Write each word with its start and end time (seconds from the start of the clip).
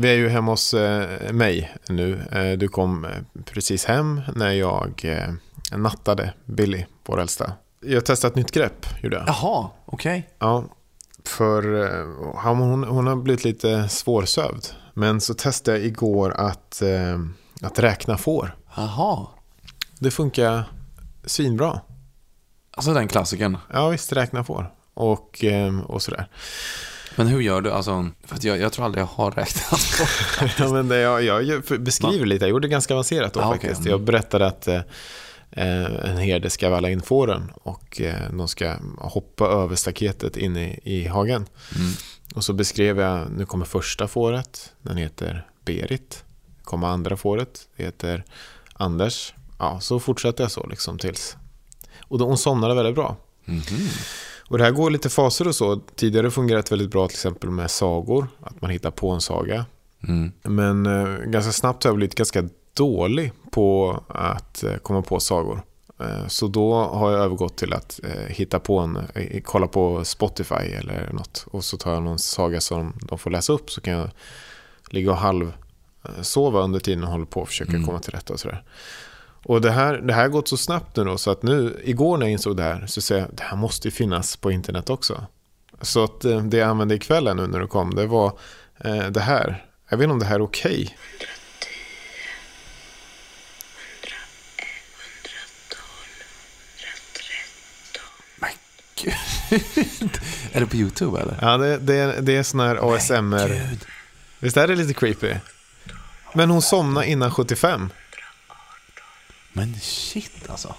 Vi 0.00 0.08
är 0.08 0.14
ju 0.14 0.28
hemma 0.28 0.52
hos 0.52 0.74
eh, 0.74 1.32
mig 1.32 1.74
nu. 1.88 2.22
Eh, 2.32 2.58
du 2.58 2.68
kom 2.68 3.04
eh, 3.04 3.10
precis 3.44 3.84
hem 3.84 4.20
när 4.34 4.50
jag 4.50 5.06
nattade 5.72 6.34
Billy, 6.44 6.86
vår 7.06 7.20
äldsta. 7.20 7.52
Jag 7.80 8.04
testade 8.04 8.30
ett 8.30 8.36
nytt 8.36 8.52
grepp, 8.52 8.86
gjorde 9.02 9.16
jag. 9.16 9.24
Jaha, 9.28 9.70
okej. 9.86 10.30
Ja, 10.38 10.64
för 11.24 11.62
hon, 12.44 12.84
hon 12.84 13.06
har 13.06 13.16
blivit 13.16 13.44
lite 13.44 13.88
svårsövd. 13.88 14.66
Men 14.94 15.20
så 15.20 15.34
testade 15.34 15.78
jag 15.78 15.86
igår 15.86 16.30
att, 16.30 16.82
att 17.62 17.78
räkna 17.78 18.18
får. 18.18 18.56
Jaha. 18.76 19.26
Det 19.98 20.10
funkar 20.10 20.64
svinbra. 21.24 21.80
Alltså 22.70 22.94
den 22.94 23.08
klassikern. 23.08 23.58
Ja 23.72 23.88
visst, 23.88 24.12
räkna 24.12 24.44
får. 24.44 24.74
Och, 24.94 25.44
och 25.86 26.02
sådär. 26.02 26.28
Men 27.20 27.28
hur 27.28 27.40
gör 27.40 27.60
du? 27.60 27.70
Alltså, 27.70 28.08
för 28.24 28.36
att 28.36 28.44
jag, 28.44 28.58
jag 28.58 28.72
tror 28.72 28.84
aldrig 28.84 29.02
jag 29.02 29.06
har 29.06 29.30
räknat 29.30 29.98
på. 29.98 30.06
Ja, 30.62 30.72
men 30.72 30.88
det, 30.88 31.00
jag, 31.00 31.42
jag 31.44 31.62
beskriver 31.62 32.26
lite, 32.26 32.44
jag 32.44 32.50
gjorde 32.50 32.68
det 32.68 32.70
ganska 32.70 32.94
avancerat 32.94 33.34
då 33.34 33.40
okej. 33.40 33.52
faktiskt. 33.52 33.80
Mm. 33.80 33.90
Jag 33.90 34.00
berättade 34.00 34.46
att 34.46 34.68
eh, 34.68 34.80
en 35.50 36.16
herde 36.16 36.50
ska 36.50 36.70
valla 36.70 36.90
in 36.90 37.02
fåren 37.02 37.52
och 37.62 38.00
eh, 38.00 38.30
de 38.32 38.48
ska 38.48 38.76
hoppa 38.98 39.46
över 39.46 39.76
staketet 39.76 40.36
in 40.36 40.56
i, 40.56 40.80
i 40.82 41.06
hagen. 41.06 41.46
Mm. 41.76 41.92
Och 42.34 42.44
så 42.44 42.52
beskrev 42.52 43.00
jag, 43.00 43.30
nu 43.30 43.46
kommer 43.46 43.64
första 43.64 44.08
fåret, 44.08 44.72
den 44.82 44.96
heter 44.96 45.46
Berit. 45.64 46.24
Kommer 46.64 46.86
andra 46.86 47.16
fåret, 47.16 47.68
det 47.76 47.84
heter 47.84 48.24
Anders. 48.72 49.34
Ja, 49.58 49.80
så 49.80 50.00
fortsatte 50.00 50.42
jag 50.42 50.50
så 50.50 50.66
liksom 50.66 50.98
tills... 50.98 51.36
Och 52.00 52.18
då, 52.18 52.26
hon 52.26 52.38
somnade 52.38 52.74
väldigt 52.74 52.94
bra. 52.94 53.16
Mhm. 53.44 53.88
Och 54.50 54.58
det 54.58 54.64
här 54.64 54.70
går 54.70 54.90
lite 54.90 55.08
faser 55.08 55.48
och 55.48 55.54
så. 55.54 55.76
Tidigare 55.94 56.30
fungerat 56.30 56.72
väldigt 56.72 56.90
bra 56.90 57.08
till 57.08 57.14
exempel 57.14 57.50
med 57.50 57.70
sagor, 57.70 58.26
att 58.40 58.60
man 58.62 58.70
hittar 58.70 58.90
på 58.90 59.10
en 59.10 59.20
saga. 59.20 59.64
Mm. 60.08 60.32
Men 60.42 60.86
eh, 60.86 61.18
ganska 61.24 61.52
snabbt 61.52 61.84
har 61.84 61.88
jag 61.90 61.96
blivit 61.96 62.14
ganska 62.14 62.48
dålig 62.74 63.32
på 63.50 63.98
att 64.08 64.62
eh, 64.64 64.76
komma 64.76 65.02
på 65.02 65.20
sagor. 65.20 65.62
Eh, 66.00 66.26
så 66.26 66.46
då 66.48 66.74
har 66.74 67.10
jag 67.12 67.20
övergått 67.20 67.56
till 67.56 67.72
att 67.72 68.00
eh, 68.04 68.26
hitta 68.34 68.58
på 68.58 68.78
en, 68.78 68.96
eh, 69.14 69.40
kolla 69.44 69.66
på 69.66 70.04
Spotify 70.04 70.54
eller 70.54 71.10
något. 71.12 71.46
Och 71.50 71.64
så 71.64 71.76
tar 71.76 71.92
jag 71.94 72.02
någon 72.02 72.18
saga 72.18 72.60
som 72.60 72.92
de 73.02 73.18
får 73.18 73.30
läsa 73.30 73.52
upp 73.52 73.70
så 73.70 73.80
kan 73.80 73.92
jag 73.94 74.10
ligga 74.90 75.10
och 75.10 75.16
halv 75.16 75.52
eh, 76.04 76.22
sova 76.22 76.60
under 76.60 76.80
tiden 76.80 77.04
och 77.04 77.10
hålla 77.10 77.26
på 77.26 77.40
och 77.40 77.48
försöka 77.48 77.72
Mm. 77.72 77.86
komma 77.86 77.98
till 77.98 78.12
rätta 78.12 78.32
och 78.32 78.40
sådär. 78.40 78.62
Och 79.44 79.60
det 79.60 79.70
här, 79.70 79.94
det 79.94 80.12
här 80.12 80.22
har 80.22 80.28
gått 80.28 80.48
så 80.48 80.56
snabbt 80.56 80.96
nu 80.96 81.04
då, 81.04 81.18
så 81.18 81.30
att 81.30 81.42
nu, 81.42 81.80
igår 81.84 82.16
när 82.18 82.26
jag 82.26 82.32
insåg 82.32 82.56
det 82.56 82.62
här, 82.62 82.86
så 82.86 83.00
säger 83.00 83.20
jag 83.22 83.30
det 83.34 83.42
här 83.42 83.56
måste 83.56 83.88
ju 83.88 83.92
finnas 83.92 84.36
på 84.36 84.50
internet 84.52 84.90
också. 84.90 85.26
Så 85.80 86.04
att 86.04 86.24
eh, 86.24 86.40
det 86.42 86.56
jag 86.56 86.68
använde 86.68 86.94
ikväll 86.94 87.36
nu 87.36 87.46
när 87.46 87.58
du 87.60 87.66
kom, 87.66 87.94
det 87.94 88.06
var 88.06 88.38
eh, 88.84 89.06
det 89.06 89.20
här. 89.20 89.64
Jag 89.88 89.96
vet 89.98 90.04
inte 90.04 90.12
om 90.12 90.18
det 90.18 90.26
här 90.26 90.34
är 90.34 90.42
okej. 90.42 90.96
Gud. 98.96 99.14
är 100.52 100.60
det 100.60 100.66
på 100.66 100.76
YouTube 100.76 101.20
eller? 101.20 101.38
Ja, 101.40 101.56
det, 101.56 101.78
det, 101.78 101.94
är- 101.96 102.20
det 102.22 102.36
är 102.36 102.42
sån 102.42 102.60
här 102.60 102.94
ASMR. 102.94 103.76
Visst 104.38 104.56
är 104.56 104.68
det 104.68 104.74
lite 104.74 104.94
creepy? 104.94 105.34
Men 106.34 106.50
hon 106.50 106.62
somnade 106.62 107.06
innan 107.06 107.30
75. 107.30 107.90
Men 109.52 109.74
shit 109.80 110.50
alltså. 110.50 110.74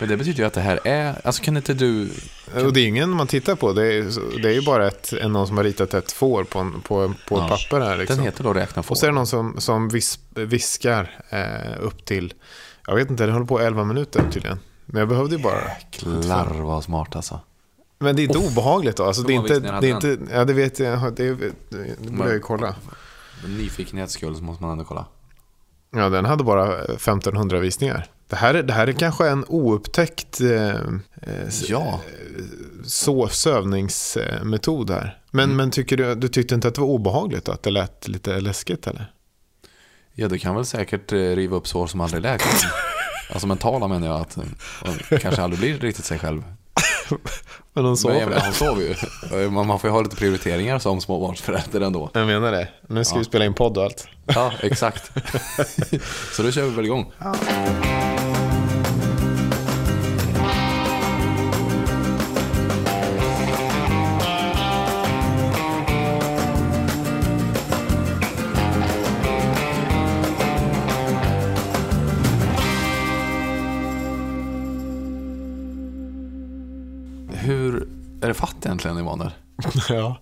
Men 0.00 0.08
det 0.08 0.16
betyder 0.16 0.38
ju 0.38 0.44
att 0.46 0.52
det 0.52 0.60
här 0.60 0.80
är, 0.84 1.20
alltså 1.24 1.42
kan 1.42 1.56
inte 1.56 1.74
du, 1.74 2.10
Och 2.54 2.72
det 2.72 2.80
är 2.80 2.86
ingen 2.86 3.10
man 3.10 3.26
tittar 3.26 3.54
på. 3.56 3.72
Det 3.72 3.86
är, 3.94 4.02
det 4.42 4.48
är 4.48 4.52
ju 4.52 4.62
bara 4.62 4.88
ett, 4.88 5.12
någon 5.28 5.46
som 5.46 5.56
har 5.56 5.64
ritat 5.64 5.94
ett 5.94 6.12
får 6.12 6.44
på, 6.44 6.58
en, 6.58 6.72
på, 6.80 7.14
på 7.28 7.36
Ja. 7.38 7.44
ett 7.44 7.50
papper 7.50 7.80
här. 7.80 7.96
Liksom. 7.96 8.16
den 8.16 8.24
heter 8.24 8.44
då 8.44 8.52
räkna 8.52 8.82
får. 8.82 8.94
Och 8.94 8.98
så 8.98 9.06
är 9.06 9.10
det 9.10 9.14
någon 9.14 9.26
som, 9.26 9.60
som 9.60 9.88
vis, 9.88 10.18
viskar 10.30 11.24
eh, 11.30 11.84
upp 11.84 12.04
till, 12.04 12.34
jag 12.86 12.94
vet 12.94 13.10
inte, 13.10 13.26
det 13.26 13.32
håller 13.32 13.46
på 13.46 13.60
11 13.60 13.84
minuter 13.84 14.24
tydligen. 14.32 14.58
Men 14.86 14.98
jag 15.00 15.08
behövde 15.08 15.36
ju 15.36 15.42
bara... 15.42 15.68
Jäklar 15.68 16.46
vad 16.60 16.84
smart 16.84 17.16
alltså. 17.16 17.40
Men 17.98 18.16
det 18.16 18.22
är 18.22 18.24
inte 18.24 18.38
obehagligt 18.38 18.96
då. 18.96 19.04
Alltså, 19.04 19.22
det 19.22 19.32
är 19.32 19.36
inte, 19.36 19.60
det 19.60 19.90
är 19.90 19.94
inte, 19.94 20.18
ja 20.32 20.44
det 20.44 20.52
vet 20.52 20.78
jag, 20.78 21.14
det, 21.14 21.34
det 21.34 22.10
borde 22.10 22.24
jag 22.24 22.32
ju 22.34 22.40
kolla. 22.40 22.74
För 23.40 23.48
nyfikenhets 23.48 24.12
skull 24.12 24.36
så 24.36 24.42
måste 24.42 24.62
man 24.62 24.72
ändå 24.72 24.84
kolla. 24.84 25.06
Ja, 25.96 26.08
den 26.08 26.24
hade 26.24 26.44
bara 26.44 26.82
1500 26.84 27.58
visningar. 27.58 28.06
Det 28.28 28.36
här, 28.36 28.54
är- 28.54 28.62
det 28.62 28.72
här 28.72 28.86
är 28.86 28.92
kanske 28.92 29.28
en 29.28 29.44
oupptäckt 29.48 30.40
eh, 30.40 30.68
eh, 30.68 31.48
Ja. 31.68 32.00
så, 32.84 33.28
sövningsmetod 33.28 34.90
här. 34.90 35.18
Men, 35.30 35.44
Mm. 35.44 35.56
men 35.56 35.70
tycker 35.70 35.96
du, 35.96 36.14
du 36.14 36.28
tyckte 36.28 36.54
inte 36.54 36.68
att 36.68 36.74
det 36.74 36.80
var 36.80 36.88
obehagligt 36.88 37.44
då? 37.44 37.52
Att 37.52 37.62
det 37.62 37.70
lät 37.70 38.08
lite 38.08 38.40
läskigt 38.40 38.86
eller? 38.86 39.12
Ja, 40.14 40.28
du 40.28 40.38
kan 40.38 40.54
väl 40.54 40.64
säkert 40.64 41.12
eh, 41.12 41.16
riva 41.16 41.56
upp 41.56 41.68
sår 41.68 41.86
som 41.86 42.00
aldrig 42.00 42.22
läker. 42.22 42.50
alltså 43.32 43.46
mentala 43.46 43.88
menar 43.88 44.06
jag 44.06 44.20
att 44.20 44.36
och 45.12 45.20
kanske 45.20 45.42
aldrig 45.42 45.60
blir 45.60 45.78
riktigt 45.78 46.04
sig 46.04 46.18
själv. 46.18 46.42
Men 47.74 47.84
de 47.84 47.96
Men 48.04 48.18
jag 48.18 48.28
menar, 48.28 48.40
sover. 48.40 48.40
han 48.40 48.52
sover 48.52 48.82
ju. 49.42 49.50
Man 49.50 49.66
man 49.66 49.78
får 49.78 49.88
ju 49.90 49.94
ha 49.94 50.02
lite 50.02 50.16
prioriteringar 50.16 50.78
som 50.78 51.00
småbarnsförälder 51.00 51.80
ändå. 51.80 52.10
Jag 52.14 52.26
menar 52.26 52.52
det. 52.52 52.68
Nu 52.88 53.04
ska 53.04 53.14
Ja. 53.14 53.18
vi 53.18 53.24
spela 53.24 53.44
in 53.44 53.54
podd 53.54 53.78
och 53.78 53.84
allt. 53.84 54.06
Ja, 54.26 54.52
exakt. 54.60 55.10
Så 56.32 56.42
då 56.42 56.50
kör 56.50 56.62
vi 56.62 56.70
väl 56.70 56.84
igång. 56.84 57.12
Hur 57.18 58.11
det 78.62 78.68
fatt 78.68 78.86
egentligen 78.86 78.96
Emanuel? 78.98 79.30
ja. 79.88 80.16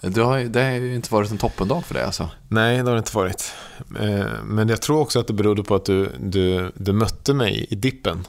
Du 0.00 0.22
har, 0.22 0.38
det 0.38 0.62
har 0.62 0.70
ju 0.70 0.94
inte 0.94 1.12
varit 1.14 1.30
en 1.30 1.38
toppendag 1.38 1.84
för 1.84 1.94
dig 1.94 2.02
alltså. 2.04 2.28
Nej, 2.48 2.76
det 2.76 2.82
har 2.84 2.92
det 2.92 2.98
inte 2.98 3.16
varit. 3.16 3.52
Eh, 4.00 4.26
Men 4.44 4.68
jag 4.68 4.82
tror 4.82 5.00
också 5.00 5.20
att 5.20 5.26
det 5.26 5.32
berodde 5.32 5.62
på 5.62 5.74
att 5.74 5.84
du, 5.84 6.10
du, 6.20 6.72
du 6.76 6.92
mötte 6.92 7.34
mig 7.34 7.66
i 7.70 7.74
dippen. 7.74 8.26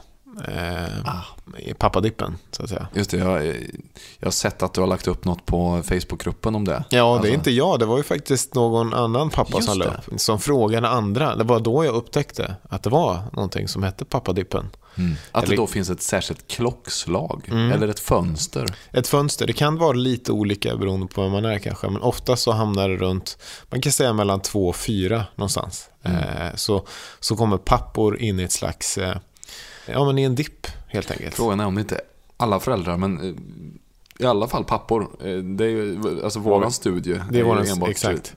Eh, 0.48 0.84
Ah. 1.04 1.22
I 1.58 1.74
pappadippen, 1.74 2.36
så 2.50 2.62
att 2.62 2.68
säga. 2.68 2.86
Just 2.94 3.10
det, 3.10 3.16
jag, 3.16 3.46
jag 4.18 4.26
har 4.26 4.30
sett 4.30 4.62
att 4.62 4.74
du 4.74 4.80
har 4.80 4.88
lagt 4.88 5.06
upp 5.08 5.24
något 5.24 5.46
på 5.46 5.82
Facebookgruppen 5.84 6.54
om 6.54 6.64
det. 6.64 6.84
Ja, 6.90 7.04
det 7.04 7.10
Alltså, 7.12 7.28
är 7.28 7.34
inte 7.34 7.50
jag. 7.50 7.78
Det 7.78 7.86
var 7.86 7.96
ju 7.96 8.02
faktiskt 8.02 8.54
någon 8.54 8.94
annan 8.94 9.30
pappa 9.30 9.50
Just 9.56 9.68
som 9.68 9.78
la 9.78 9.84
det. 9.84 9.90
upp. 10.12 10.20
Som 10.20 10.38
frågade 10.40 10.88
andra. 10.88 11.36
Det 11.36 11.44
var 11.44 11.60
då 11.60 11.84
jag 11.84 11.94
upptäckte 11.94 12.56
att 12.68 12.82
det 12.82 12.90
var 12.90 13.18
någonting 13.32 13.68
som 13.68 13.82
hette 13.82 14.04
pappadippen. 14.04 14.68
Mm. 14.98 15.14
Att 15.32 15.44
Eller- 15.44 15.50
det 15.50 15.62
då 15.62 15.66
finns 15.66 15.90
ett 15.90 16.02
särskilt 16.02 16.48
klockslag. 16.48 17.48
Eller 17.48 17.88
ett 17.88 18.00
fönster. 18.00 18.66
Ett 18.92 19.08
fönster, 19.08 19.46
det 19.46 19.52
kan 19.52 19.76
vara 19.76 19.92
lite 19.92 20.32
olika 20.32 20.76
beroende 20.76 21.06
på 21.06 21.22
vem 21.22 21.32
man 21.32 21.44
är 21.44 21.58
kanske. 21.58 21.88
Men 21.88 22.02
ofta 22.02 22.36
så 22.36 22.52
hamnar 22.52 22.88
det 22.88 22.96
runt, 22.96 23.38
man 23.70 23.80
kan 23.80 23.92
säga 23.92 24.12
mellan 24.12 24.40
två 24.40 24.68
och 24.68 24.76
fyra 24.76 25.24
någonstans. 25.34 25.90
Eh, 26.02 26.54
så, 26.54 26.86
så 27.20 27.36
kommer 27.36 27.56
pappor 27.58 28.18
in 28.20 28.40
i 28.40 28.42
ett 28.42 28.52
slags, 28.52 28.98
eh, 28.98 29.16
ja 29.86 30.04
men 30.04 30.18
i 30.18 30.22
en 30.22 30.34
dipp 30.34 30.66
helt 30.88 31.10
enkelt. 31.10 31.34
Frågan 31.34 31.60
är 31.60 31.66
om 31.66 31.74
det 31.74 31.80
inte 31.80 32.00
alla 32.36 32.60
föräldrar, 32.60 32.96
men 32.96 33.28
eh, 33.28 33.34
i 34.18 34.24
alla 34.26 34.48
fall 34.48 34.64
pappor. 34.64 35.02
Eh, 35.02 35.36
Det 35.36 35.64
är 35.64 35.68
ju, 35.68 36.20
alltså 36.24 36.38
våran 36.38 36.72
studie. 36.72 37.20
Det 37.30 37.40
är 37.40 37.44
våran, 37.44 37.66
enbart 37.66 37.88
exakt. 37.88 38.34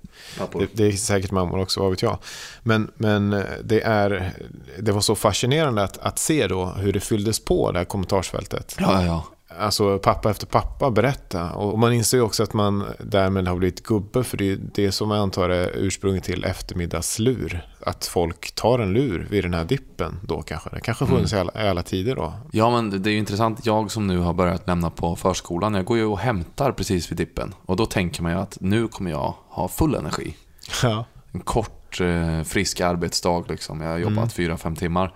Det, 0.53 0.67
det 0.73 0.83
är 0.87 0.91
säkert 0.91 1.31
mammor 1.31 1.59
också, 1.59 1.79
vad 1.79 1.89
vet 1.89 2.01
jag. 2.01 2.17
Men, 2.63 2.91
men 2.95 3.33
eh, 3.33 3.43
det, 3.63 3.81
är, 3.81 4.33
det 4.79 4.91
var 4.91 5.01
så 5.01 5.15
fascinerande 5.15 5.83
att, 5.83 5.97
att 5.97 6.19
se 6.19 6.47
då 6.47 6.65
hur 6.65 6.93
det 6.93 6.99
fylldes 6.99 7.45
på 7.45 7.71
det 7.71 7.77
här 7.77 7.85
kommentarsfältet. 7.85 8.75
Ja, 8.79 8.93
ja, 8.93 9.05
ja. 9.05 9.25
Alltså 9.57 9.99
pappa 9.99 10.29
efter 10.31 10.45
pappa 10.45 10.91
berätta. 10.91 11.51
Och 11.51 11.79
man 11.79 11.93
inser 11.93 12.17
ju 12.17 12.23
också 12.23 12.43
att 12.43 12.53
man 12.53 12.85
därmed 12.99 13.47
har 13.47 13.55
blivit 13.55 13.83
gubbe. 13.83 14.23
För 14.23 14.37
det 14.37 14.51
är 14.51 14.59
det 14.73 14.91
som 14.91 15.11
jag 15.11 15.19
antar 15.19 15.49
är 15.49 15.71
ursprunget 15.75 16.23
till 16.23 16.45
eftermiddagslur. 16.45 17.67
Att 17.85 18.05
folk 18.05 18.55
tar 18.55 18.79
en 18.79 18.93
lur 18.93 19.27
vid 19.29 19.43
den 19.43 19.53
här 19.53 19.65
dippen 19.65 20.19
då 20.23 20.41
kanske. 20.41 20.69
Det 20.69 20.79
kanske 20.81 21.05
funnits 21.05 21.33
i, 21.33 21.37
alla, 21.37 21.65
i 21.65 21.67
alla 21.67 21.83
tider 21.83 22.15
då. 22.15 22.33
Ja, 22.51 22.69
men 22.69 23.01
det 23.01 23.09
är 23.09 23.11
ju 23.11 23.17
intressant. 23.17 23.65
Jag 23.65 23.91
som 23.91 24.07
nu 24.07 24.17
har 24.17 24.33
börjat 24.33 24.67
lämna 24.67 24.89
på 24.89 25.15
förskolan, 25.15 25.73
jag 25.73 25.85
går 25.85 25.97
ju 25.97 26.05
och 26.05 26.19
hämtar 26.19 26.71
precis 26.71 27.11
vid 27.11 27.17
dippen. 27.17 27.53
Och 27.65 27.75
då 27.75 27.85
tänker 27.85 28.23
man 28.23 28.31
ju 28.31 28.37
att 28.37 28.57
nu 28.61 28.87
kommer 28.87 29.11
jag 29.11 29.33
ha 29.47 29.67
full 29.67 29.95
energi. 29.95 30.35
Ja. 30.83 31.05
En 31.31 31.39
kort, 31.39 32.01
eh, 32.01 32.43
frisk 32.43 32.81
arbetsdag 32.81 33.43
liksom. 33.49 33.81
Jag 33.81 33.89
har 33.89 33.97
jobbat 33.97 34.33
fyra, 34.33 34.57
fem 34.57 34.75
timmar. 34.75 35.13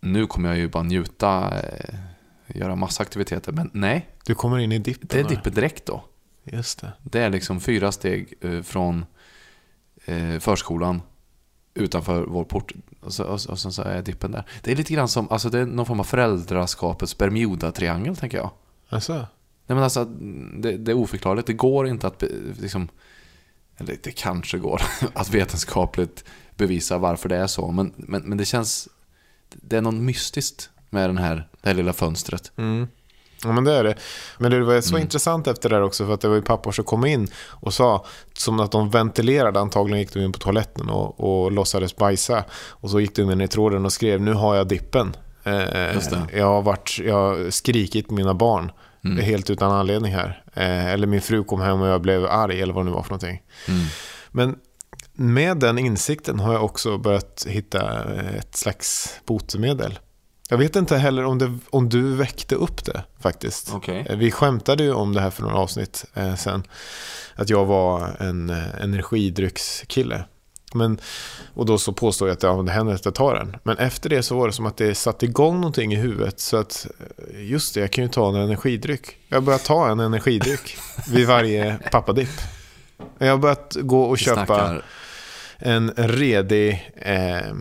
Nu 0.00 0.26
kommer 0.26 0.48
jag 0.48 0.58
ju 0.58 0.68
bara 0.68 0.82
njuta, 0.82 1.58
eh, 1.58 1.94
göra 2.54 2.76
massa 2.76 3.02
aktiviteter. 3.02 3.52
Men 3.52 3.70
nej, 3.74 4.08
Du 4.24 4.34
kommer 4.34 4.58
in 4.58 4.72
i 4.72 4.78
dippen. 4.78 5.08
det 5.10 5.20
är 5.20 5.24
dippen 5.24 5.54
direkt 5.54 5.86
då. 5.86 6.04
Just 6.44 6.80
det. 6.80 6.92
Det 7.02 7.20
är 7.20 7.30
liksom 7.30 7.60
fyra 7.60 7.92
steg 7.92 8.34
eh, 8.40 8.62
från 8.62 9.04
eh, 10.04 10.38
förskolan 10.38 11.02
utanför 11.74 12.22
vår 12.22 12.44
port. 12.44 12.72
Och, 13.00 13.12
så, 13.12 13.24
och, 13.24 13.58
sen 13.58 13.72
så 13.72 13.82
är 13.82 14.02
dippen 14.02 14.32
där. 14.32 14.44
Det 14.62 14.72
är 14.72 14.76
lite 14.76 14.94
grann 14.94 15.08
som, 15.08 15.30
alltså 15.30 15.50
det 15.50 15.58
är 15.58 15.66
någon 15.66 15.86
form 15.86 16.00
av 16.00 16.04
föräldraskapets 16.04 17.18
Bermuda-triangel 17.18 18.16
tänker 18.16 18.38
jag. 18.38 18.50
Alltså, 18.88 19.12
Nej 19.12 19.74
men 19.74 19.82
alltså, 19.82 20.04
det, 20.04 20.76
det 20.76 20.92
är 20.92 20.96
oförklarligt. 20.96 21.46
Det 21.46 21.52
går 21.52 21.88
inte 21.88 22.06
att 22.06 22.24
liksom, 22.60 22.88
eller 23.76 23.96
det 24.02 24.10
kanske 24.10 24.58
går, 24.58 24.82
att 25.14 25.30
vetenskapligt 25.30 26.24
bevisa 26.56 26.98
varför 26.98 27.28
det 27.28 27.36
är 27.36 27.46
så. 27.46 27.70
Men, 27.70 27.92
men, 27.96 28.22
men 28.22 28.38
det 28.38 28.44
känns, 28.44 28.88
det 29.48 29.76
är 29.76 29.80
något 29.80 29.94
mystiskt 29.94 30.70
med 30.90 31.08
den 31.08 31.18
här, 31.18 31.48
det 31.62 31.68
här 31.68 31.74
lilla 31.76 31.92
fönstret. 31.92 32.52
Mm. 32.56 32.88
Ja, 33.44 33.52
men 33.52 33.64
det 33.64 33.72
är 33.72 33.84
det. 33.84 33.94
Men 34.38 34.50
det 34.50 34.64
var 34.64 34.80
så 34.80 34.94
Mm. 34.94 35.02
intressant 35.02 35.46
efter 35.46 35.68
det 35.68 35.74
här 35.76 35.82
också, 35.82 36.06
för 36.06 36.14
att 36.14 36.20
det 36.20 36.28
var 36.28 36.36
ju 36.36 36.42
pappor 36.42 36.72
som 36.72 36.84
kom 36.84 37.06
in 37.06 37.28
och 37.46 37.74
sa, 37.74 38.04
som 38.32 38.60
att 38.60 38.72
de 38.72 38.90
ventilerade, 38.90 39.60
antagligen 39.60 39.98
gick 40.00 40.12
de 40.14 40.20
in 40.20 40.32
på 40.32 40.38
toaletten 40.38 40.88
och, 40.90 41.20
och 41.44 41.52
låtsades 41.52 41.96
bajsa. 41.96 42.44
Och 42.52 42.90
så 42.90 43.00
gick 43.00 43.16
de 43.16 43.30
in 43.30 43.40
i 43.40 43.48
tråden 43.48 43.84
och 43.84 43.92
skrev, 43.92 44.20
nu 44.20 44.32
har 44.32 44.54
jag 44.56 44.68
dippen. 44.68 45.16
Eh, 45.44 45.94
Just 45.94 46.10
det. 46.10 46.22
Jag, 46.32 46.46
har 46.46 46.62
varit, 46.62 46.98
jag 47.04 47.14
har 47.14 47.50
skrikit 47.50 48.10
mina 48.10 48.34
barn, 48.34 48.72
Mm. 49.04 49.24
helt 49.24 49.50
utan 49.50 49.72
anledning 49.72 50.14
här. 50.14 50.42
Eh, 50.54 50.86
eller 50.86 51.06
min 51.06 51.20
fru 51.20 51.44
kom 51.44 51.60
hem 51.60 51.80
och 51.80 51.88
jag 51.88 52.00
blev 52.02 52.26
arg, 52.26 52.60
eller 52.62 52.74
vad 52.74 52.84
det 52.84 52.88
nu 52.90 52.94
var 52.94 53.02
för 53.02 53.10
någonting. 53.10 53.42
Mm. 53.68 53.80
Men 54.30 54.56
med 55.12 55.56
den 55.56 55.78
insikten 55.78 56.40
har 56.40 56.52
jag 56.52 56.64
också 56.64 56.98
börjat 56.98 57.46
hitta 57.48 58.04
ett 58.38 58.56
slags 58.56 59.14
botemedel. 59.26 59.98
Jag 60.50 60.58
vet 60.58 60.76
inte 60.76 60.96
heller 60.96 61.24
om, 61.24 61.38
det, 61.38 61.58
om 61.70 61.88
du 61.88 62.14
väckte 62.14 62.54
upp 62.54 62.84
det 62.84 63.04
faktiskt. 63.20 63.70
Okej. 63.74 64.06
Eh, 64.08 64.16
Vi 64.16 64.30
skämtade 64.30 64.84
ju 64.84 64.92
om 64.92 65.12
det 65.14 65.20
här 65.20 65.30
för 65.30 65.42
några 65.42 65.56
avsnitt 65.56 66.04
eh, 66.14 66.34
sen. 66.34 66.62
Att 67.34 67.50
jag 67.50 67.64
var 67.64 68.16
en 68.20 68.50
eh, 68.50 68.82
energidryckskille. 68.82 70.24
Men, 70.74 71.00
och 71.54 71.66
då 71.66 71.78
så 71.78 71.92
påstår 71.92 72.28
jag 72.28 72.36
att 72.36 72.42
ja, 72.42 72.62
det 72.62 72.72
händer 72.72 72.94
att 72.94 73.04
jag 73.04 73.14
tar 73.14 73.34
den. 73.34 73.56
Men 73.62 73.76
efter 73.76 74.10
det 74.10 74.22
så 74.22 74.36
var 74.38 74.46
det 74.46 74.52
som 74.52 74.66
att 74.66 74.76
det 74.76 74.94
satte 74.94 75.26
igång 75.26 75.54
någonting 75.54 75.92
i 75.92 75.96
huvudet. 75.96 76.40
Så 76.40 76.56
att 76.56 76.86
eh, 77.34 77.44
just 77.50 77.74
det, 77.74 77.80
jag 77.80 77.90
kan 77.90 78.04
ju 78.04 78.10
ta 78.10 78.28
en 78.28 78.34
energidryck. 78.34 79.16
Jag 79.28 79.42
börjar 79.42 79.58
ta 79.58 79.88
en 79.90 80.00
energidryck 80.00 80.76
vid 81.08 81.26
varje 81.26 81.78
pappadipp. 81.92 82.40
Jag 83.18 83.30
har 83.30 83.38
börjat 83.38 83.76
gå 83.80 84.02
och 84.02 84.14
Vi 84.14 84.18
köpa 84.18 84.46
snackar, 84.46 84.84
en 85.58 85.90
redig 85.96 86.92
eh, 86.96 87.54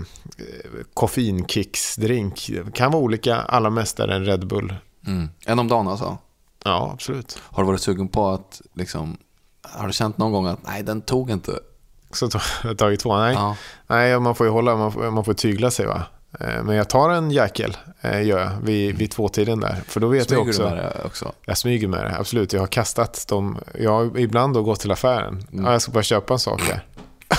koffeinkicksdrink. 0.94 2.50
Det 2.66 2.72
kan 2.74 2.92
vara 2.92 3.04
olika, 3.04 3.36
allra 3.36 3.70
är 4.00 4.08
det 4.08 4.16
en 4.16 4.26
Red 4.26 4.48
Bull. 4.48 4.76
mm. 5.08 5.30
En 5.46 5.60
om 5.60 5.68
dagen 5.68 5.88
alltså. 5.88 6.18
Ja, 6.66 6.90
absolut. 6.94 7.40
Har 7.44 7.64
du 7.64 7.68
varit 7.68 7.82
sugen 7.82 8.08
på 8.08 8.30
att, 8.30 8.62
liksom, 8.74 9.18
har 9.62 9.88
du 9.88 9.94
känt 9.94 10.18
någon 10.18 10.32
gång 10.32 10.46
att 10.48 10.60
nej, 10.64 10.84
den 10.84 11.02
tog 11.02 11.30
inte? 11.32 11.60
Så 12.12 12.28
tog 12.30 12.42
jag 12.64 12.78
tagit 12.78 13.00
två. 13.00 13.18
Nej, 13.18 13.34
Ja. 13.34 13.56
nej 13.88 14.20
man 14.20 14.36
får 14.36 14.46
ju 14.48 14.52
hålla, 14.52 14.76
man 14.76 14.92
får, 14.92 15.12
man 15.12 15.26
får 15.26 15.34
tygla 15.34 15.72
sig 15.72 15.86
va. 15.86 16.04
Eh, 16.40 16.64
Men 16.64 16.76
jag 16.76 16.90
tar 16.90 17.10
en 17.10 17.32
jäkel, 17.32 17.78
eh, 18.02 18.22
gör 18.26 18.40
jag, 18.40 18.52
vid, 18.62 18.98
vid 18.98 19.12
tvåtiden 19.12 19.60
där. 19.60 19.82
För 19.88 20.00
då 20.00 20.08
vet 20.08 20.28
Smyger 20.28 20.40
jag 20.42 20.48
också. 20.50 20.64
du 20.64 20.70
med 20.70 20.78
det 20.78 21.02
också? 21.06 21.32
Jag 21.46 21.58
smyger 21.58 21.88
med 21.88 22.04
det, 22.06 22.18
absolut. 22.18 22.54
Jag 22.54 22.60
har 22.62 22.68
kastat 22.68 23.26
dem. 23.28 23.58
Jag 23.80 23.92
har 23.92 24.18
ibland 24.20 24.54
då 24.54 24.64
gått 24.64 24.80
till 24.80 24.92
affären. 24.92 25.48
Mm. 25.52 25.66
Ja, 25.66 25.72
jag 25.72 25.82
ska 25.82 25.92
bara 25.92 26.04
köpa 26.04 26.34
en 26.34 26.40
sak 26.40 26.62
där. 26.68 26.86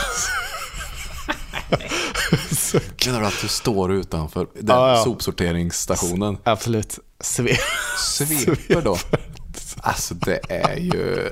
Menar 3.06 3.20
du 3.20 3.26
att 3.26 3.41
du 3.43 3.49
står 3.49 3.93
utanför 3.93 4.47
den 4.55 4.76
Ja, 4.76 4.97
ja. 4.97 5.05
sopsorteringsstationen? 5.05 6.38
absolut. 6.44 6.99
Sve. 7.20 7.56
Sveper 7.99 8.82
då? 8.82 8.97
Alltså 9.81 10.15
det 10.15 10.41
är 10.49 10.76
ju 10.76 11.31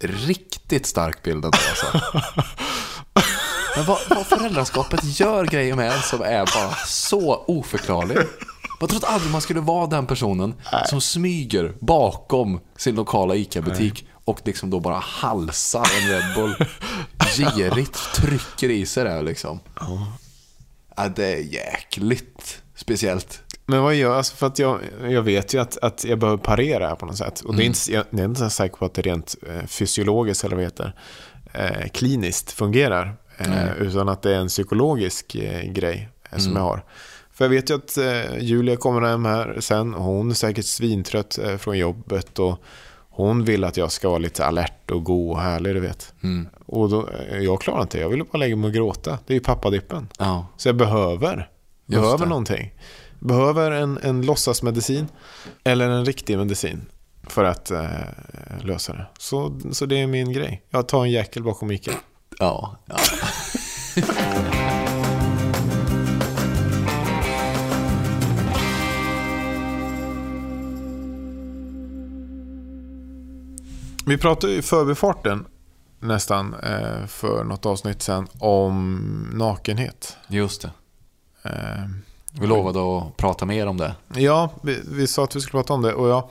riktigt 0.00 0.86
stark 0.86 1.22
bild 1.22 1.44
ändå 1.44 1.58
alltså. 1.70 2.00
Men 3.76 3.84
vad, 3.86 3.98
vad 4.10 4.26
föräldraskapet 4.26 5.20
gör 5.20 5.44
grejer 5.44 5.74
med 5.74 5.92
en 5.92 6.02
som 6.02 6.22
är 6.22 6.38
bara 6.38 6.74
så 6.86 7.44
oförklarlig. 7.46 8.18
Man 8.80 8.88
trodde 8.88 9.06
aldrig 9.06 9.32
man 9.32 9.40
skulle 9.40 9.60
vara 9.60 9.86
den 9.86 10.06
personen 10.06 10.54
som 10.88 11.00
smyger 11.00 11.72
bakom 11.80 12.60
sin 12.76 12.94
lokala 12.94 13.34
ICA-butik 13.34 14.06
och 14.24 14.40
liksom 14.44 14.70
då 14.70 14.80
bara 14.80 14.98
halsar 14.98 15.86
en 16.00 16.08
Red 16.08 16.34
Bull. 16.34 16.54
Girigt 17.56 18.14
trycker 18.14 18.68
i 18.68 18.86
sig 18.86 19.04
det 19.04 19.22
liksom. 19.22 19.60
Ja, 20.96 21.08
det 21.08 21.24
är 21.24 21.38
jäkligt 21.38 22.62
speciellt. 22.74 23.42
Men 23.66 23.82
vad 23.82 23.94
gör 23.94 24.08
jag? 24.08 24.16
Alltså 24.16 24.36
för 24.36 24.46
att 24.46 24.58
jag, 24.58 24.80
jag 25.08 25.22
vet 25.22 25.54
ju 25.54 25.60
att, 25.60 25.76
att 25.76 26.04
jag 26.04 26.18
behöver 26.18 26.38
parera 26.38 26.96
på 26.96 27.06
något 27.06 27.16
sätt. 27.16 27.40
Och 27.40 27.54
det 27.56 27.62
är 27.62 27.66
inte, 27.66 27.92
jag, 27.92 28.04
jag 28.10 28.20
är 28.20 28.24
inte 28.24 28.40
så 28.40 28.50
säker 28.50 28.76
på 28.76 28.84
att 28.84 28.94
det 28.94 29.02
rent 29.02 29.34
eh, 29.48 29.66
fysiologiskt, 29.66 30.44
eller 30.44 30.56
vad 30.56 30.64
heter, 30.64 30.94
eh, 31.52 31.88
kliniskt 31.88 32.52
fungerar. 32.52 33.16
Eh, 33.38 33.72
utan 33.78 34.08
att 34.08 34.22
det 34.22 34.34
är 34.34 34.38
en 34.38 34.48
psykologisk 34.48 35.34
eh, 35.34 35.72
grej 35.72 36.08
eh, 36.30 36.38
som 36.38 36.56
jag 36.56 36.62
har. 36.62 36.84
För 37.32 37.44
jag 37.44 37.50
vet 37.50 37.70
ju 37.70 37.74
att 37.74 37.98
Julia 38.40 38.76
kommer 38.76 39.00
hem 39.00 39.24
här 39.24 39.56
sen. 39.60 39.94
och 39.94 40.04
Hon 40.04 40.30
är 40.30 40.34
säkert 40.34 40.64
svintrött 40.64 41.38
från 41.58 41.78
jobbet. 41.78 42.38
Och 42.38 42.62
hon 43.10 43.44
vill 43.44 43.64
att 43.64 43.76
jag 43.76 43.92
ska 43.92 44.08
vara 44.08 44.18
lite 44.18 44.44
alert 44.46 44.90
och 44.90 45.04
god 45.04 45.30
och 45.30 45.40
härlig, 45.40 45.74
du 45.74 45.80
vet. 45.80 46.14
Mm. 46.22 46.48
Och 46.66 46.88
då, 46.90 47.08
eh, 47.08 47.38
jag 47.38 47.60
klarar 47.60 47.82
inte 47.82 47.96
det. 47.98 48.02
Jag 48.02 48.08
vill 48.08 48.24
bara 48.24 48.38
lägga 48.38 48.56
mig 48.56 48.68
och 48.68 48.74
gråta. 48.74 49.18
Det 49.26 49.32
är 49.32 49.34
ju 49.34 49.40
pappadippen. 49.40 50.08
Ja. 50.18 50.46
Så 50.56 50.68
jag 50.68 50.76
behöver, 50.76 51.48
Just 51.86 52.00
behöver 52.02 52.24
det. 52.24 52.28
någonting. 52.28 52.74
Behöver 53.18 53.70
en, 53.70 53.98
en 54.02 54.22
låtsasmedicin 54.22 55.08
eller 55.64 55.88
en 55.88 56.04
riktig 56.04 56.38
medicin 56.38 56.86
för 57.22 57.44
att 57.44 57.70
eh, 57.70 57.80
lösa 58.62 58.92
det. 58.92 59.06
Så, 59.18 59.60
så 59.72 59.86
det 59.86 60.00
är 60.00 60.06
min 60.06 60.32
grej. 60.32 60.62
Jag 60.70 60.88
tar 60.88 61.04
en 61.04 61.10
jäkel 61.10 61.42
bakom 61.42 61.68
Mikael. 61.68 61.96
Ja, 62.38 62.76
ja. 62.86 62.96
Vi 74.10 74.18
pratade 74.18 74.52
i 74.52 74.62
förbifarten 74.62 75.46
nästan 76.00 76.54
eh, 76.54 77.06
för 77.06 77.44
något 77.44 77.66
avsnitt 77.66 78.02
sen 78.02 78.28
om 78.38 79.30
nakenhet. 79.32 80.16
just 80.28 80.62
det. 80.62 80.70
Eh, 81.42 81.84
Vi 82.40 82.46
lovade 82.46 82.98
att 82.98 83.16
prata 83.16 83.46
mer 83.46 83.66
om 83.66 83.76
det. 83.76 83.94
ja, 84.14 84.50
vi, 84.62 84.80
vi 84.88 85.06
sa 85.06 85.24
att 85.24 85.36
vi 85.36 85.40
skulle 85.40 85.62
prata 85.62 85.72
om 85.74 85.82
det 85.82 85.94
och 85.94 86.08
jag, 86.08 86.28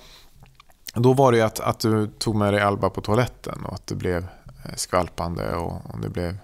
då 0.94 1.14
var 1.14 1.32
det 1.32 1.42
att, 1.42 1.60
att 1.60 1.80
du 1.80 2.08
tog 2.08 2.36
med 2.36 2.54
dig 2.54 2.62
Alba 2.62 2.90
på 2.90 3.02
toaletten 3.02 3.66
och 3.66 3.74
att 3.74 3.88
det 3.88 3.96
blev 3.96 4.18
eh, 4.66 4.76
skvalpande 4.76 5.56
och, 5.56 5.74
och 5.94 6.00
det 6.02 6.10
blev 6.10 6.38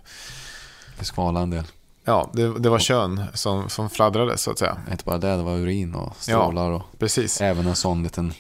Det 0.99 1.05
skvalade 1.05 1.43
en 1.43 1.49
del. 1.49 1.65
Ja, 2.05 2.29
det, 2.33 2.59
det 2.59 2.69
var 2.69 2.79
kön 2.79 3.23
som, 3.33 3.69
som 3.69 3.89
fladdrade 3.89 4.37
så 4.37 4.51
att 4.51 4.59
säga. 4.59 4.77
Inte 4.91 5.03
bara 5.05 5.17
det, 5.17 5.37
det 5.37 5.43
var 5.43 5.55
urin 5.57 5.95
och 5.95 6.15
strålar 6.19 6.71
och 6.71 6.83
Precis. 6.99 7.41
även 7.41 7.67
en 7.67 7.75
sån 7.75 8.03
liten 8.03 8.33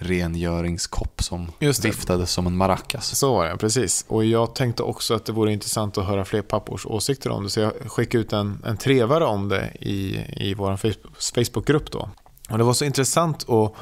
gel-rengöringskopp 0.00 1.22
som 1.22 1.52
Just 1.58 1.82
det. 1.82 1.88
viftade 1.88 2.26
som 2.26 2.46
en 2.46 2.56
maracas. 2.56 3.18
Så 3.18 3.34
var 3.34 3.48
det, 3.48 3.56
precis. 3.56 4.04
Och 4.08 4.24
jag 4.24 4.54
tänkte 4.54 4.82
också 4.82 5.14
att 5.14 5.24
det 5.24 5.32
vore 5.32 5.52
intressant 5.52 5.98
att 5.98 6.04
höra 6.06 6.24
fler 6.24 6.42
pappors 6.42 6.86
åsikter 6.86 7.30
om 7.30 7.44
det. 7.44 7.50
Så 7.50 7.60
jag 7.60 7.72
skickade 7.86 8.22
ut 8.22 8.32
en, 8.32 8.62
en 8.66 8.76
trevare 8.76 9.24
om 9.24 9.48
det 9.48 9.70
i, 9.80 10.24
i 10.36 10.54
vår 10.54 10.76
Facebook- 10.76 11.44
Facebookgrupp 11.44 11.90
då. 11.90 12.10
Och 12.50 12.58
det 12.58 12.64
var 12.64 12.72
så 12.72 12.84
intressant 12.84 13.48
att 13.50 13.72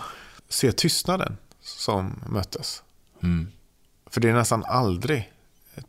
se 0.49 0.73
tystnaden 0.73 1.37
som 1.63 2.21
möttes. 2.27 2.83
Mm. 3.23 3.49
För 4.11 4.21
det 4.21 4.29
är 4.29 4.35
nästan 4.35 4.65
aldrig 4.65 5.33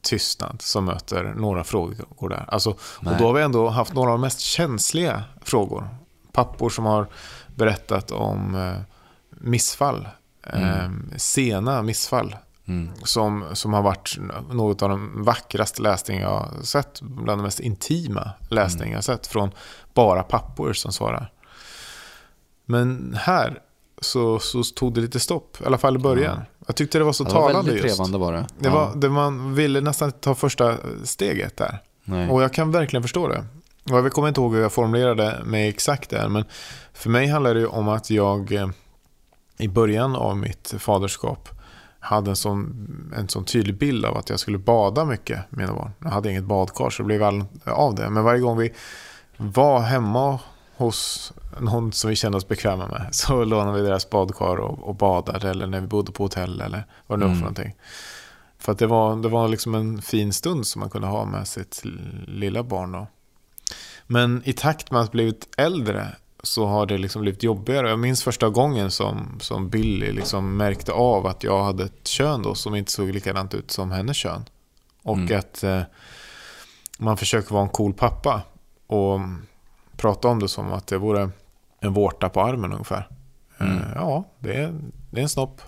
tystnad 0.01 0.61
som 0.61 0.85
möter 0.85 1.23
några 1.23 1.63
frågor 1.63 2.29
där. 2.29 2.45
Alltså, 2.47 2.69
och 2.79 3.17
då 3.19 3.25
har 3.25 3.33
vi 3.33 3.41
ändå 3.41 3.69
haft 3.69 3.93
några 3.93 4.11
av 4.11 4.17
de 4.17 4.21
mest 4.21 4.39
känsliga 4.39 5.23
frågor. 5.41 5.89
Pappor 6.31 6.69
som 6.69 6.85
har 6.85 7.07
berättat 7.55 8.11
om 8.11 8.55
eh, 8.55 8.96
missfall. 9.41 10.07
Eh, 10.43 10.89
sena 11.17 11.81
missfall. 11.81 12.35
Mm. 12.67 12.89
Som, 13.03 13.45
som 13.53 13.73
har 13.73 13.81
varit 13.81 14.17
något 14.51 14.81
av 14.81 14.89
de 14.89 15.23
vackraste 15.23 15.81
läsningar 15.81 16.21
jag 16.21 16.29
har 16.29 16.63
sett. 16.63 17.01
Bland 17.01 17.39
de 17.39 17.43
mest 17.43 17.59
intima 17.59 18.31
läsningar 18.49 18.91
jag 18.91 18.97
har 18.97 19.01
sett. 19.01 19.27
Från 19.27 19.51
bara 19.93 20.23
pappor 20.23 20.73
som 20.73 20.93
svarar. 20.93 21.31
Men 22.65 23.17
här 23.19 23.61
så, 24.01 24.39
så 24.39 24.63
tog 24.63 24.93
det 24.93 25.01
lite 25.01 25.19
stopp. 25.19 25.57
I 25.61 25.65
alla 25.65 25.77
fall 25.77 25.95
i 25.95 25.99
början. 25.99 26.41
Jag 26.67 26.75
tyckte 26.75 26.97
det 26.97 27.03
var 27.03 27.13
så 27.13 27.23
det 27.23 27.33
var 27.33 27.41
talande 27.41 27.71
väldigt 27.71 27.85
just. 27.85 27.97
trevande 27.97 28.17
var 28.17 28.33
det. 28.33 28.47
Det 28.59 28.69
var, 28.69 28.95
det 28.95 29.09
man 29.09 29.55
ville 29.55 29.81
nästan 29.81 30.11
ta 30.11 30.35
första 30.35 30.77
steget 31.03 31.57
där. 31.57 31.79
Nej. 32.03 32.29
Och 32.29 32.43
jag 32.43 32.53
kan 32.53 32.71
verkligen 32.71 33.03
förstå 33.03 33.27
det. 33.27 33.45
Och 33.91 33.97
jag 33.97 34.11
kommer 34.11 34.27
inte 34.27 34.41
ihåg 34.41 34.53
hur 34.53 34.61
jag 34.61 34.71
formulerade 34.71 35.41
mig 35.45 35.69
exakt 35.69 36.09
där. 36.09 36.29
Men 36.29 36.45
för 36.93 37.09
mig 37.09 37.27
handlar 37.27 37.55
det 37.55 37.67
om 37.67 37.87
att 37.87 38.09
jag 38.09 38.51
eh, 38.51 38.69
i 39.57 39.67
början 39.67 40.15
av 40.15 40.37
mitt 40.37 40.73
faderskap 40.77 41.49
hade 41.99 42.29
en 42.29 42.35
sån, 42.35 43.13
en 43.15 43.29
sån 43.29 43.45
tydlig 43.45 43.77
bild 43.77 44.05
av 44.05 44.17
att 44.17 44.29
jag 44.29 44.39
skulle 44.39 44.57
bada 44.57 45.05
mycket 45.05 45.39
med 45.49 45.59
mina 45.59 45.73
barn. 45.73 45.91
Jag 46.03 46.09
hade 46.09 46.31
inget 46.31 46.43
badkar 46.43 46.89
så 46.89 47.03
det 47.03 47.07
blev 47.07 47.23
aldrig 47.23 47.47
av 47.65 47.95
det. 47.95 48.09
Men 48.09 48.23
varje 48.23 48.39
gång 48.39 48.57
vi 48.57 48.73
var 49.37 49.79
hemma 49.79 50.39
hos 50.75 51.33
någon 51.59 51.91
som 51.91 52.09
vi 52.09 52.15
kände 52.15 52.37
oss 52.37 52.47
bekväma 52.47 52.87
med 52.87 53.09
så 53.15 53.43
lånade 53.43 53.81
vi 53.81 53.87
deras 53.87 54.09
badkar 54.09 54.57
och, 54.57 54.87
och 54.87 54.95
badade 54.95 55.49
eller 55.49 55.67
när 55.67 55.81
vi 55.81 55.87
bodde 55.87 56.11
på 56.11 56.23
hotell 56.23 56.61
eller 56.61 56.85
vad 57.07 57.19
det 57.19 57.25
nu 57.25 57.29
var 57.29 57.35
för 57.35 57.41
Mm. 57.41 57.53
någonting. 57.53 57.75
För 58.59 58.71
att 58.71 58.79
det 58.79 58.87
var, 58.87 59.15
det 59.15 59.29
var 59.29 59.47
liksom 59.47 59.75
en 59.75 60.01
fin 60.01 60.33
stund 60.33 60.67
som 60.67 60.79
man 60.79 60.89
kunde 60.89 61.07
ha 61.07 61.25
med 61.25 61.47
sitt 61.47 61.81
lilla 62.27 62.63
barn 62.63 62.91
då. 62.91 63.07
Men 64.07 64.41
i 64.45 64.53
takt 64.53 64.91
med 64.91 65.01
att 65.01 65.11
blivit 65.11 65.47
äldre 65.57 66.07
så 66.43 66.65
har 66.65 66.85
det 66.85 66.97
liksom 66.97 67.21
blivit 67.21 67.43
jobbigare. 67.43 67.89
Jag 67.89 67.99
minns 67.99 68.23
första 68.23 68.49
gången 68.49 68.91
som, 68.91 69.37
som 69.39 69.69
Billy 69.69 70.11
liksom 70.11 70.57
märkte 70.57 70.91
av 70.91 71.27
att 71.27 71.43
jag 71.43 71.63
hade 71.63 71.83
ett 71.83 72.07
kön 72.07 72.41
då 72.41 72.55
som 72.55 72.75
inte 72.75 72.91
såg 72.91 73.09
likadant 73.09 73.53
ut 73.53 73.71
som 73.71 73.91
hennes 73.91 74.17
kön. 74.17 74.45
Och 75.03 75.17
Mm. 75.17 75.39
att 75.39 75.63
eh, 75.63 75.81
man 76.99 77.17
försöker 77.17 77.53
vara 77.53 77.63
en 77.63 77.69
cool 77.69 77.93
pappa 77.93 78.41
och 78.87 79.19
prata 79.97 80.27
om 80.27 80.39
det 80.39 80.47
som 80.47 80.73
att 80.73 80.87
det 80.87 80.97
vore 80.97 81.29
en 81.79 81.93
vårta 81.93 82.29
på 82.29 82.41
armen 82.41 82.71
ungefär. 82.73 83.07
Mm. 83.59 83.77
Eh, 83.77 83.83
ja, 83.95 84.23
det 84.39 84.53
är, 84.53 84.79
det 85.11 85.19
är 85.19 85.23
en 85.23 85.29
snopp. 85.29 85.61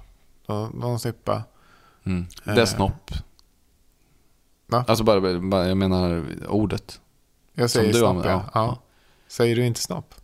Nå- 0.48 0.70
Någon 0.74 1.00
snippa. 1.00 1.44
Mm. 2.04 2.28
Det 2.44 2.52
är 2.52 2.60
Eh. 2.60 2.66
snopp. 2.66 3.12
Va? 4.68 4.86
Alltså 4.88 5.04
bara, 5.04 5.40
bara, 5.40 5.68
jag 5.68 5.78
menar 5.78 6.24
ordet. 6.48 7.02
Jag 7.54 7.70
Som 7.70 7.80
säger 7.82 7.94
du 7.94 8.00
snopp, 8.00 8.26
ja. 8.26 8.44
ja. 8.54 8.78
Säger 9.28 9.56
du 9.56 9.66
inte 9.66 9.82
snopp? 9.82 10.16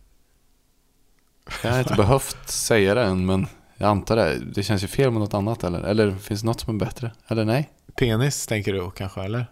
Jag 1.62 1.70
har 1.70 1.78
inte 1.78 1.94
behövt 1.96 2.48
säga 2.48 2.94
det 2.94 3.02
än, 3.02 3.26
men 3.26 3.46
jag 3.76 3.88
antar 3.88 4.16
det. 4.16 4.38
Det 4.38 4.62
känns 4.62 4.84
ju 4.84 4.86
fel 4.86 5.10
med 5.10 5.20
något 5.20 5.34
annat 5.34 5.64
eller? 5.64 5.80
Eller 5.80 6.14
finns 6.14 6.40
det 6.40 6.46
något 6.46 6.60
som 6.60 6.74
är 6.74 6.84
bättre? 6.84 7.10
Eller 7.28 7.44
nej? 7.44 7.70
Penis 7.96 8.46
tänker 8.46 8.72
du 8.72 8.90
kanske, 8.90 9.22
eller? 9.22 9.46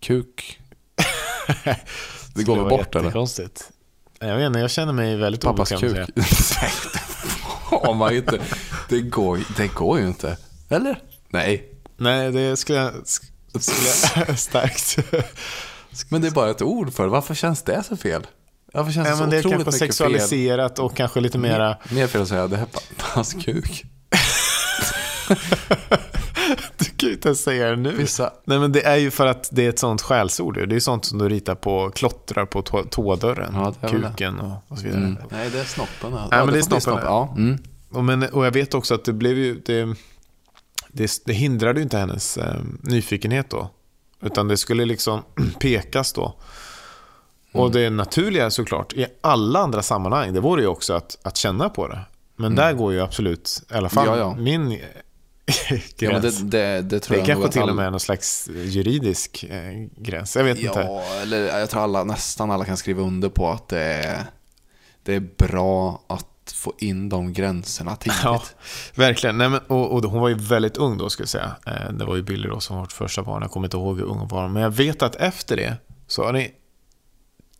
Kuk? 0.00 0.60
Det 2.34 2.42
går 2.42 2.56
väl 2.56 2.68
bort 2.68 2.94
eller? 2.94 3.04
jättekonstigt. 3.04 3.70
Jag 4.18 4.36
vet 4.36 4.46
inte, 4.46 4.58
jag 4.58 4.70
känner 4.70 4.92
mig 4.92 5.16
väldigt 5.16 5.42
Pappas 5.42 5.72
obekväm 5.72 5.92
med 5.92 6.14
kuk? 6.14 6.24
får 7.84 7.94
man 7.94 8.14
inte. 8.14 8.40
Det 8.88 9.00
går, 9.00 9.40
det 9.56 9.74
går 9.74 10.00
ju 10.00 10.06
inte. 10.06 10.36
Eller? 10.68 10.98
Nej. 11.28 11.70
Nej, 11.96 12.32
det 12.32 12.56
skulle 12.56 12.78
jag, 12.78 12.92
skulle 13.06 14.26
jag 14.26 14.38
starkt... 14.38 14.98
Men 16.08 16.22
det 16.22 16.28
är 16.28 16.32
bara 16.32 16.50
ett 16.50 16.62
ord 16.62 16.92
för 16.92 17.02
det. 17.02 17.08
Varför 17.08 17.34
känns 17.34 17.62
det 17.62 17.82
så 17.82 17.96
fel? 17.96 18.26
Känns 18.74 18.96
Ja, 18.96 19.02
det 19.02 19.16
så 19.16 19.20
men 19.20 19.30
det 19.30 19.38
är 19.38 19.42
kanske 19.42 19.72
sexualiserat 19.72 20.78
och 20.78 20.96
kanske 20.96 21.20
lite 21.20 21.38
mera... 21.38 21.76
Mer 21.90 22.06
fel 22.06 22.22
att 22.22 22.28
säga 22.28 22.46
det 22.46 22.56
här 22.56 22.62
är 22.64 22.68
pappas 22.96 23.32
kuk. 23.34 23.84
Du 26.78 26.84
kan 26.84 27.08
ju 27.08 27.14
inte 27.14 27.28
ens 27.28 27.42
säga 27.42 27.70
det 27.70 27.76
nu. 27.76 27.90
Vissa... 27.96 28.32
Nej, 28.44 28.58
men 28.58 28.72
det 28.72 28.86
är 28.86 28.96
ju 28.96 29.10
för 29.10 29.26
att 29.26 29.48
det 29.52 29.64
är 29.64 29.68
ett 29.68 29.78
sånt 29.78 30.02
skällsord. 30.02 30.56
ju. 30.56 30.66
Det 30.66 30.76
är 30.76 30.80
sånt 30.80 31.04
som 31.04 31.18
du 31.18 31.28
ritar 31.28 31.54
på, 31.54 31.90
klottrar 31.90 32.46
på 32.46 32.62
tå- 32.62 32.84
tådörren. 32.90 33.54
Ja, 33.54 33.88
kuken 33.88 34.40
och, 34.40 34.52
och 34.68 34.78
så 34.78 34.84
vidare. 34.84 35.00
Mm. 35.00 35.16
Nej, 35.30 35.50
det 35.50 35.60
är 35.60 35.64
snoppen. 35.64 36.12
Ja, 36.12 36.28
men 36.30 36.30
det 36.30 36.58
är 36.58 36.68
bli 36.68 36.80
snoppen. 36.80 37.04
Ja. 37.04 37.34
Mm. 37.36 37.58
Och, 37.90 38.04
men, 38.04 38.22
och 38.22 38.46
jag 38.46 38.50
vet 38.52 38.74
också 38.74 38.94
att 38.94 39.04
det 39.04 39.12
blev 39.12 39.38
ju... 39.38 39.60
Det, 39.66 39.94
det, 40.88 41.10
det 41.24 41.32
hindrade 41.32 41.78
ju 41.78 41.82
inte 41.82 41.98
hennes 41.98 42.36
eh, 42.36 42.54
nyfikenhet 42.80 43.50
då. 43.50 43.70
Utan 44.22 44.48
det 44.48 44.56
skulle 44.56 44.84
liksom 44.84 45.22
pekas 45.60 46.12
då. 46.12 46.34
Och 47.54 47.70
det 47.70 47.90
naturliga 47.90 48.50
såklart, 48.50 48.92
i 48.92 49.06
alla 49.20 49.58
andra 49.58 49.82
sammanhang, 49.82 50.32
det 50.34 50.40
vore 50.40 50.62
ju 50.62 50.68
också 50.68 50.92
att, 50.94 51.18
att 51.22 51.36
känna 51.36 51.68
på 51.68 51.88
det. 51.88 51.98
Men 52.36 52.54
där 52.54 52.72
går 52.72 52.92
ju 52.92 53.00
absolut, 53.00 53.62
i 53.70 53.74
alla 53.74 53.88
fall 53.88 54.06
Ja, 54.06 54.16
ja. 54.18 54.34
min 54.34 54.68
gräns. 55.98 55.98
Ja, 55.98 56.18
det, 56.18 56.30
det, 56.42 56.82
det 56.82 57.00
tror 57.00 57.14
det 57.16 57.22
är 57.22 57.28
jag 57.28 57.36
kanske 57.38 57.52
till 57.60 57.70
och 57.70 57.76
med 57.76 57.90
någon 57.90 58.00
slags 58.00 58.48
juridisk 58.54 59.44
eh, 59.50 59.88
gräns. 59.96 60.36
Jag 60.36 60.44
vet 60.44 60.58
inte. 60.58 60.80
Ja, 60.80 61.02
eller 61.22 61.58
jag 61.58 61.70
tror 61.70 61.82
alla, 61.82 62.04
nästan 62.04 62.50
alla 62.50 62.64
kan 62.64 62.76
skriva 62.76 63.02
under 63.02 63.28
på 63.28 63.48
att 63.50 63.68
det 63.68 63.80
är, 63.80 64.24
det 65.02 65.14
är 65.14 65.20
bra 65.20 66.02
att 66.06 66.52
få 66.54 66.72
in 66.78 67.08
de 67.08 67.32
gränserna 67.32 67.96
tidigt. 67.96 68.18
Ja, 68.24 68.42
verkligen. 68.94 69.38
Nej, 69.38 69.48
men, 69.48 69.60
och, 69.66 69.92
och 69.92 70.04
hon 70.04 70.20
var 70.20 70.28
ju 70.28 70.34
väldigt 70.34 70.76
ung 70.76 70.98
då, 70.98 71.10
ska 71.10 71.22
jag 71.22 71.28
säga. 71.28 71.56
Eh, 71.66 71.92
Det 71.92 72.04
var 72.04 72.16
ju 72.16 72.22
Billy 72.22 72.48
då 72.48 72.60
som 72.60 72.76
var 72.76 72.82
vårt 72.82 72.92
första 72.92 73.22
barn. 73.22 73.42
Jag 73.42 73.50
kommer 73.50 73.66
inte 73.66 73.76
ihåg 73.76 73.98
hur 73.98 74.04
ung 74.06 74.18
hon 74.18 74.28
var. 74.28 74.48
Men 74.48 74.62
jag 74.62 74.70
vet 74.70 75.02
att 75.02 75.16
efter 75.16 75.56
det 75.56 75.76
så 76.06 76.24
har 76.24 76.32
det, 76.32 76.48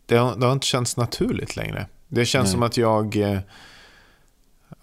det, 0.05 0.15
har, 0.17 0.35
det 0.35 0.45
har 0.45 0.53
inte 0.53 0.67
känts 0.67 0.97
naturligt 0.97 1.55
längre. 1.55 1.87
Det 2.07 2.25
känns 2.25 2.45
Nej. 2.45 2.51
som 2.51 2.63
att 2.63 2.77
jag... 2.77 3.15
eh, 3.15 3.39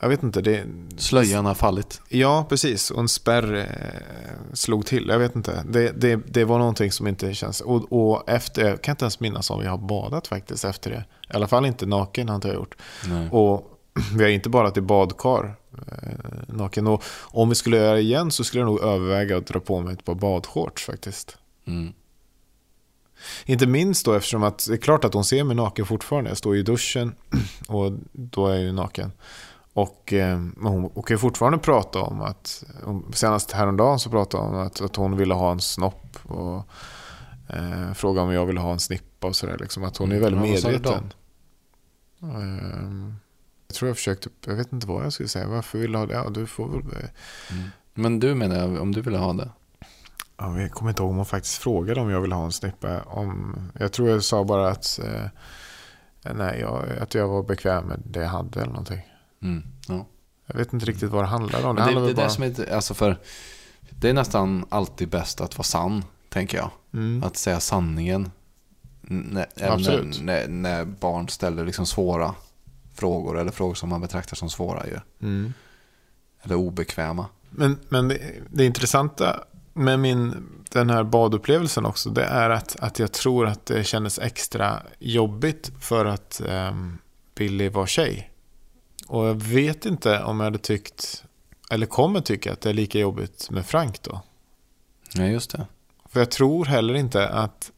Jag 0.01 0.09
vet 0.09 0.23
inte. 0.23 0.41
Det, 0.41 0.65
Slöjan 0.97 1.47
har 1.47 1.55
fallit. 1.55 2.01
Ja, 2.09 2.47
precis. 2.49 2.91
Och 2.91 3.01
en 3.01 3.09
spärr 3.09 3.55
eh, 3.55 4.55
slog 4.55 4.87
till. 4.87 5.07
Jag 5.09 5.19
vet 5.19 5.37
inte. 5.37 5.65
Det, 5.69 5.93
det, 6.01 6.17
det 6.17 6.45
var 6.45 6.59
någonting 6.59 6.93
som 6.93 7.07
inte 7.07 7.35
känns... 7.35 7.61
Och, 7.61 7.93
och 7.93 8.29
efter, 8.31 8.69
jag 8.69 8.83
kan 8.83 8.93
inte 8.93 9.05
ens 9.05 9.21
minnas 9.21 9.51
om 9.51 9.61
vi 9.61 9.67
har 9.67 9.79
badat 9.79 10.27
faktiskt 10.27 10.65
efter 10.65 10.91
det. 10.91 11.05
I 11.33 11.37
alla 11.37 11.49
fall 11.49 11.67
inte 11.67 11.87
naken 11.87 12.29
har 12.29 12.35
inte 12.37 12.49
jag 12.49 12.55
gjort. 12.55 12.75
Nej. 13.09 13.29
Och 13.31 13.79
vi 14.17 14.23
har 14.25 14.31
inte 14.31 14.49
badat 14.49 14.77
i 14.77 14.81
badkar 14.81 15.55
eh, 15.89 16.09
naken. 16.49 16.87
Och 16.87 17.03
om 17.23 17.49
vi 17.49 17.55
skulle 17.55 17.77
göra 17.77 17.95
det 17.95 18.01
igen 18.01 18.31
så 18.31 18.45
skulle 18.45 18.61
jag 18.61 18.67
nog 18.67 18.81
överväga 18.83 19.37
att 19.37 19.47
dra 19.47 19.61
på 19.61 19.81
mig 19.81 19.93
ett 19.93 20.05
par 20.05 20.15
badshorts 20.15 20.85
faktiskt. 20.87 21.37
Mm. 21.67 21.93
Inte 23.45 23.67
minst 23.67 24.05
då 24.05 24.13
eftersom 24.13 24.43
att 24.43 24.67
det 24.69 24.73
är 24.73 24.77
klart 24.77 25.05
att 25.05 25.15
hon 25.15 25.25
ser 25.25 25.45
mig 25.45 25.57
naken 25.57 25.87
fortfarande. 25.87 26.31
Jag 26.31 26.39
står 26.39 26.57
i 26.57 26.63
duschen 26.63 27.15
och 27.69 27.93
då 28.13 28.47
är 28.47 28.55
jag 28.55 28.63
ju 28.63 28.73
naken. 28.73 29.13
Och 29.73 30.13
eh, 30.13 30.39
hon, 30.61 30.91
hon 30.95 31.03
kan 31.03 31.15
ju 31.15 31.19
fortfarande 31.19 31.59
prata 31.59 32.01
om 32.01 32.21
att, 32.21 32.65
senast 33.13 33.53
häromdagen 33.53 33.99
så 33.99 34.11
pratade 34.11 34.45
hon 34.45 34.55
om 34.55 34.67
att, 34.67 34.81
att 34.81 34.97
hon 34.97 35.17
ville 35.17 35.35
ha 35.35 35.53
en 35.53 35.61
snopp. 35.61 36.19
Och 36.23 36.69
eh, 37.49 37.93
frågade 37.95 38.27
om 38.27 38.33
jag 38.33 38.47
ville 38.47 38.61
ha 38.61 38.73
en 38.73 38.81
snippa 38.81 39.27
och 39.27 39.37
sådär. 39.37 39.59
Liksom, 39.61 39.85
att 39.85 39.97
hon 39.97 40.13
är 40.13 40.21
väldigt 40.21 40.65
Mm. 40.65 40.83
Då? 40.83 40.91
medveten. 40.91 41.13
Eh, 42.23 43.13
jag 43.69 43.75
tror 43.75 43.89
jag 43.89 43.97
försökte, 43.97 44.29
jag 44.47 44.55
vet 44.55 44.73
inte 44.73 44.87
vad 44.87 45.05
jag 45.05 45.13
skulle 45.13 45.29
säga. 45.29 45.49
Varför 45.49 45.79
vill 45.79 45.93
du 45.93 45.99
ha 45.99 46.07
det? 46.07 46.15
Ja, 46.15 46.31
du 46.31 46.47
får 46.47 46.69
väl... 46.69 46.81
Mm. 46.81 47.65
Men 47.95 48.21
du 48.21 48.35
menar 48.35 48.81
om 48.81 48.93
du 48.93 49.01
ville 49.01 49.19
ha 49.19 49.33
det? 49.33 49.51
Ja, 50.43 50.61
jag 50.61 50.71
kommer 50.71 50.91
inte 50.91 51.03
ihåg 51.03 51.11
om 51.11 51.17
hon 51.17 51.27
faktiskt 51.27 51.57
frågade 51.59 52.01
om 52.01 52.11
jag 52.11 52.21
ville 52.21 52.35
ha 52.35 52.45
en 52.45 52.53
snippa. 52.53 53.03
Om, 53.03 53.57
jag 53.79 53.93
tror 53.93 54.09
jag 54.09 54.23
sa 54.23 54.45
bara 54.45 54.69
att, 54.71 55.01
eh, 55.05 56.33
nej, 56.35 56.61
jag, 56.61 56.85
att 57.01 57.15
jag 57.15 57.29
var 57.29 57.43
bekväm 57.43 57.85
med 57.85 58.01
det 58.05 58.21
jag 58.21 58.29
hade 58.29 58.61
eller 58.61 58.73
någonting. 58.73 59.01
Mm. 59.43 59.63
Ja. 59.89 60.07
Jag 60.47 60.55
vet 60.55 60.73
inte 60.73 60.87
riktigt 60.87 61.11
vad 61.11 61.23
det 61.23 61.29
handlar 61.29 61.67
om. 61.67 61.77
Det 61.77 61.83
det, 61.83 61.89
det, 61.89 62.15
bara... 62.15 62.25
det 62.25 62.31
som 62.31 62.45
är, 62.45 62.73
alltså 62.73 62.95
för, 62.95 63.17
det 63.91 64.09
är 64.09 64.15
nästan 64.15 64.67
alltid 64.69 65.09
bäst 65.09 65.41
att 65.41 65.59
vara 65.59 65.65
sann, 65.65 66.05
tänker 66.29 66.59
jag. 66.59 66.71
mm. 66.93 67.25
Att 67.25 67.37
säga 67.37 67.61
sanningen. 67.61 68.31
När, 69.01 69.47
när, 69.57 70.23
när, 70.23 70.49
när 70.49 70.85
barn 70.85 71.29
ställer 71.29 71.65
liksom 71.65 71.87
svåra 71.87 72.35
frågor, 72.95 73.39
eller 73.39 73.51
frågor 73.51 73.75
som 73.75 73.89
man 73.89 74.01
betraktar 74.01 74.37
som 74.37 74.51
svåra 74.51 74.87
ju. 74.87 74.99
Mm. 75.23 75.53
Eller 76.43 76.55
obekväma. 76.55 77.27
Men, 77.51 77.79
men 77.89 78.09
det, 78.09 78.21
det 78.51 78.65
intressanta 78.65 79.45
med 79.73 80.01
min, 80.01 80.49
den 80.71 80.91
här 80.91 81.05
badupplevelsen 81.05 81.87
också, 81.87 82.11
det 82.11 82.25
är 82.25 82.51
att, 82.51 82.77
att 82.81 82.99
jag 82.99 83.13
tror 83.13 83.47
att 83.47 83.67
det 83.67 83.85
kändes 83.85 84.19
extra 84.19 84.83
jobbigt 84.99 85.71
för 85.81 86.05
att 86.05 86.41
ehm, 86.49 86.99
Billy 87.35 87.69
var 87.69 87.87
tjej. 87.87 88.31
Och 89.07 89.27
jag 89.27 89.35
vet 89.35 89.87
inte 89.87 90.23
om 90.23 90.41
jag 90.41 90.45
hade 90.45 90.59
tyckt, 90.59 91.25
eller 91.71 91.87
kommer 91.87 92.21
tycka 92.21 92.53
att 92.53 92.61
det 92.61 92.71
är 92.71 92.75
lika 92.75 92.99
jobbigt 92.99 93.51
med 93.51 93.67
Frank 93.67 94.03
då. 94.03 94.21
Ja, 95.15 95.25
just 95.25 95.51
det. 95.51 95.67
För 96.07 96.21
jag 96.21 96.31
tror 96.31 96.65
heller 96.65 96.95
inte 96.95 97.29
att 97.29 97.73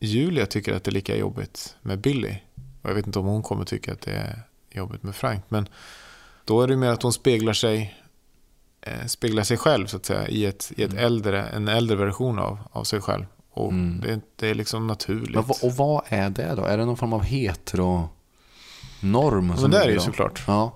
Julia 0.00 0.46
tycker 0.46 0.74
att 0.74 0.84
det 0.84 0.90
är 0.90 0.92
lika 0.92 1.16
jobbigt 1.16 1.76
med 1.82 1.98
Billy. 1.98 2.34
Och 2.82 2.90
jag 2.90 2.94
vet 2.94 3.06
inte 3.06 3.18
om 3.18 3.26
hon 3.26 3.42
kommer 3.42 3.64
tycka 3.64 3.92
att 3.92 4.00
det 4.00 4.12
är 4.12 4.42
jobbigt 4.70 5.02
med 5.02 5.14
Frank. 5.14 5.44
Men 5.48 5.68
då 6.44 6.62
är 6.62 6.66
det 6.66 6.76
mer 6.76 6.90
att 6.90 7.02
hon 7.02 7.12
speglar 7.12 7.52
sig, 7.52 8.03
speglar 9.06 9.42
sig 9.42 9.56
själv 9.56 9.86
så 9.86 9.96
att 9.96 10.06
säga 10.06 10.28
i, 10.28 10.46
ett, 10.46 10.72
i 10.76 10.82
ett 10.82 10.92
Mm. 10.92 11.04
äldre, 11.04 11.46
en 11.48 11.68
äldre 11.68 11.96
version 11.96 12.38
av, 12.38 12.58
av 12.72 12.84
sig 12.84 13.00
själv. 13.00 13.26
Och 13.52 13.72
Mm. 13.72 14.00
det, 14.00 14.20
det 14.36 14.50
är 14.50 14.54
liksom 14.54 14.86
naturligt. 14.86 15.34
Men, 15.34 15.44
och 15.62 15.72
vad 15.76 16.02
är 16.08 16.30
det 16.30 16.54
då? 16.54 16.64
Är 16.64 16.78
det 16.78 16.84
någon 16.84 16.96
form 16.96 17.12
av 17.12 17.22
hetero-norm? 17.22 19.46
Men 19.46 19.56
som 19.56 19.70
det 19.70 19.78
är 19.82 19.86
det 19.86 19.92
ju 19.92 20.00
såklart. 20.00 20.42
Ja. 20.46 20.72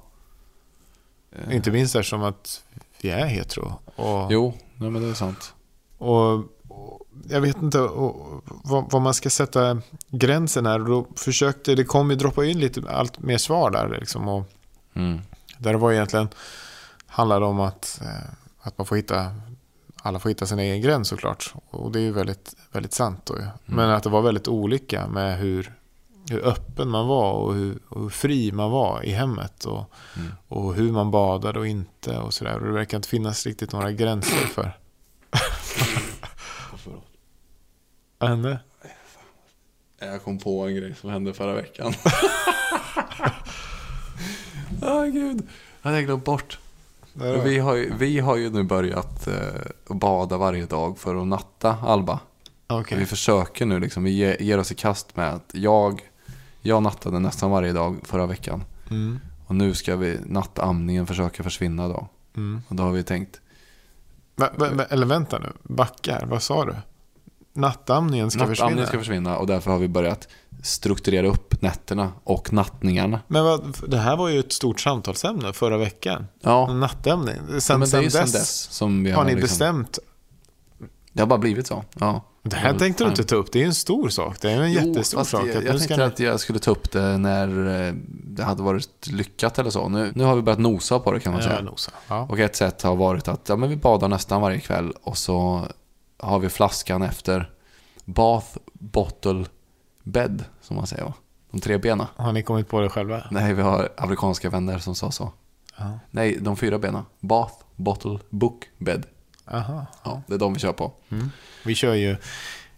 Eh, 1.32 1.56
Inte 1.56 1.70
minst 1.70 1.96
eftersom 1.96 2.22
att 2.22 2.62
vi 3.00 3.10
är 3.10 3.26
hetero. 3.26 3.72
Och, 3.96 4.32
Jo, 4.32 4.54
nej, 4.76 4.90
men 4.90 5.02
det 5.02 5.08
är 5.08 5.14
sant. 5.14 5.54
Och, 5.98 6.34
och 6.68 7.00
jag 7.28 7.40
vet 7.40 7.62
inte 7.62 7.80
och, 7.80 8.42
vad, 8.46 8.92
vad 8.92 9.02
man 9.02 9.14
ska 9.14 9.30
sätta 9.30 9.82
gränsen 10.08 10.66
här. 10.66 10.78
Då 10.78 11.06
försökte, 11.16 11.74
det 11.74 11.84
kom 11.84 12.10
ju 12.10 12.16
droppa 12.16 12.44
in 12.44 12.60
lite 12.60 12.82
allt 12.90 13.18
mer 13.18 13.38
svar 13.38 13.70
där. 13.70 13.96
Liksom, 14.00 14.28
och 14.28 14.52
Mm. 14.94 15.20
där 15.58 15.72
det 15.72 15.78
var 15.78 15.92
egentligen 15.92 16.28
handlade 17.08 17.46
om 17.46 17.60
att, 17.60 18.00
eh, 18.02 18.30
att 18.60 18.78
man 18.78 18.86
får 18.86 18.96
hitta, 18.96 19.32
alla 20.02 20.18
får 20.18 20.28
hitta 20.28 20.46
sin 20.46 20.58
egen 20.58 20.80
gräns 20.82 21.08
såklart. 21.08 21.54
Och 21.70 21.92
det 21.92 21.98
är 21.98 22.02
ju 22.02 22.12
väldigt, 22.12 22.54
väldigt 22.72 22.92
sant 22.92 23.20
då 23.26 23.36
ju. 23.38 23.44
Men 23.64 23.90
att 23.90 24.02
det 24.02 24.08
var 24.10 24.22
väldigt 24.22 24.48
olika 24.48 25.06
med 25.06 25.38
hur, 25.38 25.74
hur 26.30 26.44
öppen 26.46 26.88
man 26.88 27.06
var 27.06 27.32
och 27.32 27.54
hur, 27.54 27.78
och 27.88 28.00
hur 28.02 28.08
fri 28.08 28.52
man 28.52 28.70
var 28.70 29.02
i 29.04 29.10
hemmet. 29.10 29.64
Och, 29.64 29.84
Mm. 30.16 30.32
och 30.48 30.74
hur 30.74 30.92
man 30.92 31.10
badade 31.10 31.58
och 31.58 31.66
inte 31.66 32.18
och 32.18 32.34
sådär. 32.34 32.58
Och 32.58 32.66
det 32.66 32.72
verkar 32.72 32.96
inte 32.96 33.08
finnas 33.08 33.46
riktigt 33.46 33.72
några 33.72 33.92
gränser 33.92 34.36
för. 34.46 34.78
Vad 38.18 38.30
hände? 38.30 38.60
Jag 40.00 40.22
kom 40.22 40.38
på 40.38 40.66
en 40.66 40.74
grej 40.76 40.94
som 40.94 41.10
hände 41.10 41.34
förra 41.34 41.54
veckan. 41.54 41.94
Åh 44.82 45.04
gud, 45.06 45.48
jag 45.82 45.90
hade 45.90 46.02
glömt 46.02 46.24
bort. 46.24 46.58
Vi 47.20 47.58
har, 47.58 47.74
ju, 47.74 47.94
vi 47.98 48.18
har 48.18 48.36
ju 48.36 48.50
nu 48.50 48.62
börjat 48.62 49.26
eh, 49.26 49.94
bada 49.94 50.36
varje 50.36 50.66
dag 50.66 50.98
för 50.98 51.16
att 51.16 51.26
natta 51.26 51.76
Alba. 51.82 52.20
Okej. 52.66 52.98
Vi 52.98 53.06
försöker 53.06 53.66
nu 53.66 53.80
liksom, 53.80 54.04
vi 54.04 54.10
ge, 54.10 54.36
ger 54.40 54.58
oss 54.58 54.72
i 54.72 54.74
kast 54.74 55.16
med 55.16 55.28
att 55.28 55.50
jag, 55.52 56.00
Jag 56.62 56.82
nattade 56.82 57.18
nästan 57.18 57.50
varje 57.50 57.72
dag 57.72 57.96
förra 58.02 58.26
veckan. 58.26 58.64
Mm. 58.90 59.20
Och 59.46 59.54
nu 59.54 59.74
ska 59.74 59.96
vi 59.96 60.18
nattamningen 60.26 61.06
försöka 61.06 61.42
försvinna 61.42 61.88
då. 61.88 62.08
Mm. 62.36 62.62
Och 62.68 62.76
då 62.76 62.82
har 62.82 62.92
vi 62.92 63.02
tänkt, 63.02 63.40
Va, 64.36 64.48
va, 64.56 64.70
va, 64.72 64.84
eller 64.84 65.06
vänta 65.06 65.38
nu, 65.38 65.48
backar, 65.62 66.26
vad 66.26 66.42
sa 66.42 66.64
du? 66.64 66.74
Nattamningen 67.58 68.30
ska 68.30 68.38
nattamningen 68.46 68.56
försvinna? 68.68 68.86
ska 68.86 68.98
försvinna 68.98 69.36
och 69.36 69.46
därför 69.46 69.70
har 69.70 69.78
vi 69.78 69.88
börjat 69.88 70.28
strukturera 70.62 71.26
upp 71.26 71.62
nätterna 71.62 72.12
och 72.24 72.52
nattningarna. 72.52 73.20
Men 73.28 73.44
vad, 73.44 73.76
det 73.88 73.98
här 73.98 74.16
var 74.16 74.28
ju 74.28 74.40
ett 74.40 74.52
stort 74.52 74.80
samtalsämne 74.80 75.52
förra 75.52 75.76
veckan. 75.78 76.26
Ja, 76.40 76.72
Nattämning. 76.72 77.36
ja 77.52 77.60
Sen, 77.60 77.82
är 77.82 77.86
ju 77.86 77.90
sen 77.90 78.10
sen 78.10 78.20
dess, 78.22 78.32
dess 78.32 78.58
som 78.70 79.04
vi 79.04 79.10
har, 79.10 79.16
har 79.18 79.24
ni 79.24 79.30
liksom, 79.34 79.42
bestämt. 79.48 79.98
Det 81.12 81.22
har 81.22 81.26
bara 81.26 81.38
blivit 81.38 81.66
så. 81.66 81.84
Ja. 82.00 82.24
Det 82.42 82.56
här 82.56 82.72
Ja, 82.72 82.78
tänkte 82.78 83.04
du 83.04 83.10
inte 83.10 83.24
ta 83.24 83.36
upp. 83.36 83.52
Det 83.52 83.62
är 83.62 83.66
en 83.66 83.74
stor 83.74 84.08
sak. 84.08 84.40
Det 84.40 84.50
är 84.50 84.62
en 84.62 84.72
Jo, 84.72 84.80
jättestor 84.88 85.24
sak. 85.24 85.42
Jag, 85.46 85.64
jag 85.64 85.78
tänkte 85.78 85.96
ni- 85.96 86.02
att 86.02 86.20
jag 86.20 86.40
skulle 86.40 86.58
ta 86.58 86.70
upp 86.70 86.90
det 86.92 87.18
när 87.18 87.48
eh, 87.88 87.94
det 88.24 88.44
hade 88.44 88.62
varit 88.62 89.06
lyckat 89.10 89.58
eller 89.58 89.70
så. 89.70 89.88
Nu, 89.88 90.12
nu 90.14 90.24
har 90.24 90.36
vi 90.36 90.42
börjat 90.42 90.58
nosa 90.58 90.98
på 90.98 91.12
det 91.12 91.20
kan 91.20 91.32
man 91.32 91.42
Ja, 91.42 91.48
säga. 91.48 91.62
nosa. 91.62 91.90
Ja. 92.08 92.26
Och 92.30 92.38
ett 92.38 92.56
sätt 92.56 92.82
har 92.82 92.96
varit 92.96 93.28
att 93.28 93.48
ja, 93.48 93.56
men 93.56 93.68
vi 93.68 93.76
badar 93.76 94.08
nästan 94.08 94.40
varje 94.40 94.60
kväll 94.60 94.92
och 95.02 95.18
så 95.18 95.66
har 96.18 96.38
vi 96.38 96.48
flaskan 96.48 97.02
efter 97.02 97.50
bath, 98.04 98.46
bottle, 98.72 99.44
bed 100.02 100.44
som 100.60 100.76
man 100.76 100.86
säger 100.86 101.04
va? 101.04 101.14
De 101.50 101.60
tre 101.60 101.78
benen. 101.78 102.06
Har 102.16 102.32
ni 102.32 102.42
kommit 102.42 102.68
på 102.68 102.80
det 102.80 102.88
själva? 102.88 103.22
Nej, 103.30 103.54
vi 103.54 103.62
har 103.62 103.88
amerikanska 103.96 104.50
vänner 104.50 104.78
som 104.78 104.94
sa 104.94 105.10
så. 105.10 105.32
Ja. 105.76 105.98
Nej, 106.10 106.38
de 106.40 106.56
fyra 106.56 106.78
benen. 106.78 107.04
Bath, 107.20 107.54
bottle, 107.76 108.18
book, 108.30 108.64
bed. 108.78 109.06
Aha. 109.44 109.86
Ja, 110.04 110.22
det 110.26 110.34
är 110.34 110.38
de 110.38 110.52
vi 110.52 110.60
kör 110.60 110.72
på. 110.72 110.92
Mm. 111.08 111.30
Vi 111.64 111.74
kör 111.74 111.94
ju, 111.94 112.16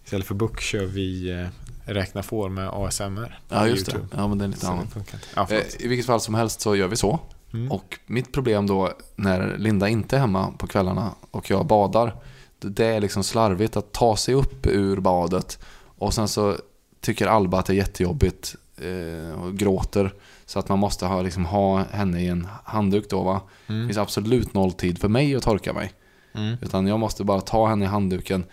istället 0.04 0.26
för 0.26 0.35
book 0.35 0.61
kör 0.61 0.85
vi 0.85 1.30
eh, 1.30 1.49
räkna 1.85 2.23
får 2.23 2.49
med 2.49 2.68
ASMR. 2.68 3.40
Ja, 3.49 3.66
just 3.66 3.87
det. 3.87 4.09
Ja, 4.16 4.28
men 4.28 4.38
det 4.38 4.44
är 4.44 4.49
lite 4.49 4.66
Så 4.66 4.73
inte. 4.73 5.18
Ja, 5.37 5.47
Eh. 5.50 5.62
I 5.78 5.88
vilket 5.88 6.06
fall 6.06 6.20
som 6.20 6.35
helst 6.35 6.61
så 6.61 6.76
gör 6.76 6.88
vi 6.88 6.97
så. 6.97 7.20
Mm. 7.52 7.73
Och 7.73 7.99
mitt 8.06 8.32
problem 8.32 8.66
då 8.66 8.92
när 9.16 9.56
Linda 9.59 9.88
inte 9.88 10.16
är 10.16 10.20
hemma 10.20 10.52
på 10.59 10.66
kvällarna 10.66 11.14
och 11.30 11.50
jag 11.50 11.66
badar. 11.66 12.16
Det 12.61 12.87
är 12.87 13.00
liksom 13.00 13.25
slarvigt 13.25 13.76
att 13.76 13.93
ta 13.93 14.17
sig 14.17 14.35
upp 14.35 14.67
ur 14.67 15.00
badet. 15.00 15.59
Och 15.99 16.14
sen 16.14 16.29
så 16.29 16.57
tycker 17.00 17.26
Alba 17.26 17.59
att 17.59 17.67
det 17.67 17.73
är 17.73 17.76
jättejobbigt 17.76 18.55
eh, 18.76 19.40
och 19.43 19.55
gråter. 19.57 20.14
Så 20.47 20.59
att 20.59 20.69
man 20.69 20.79
måste 20.79 21.07
ha, 21.07 21.23
liksom, 21.23 21.45
ha 21.45 21.85
henne 21.90 22.21
i 22.23 22.29
en 22.29 22.49
handduk 22.64 23.11
då 23.11 23.23
va. 23.23 23.40
Det 23.67 23.73
Mm. 23.73 23.87
finns 23.88 23.99
absolut 23.99 24.55
noll 24.55 24.73
tid 24.73 24.99
för 25.00 25.09
mig 25.09 25.37
att 25.37 25.43
torka 25.43 25.73
mig. 25.73 25.93
Mm. 26.35 26.57
Utan 26.62 26.87
jag 26.87 27.00
måste 27.00 27.25
bara 27.25 27.40
ta 27.40 27.69
henne 27.69 27.85
i 27.85 27.88
handduken 27.88 28.45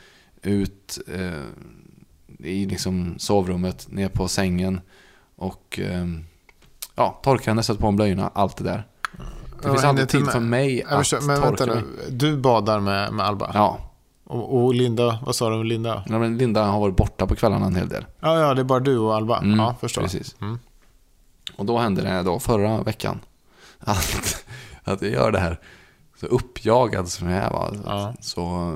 ut 0.42 1.00
eh, 1.16 1.44
i 2.48 2.66
liksom 2.66 3.16
sovrummet, 3.20 3.88
ner 3.92 4.10
på 4.10 4.28
sängen 4.28 4.82
och 5.36 5.80
eh, 5.84 6.06
ja, 6.96 7.20
torka 7.24 7.52
henne, 7.52 7.64
sätta 7.64 7.80
på 7.82 7.88
en 7.88 7.96
blöjorna, 7.96 8.32
allt 8.34 8.58
det 8.58 8.64
där. 8.64 8.88
Det 9.12 9.24
Ja, 9.64 9.72
finns 9.72 9.84
aldrig 9.84 10.10
tid 10.10 10.28
för 10.28 10.40
mig 10.40 10.78
Jag 10.80 10.92
att 10.92 10.98
förstår, 11.00 11.22
men 11.22 11.42
vänta 11.42 11.66
mig. 11.66 11.76
nu. 11.76 11.84
Du 12.12 12.38
badar 12.38 12.80
med, 12.80 13.14
med 13.14 13.26
Alba. 13.26 13.52
Ja, 13.54 13.87
Och, 14.30 14.64
och 14.64 14.74
Linda, 14.74 15.20
vad 15.26 15.36
sa 15.36 15.50
du 15.50 15.56
om 15.56 15.66
Linda? 15.66 16.04
ja, 16.10 16.20
men 16.20 16.38
Linda 16.38 16.64
har 16.66 16.80
varit 16.80 16.96
borta 16.96 17.28
på 17.28 17.36
kvällarna 17.36 17.66
en 17.66 17.76
hel 17.76 17.90
del. 17.90 18.06
Ja, 18.20 18.40
ja, 18.40 18.54
det 18.54 18.62
är 18.62 18.64
bara 18.64 18.80
du 18.80 18.98
och 18.98 19.16
Alba. 19.16 19.38
Mm, 19.40 19.60
ja, 19.60 19.76
förstår. 19.82 20.02
Precis. 20.02 20.36
Mm. 20.42 20.60
Och 21.56 21.66
då 21.66 21.78
hände 21.78 22.02
det 22.02 22.24
då 22.24 22.40
förra 22.40 22.84
veckan 22.84 23.20
att, 23.80 24.46
att 24.84 25.02
jag 25.02 25.12
gör 25.12 25.32
det 25.32 25.40
här. 25.40 25.60
Så 26.20 26.26
uppjagad 26.26 27.08
som 27.10 27.30
jag 27.30 27.44
är 27.44 27.50
va, 27.50 27.74
Ja. 27.86 28.14
så, 28.22 28.74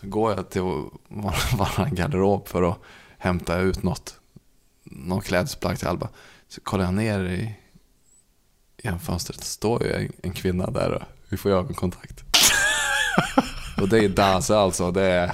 så 0.00 0.06
går 0.06 0.32
jag 0.32 0.50
till 0.50 0.62
vår- 0.62 1.90
garderob 1.94 2.48
för 2.48 2.62
att 2.70 2.78
hämta 3.18 3.58
ut 3.58 3.82
något, 3.82 4.20
något 4.84 5.24
klädesplagg 5.24 5.78
till 5.78 5.88
Alba. 5.88 6.08
Så 6.48 6.60
kollar 6.60 6.84
jag 6.84 6.94
ner 6.94 7.20
i, 7.24 7.54
i 8.82 8.88
en 8.88 8.98
fönstret, 8.98 9.44
står 9.44 9.82
ju 9.82 9.92
en, 9.92 10.12
en 10.22 10.32
kvinna 10.32 10.70
där 10.70 10.90
och 10.92 11.02
vi 11.28 11.36
får 11.36 11.50
ögonkontakt. 11.50 12.24
och 13.80 13.88
det 13.88 13.98
är 13.98 14.08
Daze 14.08 14.58
alltså, 14.58 14.90
det 14.90 15.02
är, 15.02 15.32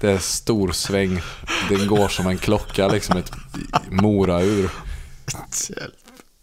det 0.00 0.10
är 0.10 0.18
stor 0.18 0.72
sväng. 0.72 1.20
Den 1.68 1.86
går 1.86 2.08
som 2.08 2.26
en 2.26 2.38
klocka, 2.38 2.88
liksom 2.88 3.16
ett 3.16 3.32
moraur. 3.90 4.70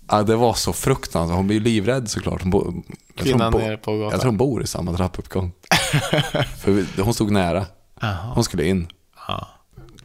Ja, 0.09 0.23
det 0.23 0.35
var 0.35 0.53
så 0.53 0.73
fruktansvärt. 0.73 1.35
Hon 1.35 1.47
blir 1.47 1.59
livrädd 1.59 2.09
såklart. 2.09 2.43
Hon 2.43 2.83
Kvinnan 3.15 3.51
bo, 3.51 3.57
nere 3.57 3.77
på 3.77 3.97
gatan. 3.97 4.11
jag 4.11 4.21
tror 4.21 4.29
hon 4.29 4.37
bor 4.37 4.63
i 4.63 4.67
samma 4.67 4.97
trappuppgång. 4.97 5.51
För 6.57 7.01
hon 7.01 7.13
stod 7.13 7.31
nära. 7.31 7.65
Hon 8.33 8.43
skulle 8.43 8.65
in. 8.65 8.87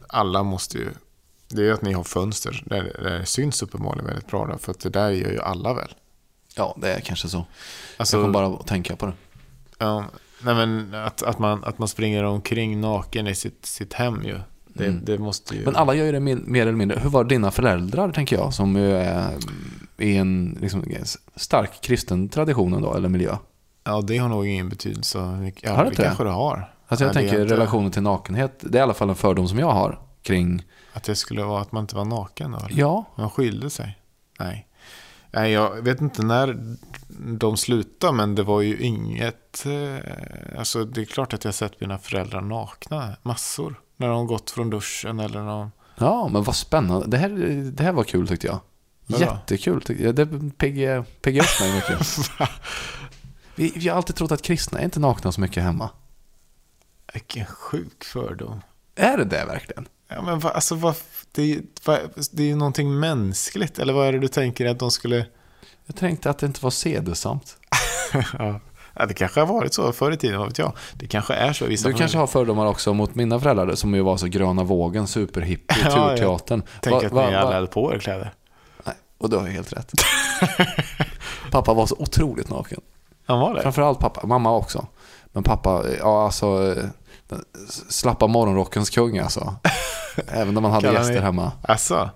Alla 0.07 0.43
måste 0.43 0.77
ju... 0.77 0.89
Det 1.49 1.61
är 1.61 1.65
ju 1.65 1.73
att 1.73 1.81
ni 1.81 1.93
har 1.93 2.03
fönster 2.03 2.63
där, 2.65 2.83
där 3.03 3.19
det 3.19 3.25
syns 3.25 3.61
uppenbarligen 3.61 4.05
väldigt 4.05 4.27
bra. 4.27 4.47
Då, 4.47 4.57
för 4.57 4.71
att 4.71 4.79
det 4.79 4.89
där 4.89 5.09
gör 5.09 5.31
ju 5.31 5.41
alla 5.41 5.73
väl. 5.73 5.93
Ja, 6.55 6.77
det 6.81 6.93
är 6.93 6.99
kanske 6.99 7.27
så. 7.27 7.45
Alltså, 7.97 8.17
jag 8.17 8.25
kom 8.25 8.31
bara 8.31 8.47
att 8.47 8.67
tänka 8.67 8.95
på 8.95 9.05
det. 9.05 9.13
ja, 9.77 10.05
nej 10.45 10.55
men 10.55 10.93
att, 10.95 11.23
att, 11.23 11.39
man, 11.39 11.63
att 11.63 11.77
man 11.79 11.87
springer 11.87 12.23
omkring 12.23 12.81
naken 12.81 13.27
i 13.27 13.35
sitt, 13.35 13.65
sitt 13.65 13.93
hem 13.93 14.23
ju. 14.25 14.39
Det, 14.75 14.85
Mm. 14.85 15.05
det 15.05 15.17
måste 15.17 15.55
ju... 15.55 15.65
Men 15.65 15.75
alla 15.75 15.93
gör 15.95 16.05
ju 16.05 16.11
det 16.11 16.19
mer 16.19 16.61
eller 16.61 16.71
mindre. 16.71 16.99
Hur 16.99 17.09
var 17.09 17.23
dina 17.23 17.51
föräldrar, 17.51 18.11
tänker 18.11 18.35
jag, 18.35 18.53
som 18.53 18.75
ju 18.75 18.95
är 18.95 19.37
i 19.97 20.17
en 20.17 20.57
liksom, 20.61 20.83
stark 21.35 21.81
kristen 21.81 22.29
tradition 22.29 22.81
då, 22.81 22.93
eller 22.95 23.09
miljö? 23.09 23.37
Ja, 23.83 24.01
det 24.01 24.17
har 24.17 24.29
nog 24.29 24.47
ingen 24.47 24.69
betydelse. 24.69 25.17
Ja, 25.61 25.73
Har 25.75 25.83
det 25.83 25.89
det 25.89 25.95
kanske 26.03 26.23
det 26.23 26.29
har. 26.29 26.73
Alltså 26.87 27.05
jag 27.05 27.15
Nej, 27.15 27.23
tänker 27.23 27.41
inte- 27.41 27.53
relationen 27.55 27.91
till 27.91 28.01
nakenhet, 28.01 28.59
det 28.59 28.77
är 28.77 28.79
i 28.79 28.83
alla 28.83 28.93
fall 28.93 29.09
en 29.09 29.15
fördom 29.15 29.47
som 29.47 29.59
jag 29.59 29.71
har 29.71 29.99
kring, 30.21 30.63
Att 30.93 31.03
det 31.03 31.15
skulle 31.15 31.43
vara 31.43 31.61
att 31.61 31.71
man 31.71 31.83
inte 31.83 31.95
var 31.95 32.05
naken 32.05 32.53
eller? 32.53 32.71
ja, 32.79 33.05
Man 33.15 33.29
skilde 33.29 33.69
sig? 33.69 33.97
Nej. 34.39 34.67
Nej, 35.33 35.51
jag 35.51 35.81
vet 35.81 36.01
inte 36.01 36.25
när 36.25 36.75
de 37.37 37.57
slutade, 37.57 38.13
men 38.13 38.35
det 38.35 38.43
var 38.43 38.61
ju 38.61 38.79
inget... 38.79 39.65
Eh, 39.65 40.57
alltså, 40.59 40.85
det 40.85 41.01
är 41.01 41.05
klart 41.05 41.33
att 41.33 41.45
jag 41.45 41.53
sett 41.53 41.81
mina 41.81 41.97
föräldrar 41.97 42.41
nakna 42.41 43.15
massor. 43.21 43.81
När 43.97 44.07
de 44.07 44.27
gått 44.27 44.51
från 44.51 44.69
duschen 44.69 45.19
eller 45.19 45.39
de... 45.39 45.71
ja, 45.95 46.27
men 46.27 46.43
vad 46.43 46.55
spännande. 46.55 47.07
Det 47.07 47.17
här, 47.17 47.29
det 47.71 47.83
här 47.83 47.91
var 47.91 48.03
kul 48.03 48.27
tyckte 48.27 48.47
jag. 48.47 48.59
Jättekul. 49.05 49.81
tyckte 49.81 50.03
jag. 50.03 50.15
Det 50.15 50.25
piggar 50.57 50.99
upp 51.43 51.59
mig 51.59 51.75
mycket. 51.75 52.07
vi, 53.55 53.73
vi 53.75 53.89
har 53.89 53.97
alltid 53.97 54.15
trott 54.15 54.31
att 54.31 54.41
kristna 54.41 54.79
är 54.79 54.83
inte 54.83 54.99
nakna 54.99 55.31
så 55.31 55.41
mycket 55.41 55.63
hemma. 55.63 55.89
Vilken 57.13 57.45
sjuk 57.45 58.03
fördom. 58.03 58.61
Är 58.95 59.17
det 59.17 59.25
det 59.25 59.45
verkligen? 59.45 59.87
Ja, 60.07 60.21
men 60.21 60.39
vad, 60.39 60.53
alltså, 60.53 60.75
vad, 60.75 60.95
det, 61.31 61.41
är 61.41 61.45
ju- 61.45 61.63
vad, 61.85 61.99
det 62.31 62.43
är 62.43 62.47
ju 62.47 62.55
någonting 62.55 62.99
mänskligt. 62.99 63.79
Eller 63.79 63.93
vad 63.93 64.07
är 64.07 64.11
det 64.13 64.19
du 64.19 64.27
tänker 64.27 64.65
att 64.65 64.79
de 64.79 64.91
skulle... 64.91 65.25
Jag 65.85 65.95
tänkte 65.95 66.29
att 66.29 66.37
det 66.37 66.45
inte 66.45 66.63
var 66.63 66.71
sedesamt. 66.71 67.57
ja. 68.39 68.59
Ja, 68.95 69.05
det 69.05 69.13
kanske 69.13 69.39
har 69.39 69.47
varit 69.47 69.73
så 69.73 69.91
förr 69.91 70.11
i 70.11 70.17
tiden, 70.17 70.39
vad 70.39 70.47
vet 70.47 70.57
jag. 70.57 70.73
Det 70.93 71.07
kanske 71.07 71.33
är 71.33 71.53
så 71.53 71.65
i 71.65 71.67
vissa 71.67 71.87
Du 71.89 71.93
kanske 71.93 72.17
har 72.17 72.27
fördomar 72.27 72.65
också 72.65 72.93
mot 72.93 73.15
mina 73.15 73.39
föräldrar 73.39 73.75
som 73.75 73.95
ju 73.95 74.01
var 74.01 74.17
så 74.17 74.27
gröna 74.27 74.63
vågen, 74.63 75.07
superhippie, 75.07 75.77
Ja, 75.83 75.89
turteatern. 76.09 76.63
Tänk 76.81 76.93
Va- 77.01 77.07
att 77.07 77.11
va- 77.13 77.25
ni 77.27 77.33
va- 77.33 77.39
alla 77.41 77.53
hade 77.55 77.67
på 77.67 77.93
er 77.93 77.99
kläder. 77.99 78.33
Nej, 78.85 78.95
och 79.17 79.29
du 79.29 79.37
har 79.37 79.47
helt 79.47 79.73
rätt. 79.73 79.91
pappa 81.51 81.73
var 81.73 81.85
så 81.85 81.95
otroligt 81.99 82.49
naken. 82.49 82.81
Han 83.25 83.39
var 83.39 83.53
det? 83.53 83.61
Framförallt 83.61 83.99
pappa, 83.99 84.27
mamma 84.27 84.55
också. 84.55 84.87
Men 85.31 85.43
pappa, 85.43 85.83
ja 85.99 86.25
alltså, 86.25 86.75
slappa 87.89 88.27
morgonrockens 88.27 88.89
kung 88.89 89.17
alltså. 89.17 89.55
Även 90.27 90.53
när 90.53 90.61
man 90.61 90.71
hade 90.71 90.91
gäster 90.93 91.13
ni- 91.13 91.19
hemma. 91.19 91.51
Alltså, 91.61 92.09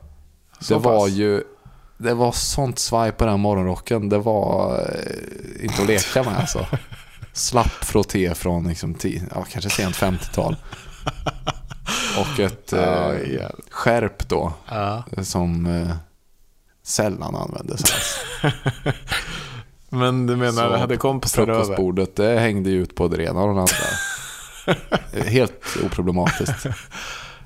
så 0.60 0.74
Det 0.74 0.80
var 0.80 1.00
pass. 1.00 1.10
ju, 1.10 1.43
det 1.98 2.13
var 2.13 2.32
sånt 2.32 2.80
svaj 2.80 3.12
på 3.12 3.26
den 3.26 3.39
morgonrocken. 3.39 4.10
Det 4.10 4.17
var 4.17 4.76
eh, 4.80 5.65
inte 5.65 5.82
att 5.82 5.88
leka 5.88 6.24
med 6.24 6.38
alltså. 6.39 6.65
Slapp 7.34 7.67
frotté 7.86 8.36
från 8.36 8.67
liksom, 8.67 8.96
ja, 9.36 9.46
kanske 9.52 9.70
sent 9.70 9.96
50-tal. 9.96 10.56
Och 12.20 12.39
ett 12.39 12.74
eh, 12.74 13.12
skärp 13.70 14.30
då, 14.30 14.54
Ja. 14.70 15.04
som 15.24 15.65
eh, 15.65 15.96
sällan 16.84 17.36
användes 17.36 17.82
alls. 17.82 18.17
Men 19.89 20.28
du 20.28 20.36
menar, 20.36 20.70
Så 20.72 20.78
hade 20.78 20.98
kompisar 20.98 21.41
över? 21.41 21.54
Frukostbordet, 21.54 22.15
det 22.15 22.39
hängde 22.39 22.70
ju 22.70 22.82
ut 22.82 22.96
på 22.96 23.08
det 23.08 23.24
ena 23.24 23.39
och 23.41 23.54
det 23.56 23.62
andra. 23.62 23.74
Helt 25.25 25.63
oproblematiskt. 25.86 26.65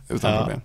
Utan 0.10 0.34
Ja. 0.34 0.40
problem. 0.40 0.62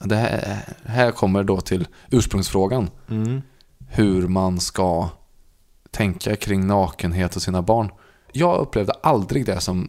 Det 0.00 0.16
här, 0.16 0.58
här 0.84 1.10
kommer 1.10 1.44
då 1.44 1.60
till 1.60 1.88
ursprungsfrågan. 2.10 2.90
Mm. 3.08 3.42
Hur 3.88 4.28
man 4.28 4.60
ska 4.60 5.08
tänka 5.90 6.36
kring 6.36 6.66
nakenhet 6.66 7.36
och 7.36 7.42
sina 7.42 7.62
barn. 7.62 7.90
Jag 8.32 8.58
upplevde 8.58 8.92
aldrig 8.92 9.46
det 9.46 9.60
som 9.60 9.88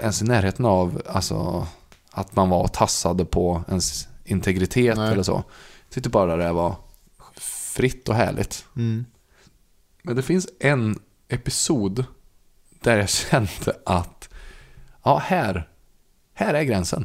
ens 0.00 0.22
i 0.22 0.24
närheten 0.24 0.64
av 0.64 1.02
alltså, 1.06 1.66
att 2.10 2.36
man 2.36 2.50
var 2.50 2.62
och 2.62 2.72
tassade 2.72 3.24
på 3.24 3.64
ens 3.68 4.08
integritet 4.24 4.96
Nej. 4.96 5.12
eller 5.12 5.22
så. 5.22 5.32
Jag 5.88 5.90
tyckte 5.94 6.08
bara 6.10 6.36
det 6.36 6.52
var 6.52 6.76
fritt 7.74 8.08
och 8.08 8.14
härligt. 8.14 8.64
Mm. 8.76 9.04
Men 10.02 10.16
det 10.16 10.22
finns 10.22 10.48
en 10.60 10.98
episod 11.28 12.04
där 12.80 12.96
jag 12.96 13.08
kände 13.30 13.76
att 13.86 14.27
ja, 15.02 15.18
här, 15.24 15.68
här 16.34 16.54
är 16.54 16.62
gränsen. 16.62 17.04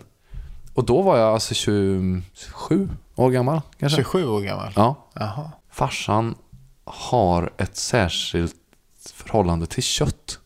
Och 0.73 0.85
då 0.85 1.01
var 1.01 1.17
jag 1.17 1.33
alltså 1.33 1.53
27 1.53 2.89
år 3.15 3.29
gammal 3.31 3.61
kanske. 3.79 3.95
27 3.97 4.25
år 4.27 4.41
gammal? 4.41 4.73
Ja. 4.75 5.07
Jaha. 5.13 5.51
Farsan 5.71 6.35
har 6.85 7.53
ett 7.57 7.75
särskilt 7.77 8.55
förhållande 9.13 9.65
till 9.65 9.83
kött. 9.83 10.39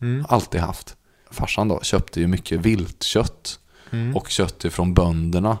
Mm. 0.00 0.26
Alltid 0.28 0.60
haft. 0.60 0.96
Farsan 1.30 1.68
då 1.68 1.80
köpte 1.82 2.20
ju 2.20 2.26
mycket 2.26 2.60
viltkött 2.60 3.58
Mm. 3.90 4.16
och 4.16 4.28
kött 4.28 4.64
ifrån 4.64 4.94
bönderna 4.94 5.58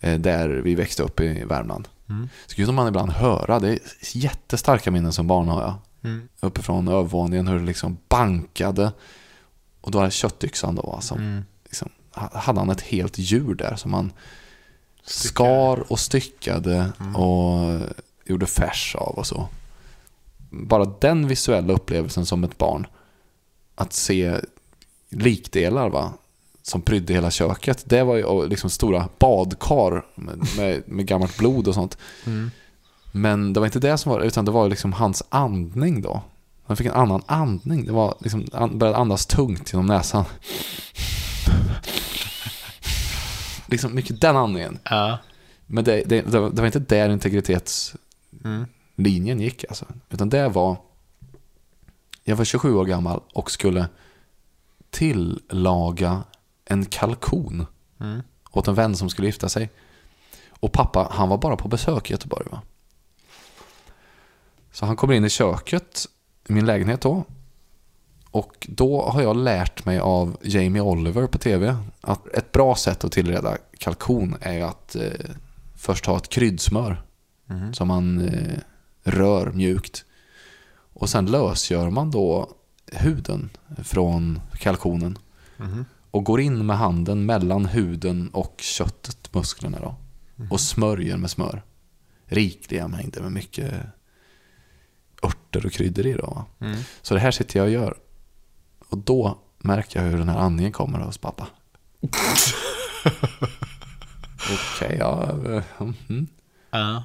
eh, 0.00 0.18
där 0.20 0.48
vi 0.48 0.74
växte 0.74 1.02
upp 1.02 1.20
i 1.20 1.44
Värmland. 1.44 1.88
Mm. 2.08 2.28
Så 2.46 2.56
kunde 2.56 2.72
man 2.72 2.88
ibland 2.88 3.10
höra, 3.10 3.58
det 3.60 3.68
är 3.68 3.78
jättestarka 4.12 4.90
minnen 4.90 5.12
som 5.12 5.26
barn 5.26 5.48
har 5.48 5.62
jag. 5.62 5.74
Mm. 6.04 6.28
Uppifrån 6.40 6.88
övervåningen 6.88 7.46
hur 7.48 7.58
det 7.58 7.64
liksom 7.64 7.96
bankade. 8.08 8.92
Och 9.84 9.90
då 9.90 9.98
hade 9.98 10.10
köttyxan 10.10 10.74
då 10.74 10.92
alltså, 10.94 11.14
Mm. 11.14 11.44
liksom, 11.64 11.88
ha- 12.14 12.38
hade 12.38 12.58
han 12.60 12.70
ett 12.70 12.80
helt 12.80 13.18
djur 13.18 13.54
där 13.54 13.76
som 13.76 13.92
han 13.94 14.12
Styckade. 15.04 15.28
skar 15.28 15.92
och 15.92 15.98
styckade 16.00 16.92
Mm. 17.00 17.16
och 17.16 17.80
gjorde 18.26 18.46
färs 18.46 18.96
av 18.98 19.14
och 19.18 19.26
så. 19.26 19.48
Bara 20.50 20.84
den 21.00 21.28
visuella 21.28 21.72
upplevelsen 21.72 22.26
som 22.26 22.44
ett 22.44 22.58
barn. 22.58 22.86
Att 23.74 23.92
se 23.92 24.34
likdelar 25.08 25.88
va, 25.88 26.12
som 26.62 26.82
prydde 26.82 27.12
hela 27.14 27.30
köket. 27.30 27.82
Det 27.86 28.02
var 28.02 28.16
ju 28.16 28.48
liksom 28.48 28.70
stora 28.70 29.08
badkar 29.18 30.04
med, 30.14 30.46
med, 30.56 30.82
med 30.86 31.06
gammalt 31.06 31.38
blod 31.38 31.68
och 31.68 31.74
sånt. 31.74 31.98
Mm. 32.26 32.50
Men 33.12 33.52
det 33.52 33.60
var 33.60 33.66
inte 33.66 33.78
det 33.80 33.98
som 33.98 34.12
var 34.12 34.20
utan 34.20 34.44
det 34.44 34.50
var 34.50 34.68
liksom 34.68 34.92
hans 34.92 35.22
andning 35.28 36.02
då. 36.02 36.22
Han 36.66 36.76
fick 36.76 36.86
en 36.86 36.92
annan 36.92 37.22
andning. 37.26 37.84
Det 37.86 37.92
var 37.92 38.14
liksom, 38.20 38.46
han 38.52 38.78
började 38.78 38.98
andas 38.98 39.26
tungt 39.26 39.72
genom 39.72 39.86
näsan. 39.86 40.24
liksom 43.66 43.94
mycket 43.94 44.20
den 44.20 44.36
andningen. 44.36 44.78
Ja. 44.84 45.18
Men 45.66 45.84
det, 45.84 46.02
det, 46.06 46.20
det, 46.22 46.40
var, 46.40 46.66
inte 46.66 46.78
där 46.78 47.08
integritetslinjen 47.08 47.98
Mm. 48.96 49.40
gick 49.40 49.64
alltså. 49.68 49.84
Utan 50.10 50.28
det 50.28 50.48
var... 50.48 50.76
Jag 52.24 52.36
var 52.36 52.44
27 52.44 52.74
år 52.74 52.84
gammal 52.84 53.20
och 53.32 53.50
skulle 53.50 53.88
tillaga 54.90 56.22
en 56.64 56.84
kalkon 56.86 57.66
Mm. 58.00 58.22
åt 58.50 58.68
en 58.68 58.74
vän 58.74 58.96
som 58.96 59.10
skulle 59.10 59.28
gifta 59.28 59.48
sig. 59.48 59.70
Och 60.50 60.72
pappa, 60.72 61.08
han 61.10 61.28
var 61.28 61.38
bara 61.38 61.56
på 61.56 61.68
besök 61.68 62.10
i 62.10 62.12
Göteborg 62.12 62.46
va. 62.50 62.62
Så 64.72 64.86
han 64.86 64.96
kommer 64.96 65.14
in 65.14 65.24
i 65.24 65.30
köket 65.30 66.06
min 66.48 66.66
lägenhet 66.66 67.00
då. 67.00 67.24
Och 68.30 68.66
då 68.70 69.02
har 69.02 69.22
jag 69.22 69.36
lärt 69.36 69.84
mig 69.84 69.98
av 69.98 70.36
Jamie 70.42 70.82
Oliver 70.82 71.26
på 71.26 71.38
tv 71.38 71.76
att 72.00 72.26
ett 72.28 72.52
bra 72.52 72.74
sätt 72.74 73.04
att 73.04 73.12
tillreda 73.12 73.56
kalkon 73.78 74.36
är 74.40 74.62
att 74.64 74.96
eh, 74.96 75.10
först 75.76 76.06
ha 76.06 76.16
ett 76.16 76.28
kryddsmör 76.28 77.02
Mm. 77.50 77.74
som 77.74 77.88
man 77.88 78.20
eh, 78.28 78.58
rör 79.02 79.52
mjukt. 79.52 80.04
Och 80.92 81.08
sen 81.08 81.26
lösgör 81.26 81.90
man 81.90 82.10
då 82.10 82.48
huden 82.92 83.50
från 83.82 84.40
kalkonen 84.58 85.18
Mm. 85.58 85.84
och 86.10 86.24
går 86.24 86.40
in 86.40 86.66
med 86.66 86.78
handen 86.78 87.26
mellan 87.26 87.66
huden 87.66 88.30
och 88.32 88.54
köttet, 88.60 89.34
musklerna 89.34 89.78
då. 89.80 89.94
Och 90.50 90.60
smörjer 90.60 91.16
med 91.16 91.30
smör. 91.30 91.62
Rikliga 92.26 92.88
mängder 92.88 93.22
med 93.22 93.32
mycket 93.32 93.74
örter 95.24 95.66
och 95.66 95.72
kryddor 95.72 96.06
i 96.06 96.12
då. 96.12 96.44
Mm. 96.60 96.76
Så 97.02 97.14
det 97.14 97.20
här 97.20 97.30
sitter 97.30 97.58
jag 97.58 97.66
och 97.66 97.72
gör. 97.72 97.94
Och 98.88 98.98
då 98.98 99.38
märker 99.58 100.02
jag 100.02 100.10
hur 100.10 100.18
den 100.18 100.28
här 100.28 100.38
andningen 100.38 100.72
kommer 100.72 100.98
hos 100.98 101.18
pappa. 101.18 101.46
Okej, 104.74 104.96
ja. 105.00 105.28
eh, 105.46 105.62
mhm. 105.78 106.26
Ja. 106.70 107.04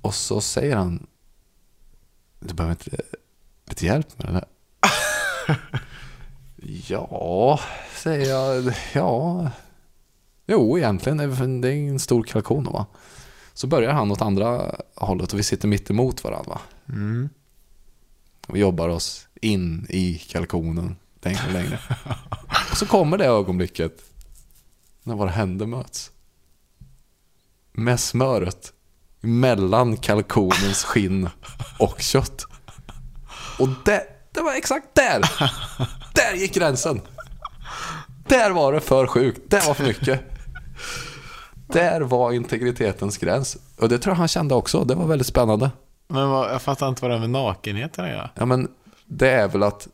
Och 0.00 0.14
så 0.14 0.40
säger 0.40 0.76
han 0.76 1.06
Du 2.40 2.54
behöver 2.54 2.72
inte 2.72 2.96
lite 3.68 3.86
hjälp 3.86 4.18
med 4.18 4.26
det 4.26 4.32
där? 4.32 4.44
ja, 6.88 7.60
säger 7.94 8.28
jag. 8.30 8.74
Ja. 8.94 9.50
Jo, 10.46 10.78
egentligen. 10.78 11.18
det 11.18 11.24
är- 11.24 11.60
Det 11.62 11.68
är 11.68 11.88
en 11.88 11.98
stor 11.98 12.22
kalkon 12.22 12.64
va. 12.64 12.86
Så 13.58 13.66
börjar 13.66 13.92
han 13.92 14.10
åt 14.10 14.22
andra 14.22 14.74
hållet 14.94 15.32
och 15.32 15.38
vi 15.38 15.42
sitter 15.42 15.68
mitt 15.68 15.90
emot 15.90 16.24
varandra. 16.24 16.50
Va? 16.50 16.60
Mm. 16.88 17.28
Vi 18.48 18.60
jobbar 18.60 18.88
oss 18.88 19.28
in 19.40 19.86
i 19.88 20.18
kalkonen 20.18 20.96
längre 21.22 21.40
och 21.46 21.52
längre. 21.52 21.78
Och 22.70 22.76
så 22.76 22.86
kommer 22.86 23.18
det 23.18 23.24
ögonblicket 23.24 23.92
när 25.02 25.14
våra 25.14 25.30
händer 25.30 25.66
möts. 25.66 26.10
Med 27.72 28.00
smöret 28.00 28.72
mellan 29.20 29.96
kalkonens 29.96 30.84
skinn 30.84 31.28
och 31.78 32.00
kött. 32.00 32.44
Och 33.58 33.68
det, 33.84 34.06
det 34.32 34.40
var 34.40 34.54
exakt 34.54 34.94
där! 34.94 35.20
Där 36.14 36.34
gick 36.34 36.54
gränsen! 36.54 37.00
Där 38.28 38.50
var 38.50 38.72
det 38.72 38.80
för 38.80 39.06
sjukt. 39.06 39.40
Det 39.50 39.66
var 39.66 39.74
för 39.74 39.84
mycket. 39.84 40.37
Där 41.72 42.00
var 42.00 42.32
integritetens 42.32 43.18
gräns. 43.18 43.56
Och 43.76 43.88
det 43.88 43.98
tror 43.98 44.12
jag 44.12 44.18
han 44.18 44.28
kände 44.28 44.54
också. 44.54 44.84
Det 44.84 44.94
var 44.94 45.06
väldigt 45.06 45.26
spännande. 45.26 45.70
Men 46.08 46.28
vad, 46.30 46.52
jag 46.52 46.62
fattar 46.62 46.88
inte 46.88 47.02
vad 47.02 47.10
det 47.10 47.14
har 47.14 47.20
med 47.20 47.30
nakenheten 47.30 48.08
göra. 48.08 48.30
Ja, 48.34 48.44
men 48.44 48.68
det 49.06 49.30
är 49.30 49.48
väl 49.48 49.62
att 49.62 49.88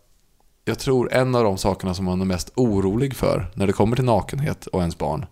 jag 0.65 0.79
tror 0.79 1.13
en 1.13 1.35
av 1.35 1.45
de 1.45 1.59
sakerna 1.59 1.95
som 1.95 2.05
man 2.05 2.21
är 2.21 2.25
mest 2.25 2.53
orolig 2.55 3.17
för 3.17 3.51
när 3.55 3.67
det 3.67 3.73
kommer 3.73 3.97
till 3.97 4.05
nakenhet 4.05 4.67
och 4.67 4.81
ens 4.81 4.99
barn, 4.99 5.27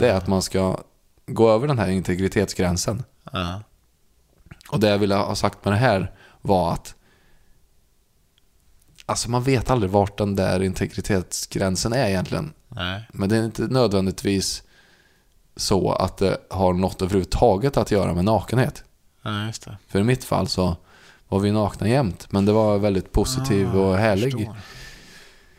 det 0.00 0.10
är 0.10 0.14
att 0.14 0.26
man 0.26 0.42
ska 0.42 0.80
gå 1.26 1.50
över 1.50 1.68
den 1.68 1.78
här 1.78 1.88
integritetsgränsen. 1.88 3.02
Ja. 3.32 3.62
Och 4.70 4.80
det 4.80 4.88
jag 4.88 4.98
ville 4.98 5.14
ha 5.14 5.34
sagt 5.34 5.64
med 5.64 5.74
det 5.74 5.78
här 5.78 6.12
var 6.42 6.72
att 6.72 6.94
Alltså 9.08 9.30
man 9.30 9.42
vet 9.42 9.70
aldrig 9.70 9.90
vart 9.90 10.18
den 10.18 10.36
där 10.36 10.62
integritetsgränsen 10.62 11.92
är 11.92 12.08
egentligen. 12.08 12.52
Nej. 12.68 13.08
Men 13.12 13.28
det 13.28 13.36
är 13.36 13.44
inte 13.44 13.62
nödvändigtvis 13.62 14.62
så 15.56 15.92
att 15.92 16.16
det 16.16 16.38
har 16.50 16.72
något 16.72 17.02
överhuvudtaget 17.02 17.76
att 17.76 17.90
göra 17.90 18.14
med 18.14 18.24
nakenhet. 18.24 18.84
Ja, 19.22 19.46
just 19.46 19.64
det. 19.64 19.78
För 19.88 19.98
i 19.98 20.04
mitt 20.04 20.24
fall 20.24 20.48
så 20.48 20.76
var 21.28 21.38
vi 21.38 21.52
nakna 21.52 21.88
jämt. 21.88 22.26
Men 22.30 22.46
det 22.46 22.52
var 22.52 22.78
väldigt 22.78 23.12
positiv 23.12 23.68
Ah, 23.74 23.78
och 23.78 23.96
härlig 23.96 24.50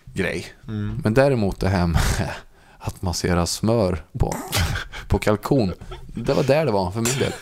grej. 0.05 0.45
Mm. 0.67 1.01
Men 1.03 1.13
däremot 1.13 1.59
det 1.59 1.69
här 1.69 1.87
med 1.87 2.01
att 2.77 3.01
massera 3.01 3.45
smör 3.45 4.03
på, 4.19 4.35
på 5.07 5.19
kalkon. 5.19 5.73
Det 6.07 6.33
var 6.33 6.43
där 6.43 6.65
det 6.65 6.71
var 6.71 6.91
för 6.91 7.01
min 7.01 7.19
del. 7.19 7.33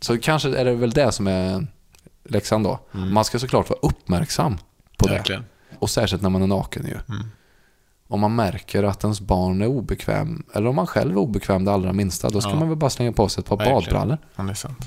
Så 0.00 0.18
kanske 0.18 0.58
är 0.58 0.64
det 0.64 0.74
väl 0.74 0.90
det 0.90 1.12
som 1.12 1.26
är 1.26 1.66
läxan 2.24 2.62
då. 2.62 2.78
Man 2.92 3.24
ska 3.24 3.38
såklart 3.38 3.70
vara 3.70 3.78
uppmärksam 3.82 4.58
på 4.96 5.06
det. 5.06 5.14
Verkligen. 5.14 5.44
Och 5.78 5.90
särskilt 5.90 6.22
när 6.22 6.30
man 6.30 6.42
är 6.42 6.46
naken 6.46 6.86
ju. 6.86 7.14
Mm. 7.14 7.26
Om 8.14 8.20
man 8.20 8.34
märker 8.36 8.82
att 8.82 9.04
ens 9.04 9.20
barn 9.20 9.62
är 9.62 9.66
obekväm, 9.66 10.42
eller 10.52 10.66
om 10.68 10.76
man 10.76 10.86
själv 10.86 11.12
är 11.16 11.20
obekväm 11.20 11.64
det 11.64 11.72
allra 11.72 11.92
minsta, 11.92 12.28
då 12.28 12.40
ska 12.40 12.50
Ja. 12.50 12.56
man 12.56 12.68
väl 12.68 12.78
bara 12.78 12.90
slänga 12.90 13.12
på 13.12 13.28
sig 13.28 13.40
ett 13.40 13.48
par 13.48 13.56
Verkligen. 13.56 13.80
badbrallor. 13.80 14.18
Ja, 14.36 14.42
det 14.42 14.50
är 14.50 14.54
sant. 14.54 14.78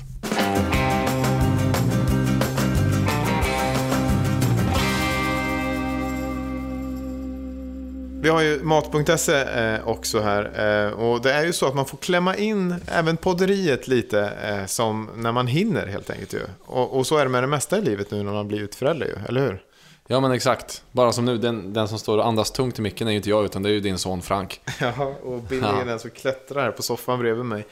Vi 8.20 8.28
har 8.28 8.40
ju 8.42 8.62
mat.se 8.62 9.42
eh, 9.42 9.88
också 9.88 10.20
här 10.20 10.42
eh, 10.86 10.92
och 10.92 11.22
det 11.22 11.32
är 11.32 11.44
ju 11.44 11.52
så 11.52 11.66
att 11.66 11.74
man 11.74 11.86
får 11.86 11.98
klämma 11.98 12.36
in 12.36 12.74
även 12.86 13.16
podderiet 13.16 13.88
lite 13.88 14.30
eh, 14.44 14.66
som 14.66 15.08
när 15.16 15.32
man 15.32 15.46
hinner 15.46 15.86
helt 15.86 16.10
enkelt 16.10 16.32
ju. 16.34 16.40
Och, 16.66 17.06
så 17.06 17.16
är 17.16 17.24
det 17.24 17.30
med 17.30 17.42
det 17.42 17.46
mesta 17.46 17.78
i 17.78 17.80
livet 17.82 18.10
nu 18.10 18.22
när 18.22 18.32
man 18.32 18.48
blir 18.48 18.68
förälder 18.74 19.06
ju, 19.06 19.14
eller 19.28 19.40
hur? 19.40 19.62
Ja 20.10 20.20
men 20.20 20.32
exakt. 20.32 20.82
Bara 20.92 21.12
som 21.12 21.24
nu, 21.24 21.38
den, 21.38 21.72
den 21.72 21.88
som 21.88 21.98
står 21.98 22.18
och 22.18 22.26
andas 22.26 22.50
tungt 22.50 22.78
i 22.78 22.82
micken 22.82 23.06
är 23.06 23.10
ju 23.10 23.16
inte 23.16 23.30
jag 23.30 23.44
utan 23.44 23.62
det 23.62 23.68
är 23.68 23.72
ju 23.72 23.80
din 23.80 23.98
son 23.98 24.22
Frank. 24.22 24.60
Ja, 24.80 25.14
och 25.22 25.42
Billy 25.42 25.66
är 25.66 25.84
den 25.84 25.98
som 25.98 26.10
klättrar 26.10 26.62
här 26.62 26.70
på 26.70 26.82
soffan 26.82 27.18
bredvid 27.18 27.44
mig. 27.44 27.66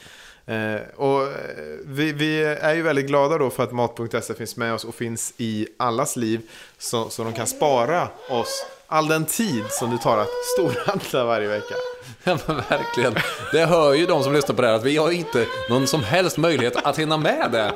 Eh, 0.46 0.81
och 0.96 1.22
eh, 1.22 1.29
vi, 1.85 2.12
vi 2.12 2.42
är 2.44 2.75
ju 2.75 2.83
väldigt 2.83 3.07
glada 3.07 3.38
då 3.38 3.51
för 3.51 3.62
att 3.62 3.72
Mat.se 3.72 4.35
finns 4.35 4.57
med 4.57 4.75
oss 4.75 4.85
och 4.85 4.94
finns 4.94 5.35
i 5.37 5.66
allas 5.77 6.16
liv. 6.16 6.40
Så, 6.79 7.09
så 7.09 7.25
de 7.25 7.33
kan 7.33 7.46
spara 7.46 8.09
oss 8.31 8.66
all 8.87 9.09
den 9.09 9.25
tid 9.25 9.64
som 9.70 9.90
det 9.90 9.99
tar 9.99 10.18
att 10.18 10.29
storhandla 10.59 11.25
varje 11.25 11.49
vecka. 11.49 11.75
Ja 12.27 12.39
men 12.47 12.57
verkligen. 12.57 13.15
Det 13.53 13.65
hör 13.65 13.95
ju 13.95 14.07
de 14.07 14.23
som 14.23 14.33
lyssnar 14.33 14.57
på 14.57 14.62
det 14.62 14.69
här 14.69 14.75
att 14.75 14.85
vi 14.85 14.97
har 14.97 15.11
inte 15.11 15.47
någon 15.71 15.87
som 15.87 16.03
helst 16.03 16.39
möjlighet 16.39 16.77
att 16.87 16.99
hinna 16.99 17.17
med 17.17 17.49
det. 17.53 17.73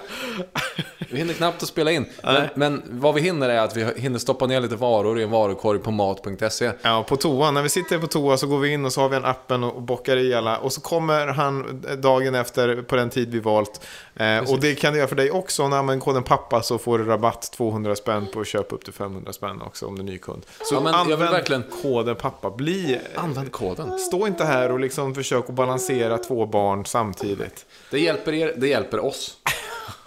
Vi 1.11 1.19
hinner 1.19 1.35
knappt 1.35 1.63
att 1.63 1.69
spela 1.69 1.91
in. 1.91 2.07
Men, 2.23 2.49
men 2.55 2.83
vad 2.91 3.15
vi 3.15 3.21
hinner 3.21 3.49
är 3.49 3.59
att 3.59 3.77
vi 3.77 4.01
hinner 4.01 4.19
stoppa 4.19 4.47
ner 4.47 4.61
lite 4.61 4.77
varor 4.77 5.21
i 5.21 5.23
en 5.23 5.31
varukorg 5.31 5.79
på 5.79 5.91
mat.se. 5.91 6.73
Ja, 6.83 7.05
på 7.09 7.17
toa. 7.17 7.51
När 7.51 7.63
vi 7.63 7.69
sitter 7.69 7.99
på 7.99 8.07
toa 8.07 8.37
så 8.37 8.47
går 8.47 8.59
vi 8.59 8.73
in 8.73 8.85
och 8.85 8.93
så 8.93 9.01
har 9.01 9.09
vi 9.09 9.17
en 9.17 9.25
appen 9.25 9.65
och 9.65 9.83
bockar 9.83 10.17
i 10.17 10.35
alla. 10.35 10.59
Och 10.59 10.73
så 10.73 10.81
kommer 10.81 11.27
han 11.27 11.85
dagen 11.99 12.35
efter 12.35 12.83
på 12.83 12.97
den 12.97 13.11
tid 13.11 13.31
vi 13.31 13.41
valt. 13.41 13.87
Eh, 14.15 14.39
och 14.39 14.61
det 14.61 14.75
kan 14.75 14.93
du 14.93 14.99
göra 14.99 15.09
för 15.09 15.17
dig 15.17 15.31
också. 15.31 15.69
När 15.69 15.77
använder 15.77 16.05
koden 16.05 16.23
pappa 16.23 16.63
så 16.63 16.79
får 16.79 16.99
du 16.99 17.05
rabatt 17.05 17.53
200 17.53 17.97
spänn 17.97 18.27
på 18.33 18.45
köp 18.45 18.73
upp 18.73 18.85
till 18.85 18.93
500 18.93 19.33
spänn 19.33 19.63
också 19.63 19.87
om 19.87 19.95
du 19.95 20.03
är 20.03 20.07
ny 20.07 20.19
kund. 20.19 20.47
Så 20.65 20.75
Ja, 20.75 20.95
använd 20.95 21.65
koden 21.83 22.17
pappa. 22.17 22.51
Bli... 22.51 23.01
Använd 23.15 23.53
koden. 23.53 23.99
Stå 23.99 24.27
inte 24.27 24.40
här 24.45 24.73
och 24.73 24.81
liksom 24.81 25.15
försök 25.15 25.49
att 25.49 25.55
balansera 25.55 26.19
två 26.19 26.47
barn 26.47 26.87
samtidigt. 26.87 27.67
Det 27.91 28.01
hjälper 28.01 28.33
er, 28.33 28.55
det 28.57 28.69
hjälper 28.69 29.05
oss. 29.05 29.37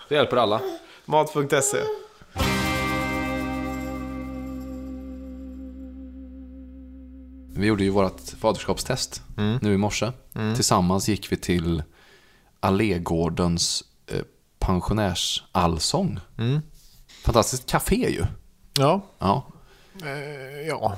Det 0.09 0.15
hjälper 0.15 0.37
alla. 0.37 0.61
Mat.se. 1.05 1.77
Vi 7.55 7.67
gjorde 7.67 7.83
ju 7.83 7.89
vårt 7.89 8.21
faderskapstest 8.39 9.21
nu 9.61 9.73
i 9.73 9.77
morse. 9.77 10.11
Tillsammans 10.55 11.09
gick 11.09 11.31
vi 11.31 11.37
till 11.37 11.83
Allégårdens 12.59 13.83
eh, 14.07 14.21
pensionärsallsång. 14.59 16.19
Fantastiskt 17.23 17.69
café 17.69 18.09
ju. 18.11 18.25
Ja. 18.79 19.01
Ja. 19.19 19.45
Eh, 20.03 20.67
ja. 20.67 20.97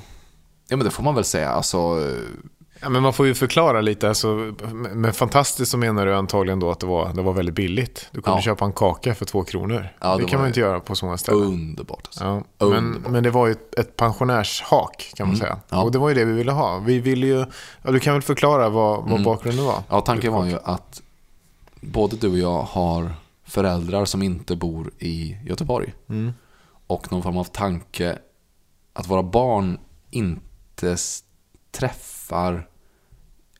ja, 0.68 0.76
men 0.76 0.84
det 0.84 0.90
får 0.90 1.02
man 1.02 1.14
väl 1.14 1.24
säga. 1.24 1.50
Alltså, 1.50 1.78
eh, 1.78 2.30
Ja, 2.80 2.88
men 2.88 3.02
man 3.02 3.12
får 3.12 3.26
ju 3.26 3.34
förklara 3.34 3.80
lite. 3.80 4.08
Alltså, 4.08 4.54
med 4.72 5.16
fantastiskt 5.16 5.70
så 5.70 5.78
menar 5.78 6.06
du 6.06 6.14
antagligen 6.14 6.60
då 6.60 6.70
att 6.70 6.80
det 6.80 6.86
var, 6.86 7.12
det 7.12 7.22
var 7.22 7.32
väldigt 7.32 7.54
billigt. 7.54 8.08
Du 8.12 8.20
kunde 8.22 8.38
Ja. 8.38 8.42
köpa 8.42 8.64
en 8.64 8.72
kaka 8.72 9.14
för 9.14 9.24
två 9.24 9.44
kronor. 9.44 9.88
Ja, 10.00 10.16
det, 10.16 10.22
det 10.22 10.28
kan 10.28 10.38
man 10.40 10.48
inte 10.48 10.60
göra 10.60 10.80
på 10.80 10.94
så 10.94 11.04
många 11.04 11.18
ställen. 11.18 11.42
underbart. 11.42 12.06
Alltså. 12.06 12.24
Ja, 12.24 12.42
men, 12.58 12.72
Underbart. 12.78 13.12
men 13.12 13.22
det 13.22 13.30
var 13.30 13.46
ju 13.46 13.52
ett, 13.52 13.74
ett 13.78 13.96
pensionärshak 13.96 15.12
kan 15.16 15.28
man 15.28 15.36
säga. 15.36 15.50
Mm. 15.50 15.62
Ja. 15.68 15.82
Och 15.82 15.92
det 15.92 15.98
var 15.98 16.08
ju 16.08 16.14
det 16.14 16.24
vi 16.24 16.32
ville 16.32 16.52
ha. 16.52 16.78
Vi 16.78 16.98
ville 17.00 17.26
ju, 17.26 17.44
ja, 17.82 17.90
du 17.90 18.00
kan 18.00 18.12
väl 18.12 18.22
förklara 18.22 18.68
vad, 18.68 18.98
Mm. 18.98 19.10
vad 19.12 19.22
bakgrunden 19.24 19.64
var? 19.64 19.82
Ja, 19.88 20.00
tanken 20.00 20.32
var 20.32 20.44
ju 20.44 20.58
att 20.64 21.02
både 21.80 22.16
du 22.16 22.30
och 22.30 22.38
jag 22.38 22.62
har 22.62 23.12
föräldrar 23.44 24.04
som 24.04 24.22
inte 24.22 24.56
bor 24.56 24.90
i 24.98 25.36
Göteborg. 25.46 25.94
Mm. 26.08 26.32
Och 26.86 27.12
någon 27.12 27.22
form 27.22 27.36
av 27.36 27.44
tanke 27.44 28.18
att 28.92 29.06
våra 29.08 29.22
barn 29.22 29.78
inte 30.10 30.90
s- 30.92 31.22
träffar 32.26 32.68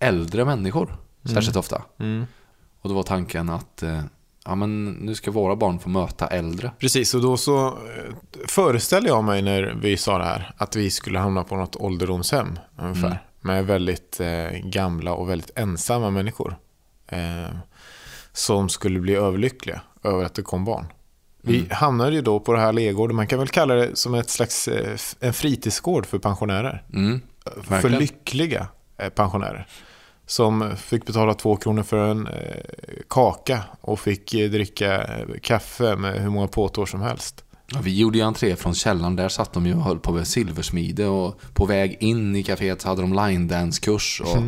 äldre 0.00 0.44
människor 0.44 0.96
särskilt 1.24 1.57
ofta. 1.57 1.83
Mm. 1.98 2.26
Och 2.81 2.88
då 2.88 2.94
var 2.94 3.02
tanken 3.02 3.50
att 3.50 3.83
eh, 3.83 4.02
ja, 4.44 4.55
men 4.55 4.85
nu 4.92 5.14
ska 5.14 5.31
våra 5.31 5.57
barn 5.57 5.79
få 5.79 5.88
möta 5.88 6.26
äldre. 6.26 6.70
Precis, 6.79 7.14
och 7.14 7.22
då 7.22 7.37
så 7.37 7.66
eh, 7.66 8.14
föreställer 8.48 9.09
jag 9.09 9.24
mig 9.24 9.42
när 9.42 9.79
vi 9.83 9.96
sa 9.96 10.18
det 10.18 10.24
här 10.24 10.55
att 10.57 10.76
vi 10.76 10.90
skulle 10.90 11.18
hamna 11.18 11.44
på 11.44 11.57
något 11.57 11.76
ålderdomshem 11.76 12.59
ungefär. 12.79 13.07
Mm. 13.07 13.18
Med 13.40 13.66
väldigt 13.66 14.20
eh, 14.20 14.50
gamla 14.64 15.14
och 15.14 15.31
väldigt 15.31 15.59
ensamma 15.59 16.11
människor. 16.11 16.57
Eh, 17.09 17.57
som 18.33 18.68
skulle 18.68 19.00
bli 19.00 19.14
överlyckliga 19.14 19.81
över 20.02 20.24
att 20.24 20.35
det 20.35 20.42
kom 20.42 20.64
barn. 20.64 20.87
Vi 21.42 21.57
Mm. 21.59 21.70
hamnade 21.70 22.12
ju 22.16 22.22
då 22.22 22.40
på 22.40 22.52
det 22.52 22.61
här 22.61 22.72
legården, 22.72 23.16
man 23.16 23.26
kan 23.26 23.38
väl 23.38 23.48
kalla 23.48 23.74
det 23.74 23.96
som 23.96 24.14
ett 24.14 24.31
slags 24.31 24.68
eh, 24.68 24.96
en 25.20 25.33
fritidsgård 25.33 26.07
för 26.07 26.18
pensionärer. 26.18 26.83
Mm. 26.92 27.20
För 27.54 27.70
Verkligen. 27.70 27.98
lyckliga 27.98 28.68
eh, 28.98 29.09
pensionärer. 29.09 29.66
Som 30.26 30.76
fick 30.76 31.06
betala 31.06 31.35
två 31.35 31.56
kronor 31.56 31.82
för 31.82 32.11
en 32.11 32.26
eh, 32.26 32.32
kaka 33.09 33.62
och 33.80 34.00
fick 34.00 34.35
eh, 34.35 34.50
dricka 34.50 35.06
kaffe 35.42 35.96
med 35.96 36.20
hur 36.22 36.30
många 36.30 36.48
påtår 36.48 36.87
som 36.87 37.00
helst. 37.00 37.44
Ja, 37.72 37.80
vi 37.82 37.98
gjorde 37.98 38.18
ju 38.18 38.24
entré 38.24 38.56
från 38.56 38.74
källaren. 38.74 39.16
Där 39.16 39.28
satt 39.28 39.52
de 39.52 39.66
ju 39.66 39.74
och 39.74 39.82
höll 39.82 39.98
på 39.98 40.12
med 40.12 40.26
silversmide. 40.26 41.06
Och 41.06 41.40
på 41.54 41.66
väg 41.66 41.96
in 42.00 42.37
i 42.37 42.42
kaféet 42.42 42.82
så 42.82 42.88
hade 42.88 43.02
de 43.02 43.12
line 43.12 43.48
dance 43.48 43.80
kurs 43.80 44.20
och 44.24 44.42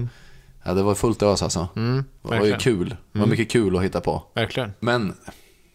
Ja, 0.64 0.74
det 0.74 0.82
var 0.82 0.94
fullt 0.94 1.22
ös 1.22 1.42
alltså. 1.42 1.68
Mm, 1.76 2.04
det 2.22 2.38
var 2.38 2.46
ju 2.46 2.56
kul. 2.56 2.96
Det 3.12 3.18
var 3.18 3.26
mycket 3.26 3.50
kul 3.50 3.76
att 3.76 3.82
hitta 3.82 4.00
på. 4.00 4.22
Verkligen. 4.34 4.72
Men 4.80 5.14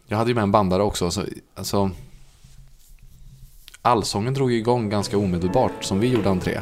jag 0.08 0.18
hade 0.18 0.30
ju 0.30 0.36
med 0.36 0.42
en 0.42 0.52
bandare 0.52 0.84
också. 0.84 1.12
Så, 1.12 1.26
alltså, 1.56 1.92
allsången 3.86 4.34
drog 4.34 4.54
igång 4.54 4.90
ganska 4.90 5.18
omedelbart 5.18 5.84
som 5.84 6.00
vi 6.00 6.08
gjorde 6.08 6.30
entré. 6.30 6.60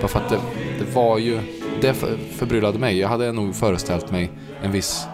Bara 0.00 0.08
för 0.08 0.18
att 0.20 0.28
det, 0.28 0.38
det 0.78 0.94
var 0.94 1.18
ju... 1.18 1.40
Det 1.80 1.94
för- 1.94 2.16
förbryllade 2.32 2.78
mig. 2.78 2.98
Jag 2.98 3.08
hade 3.08 3.32
nog 3.32 3.54
föreställt 3.54 4.10
mig 4.10 4.30
en 4.62 4.72
viss 4.72 5.06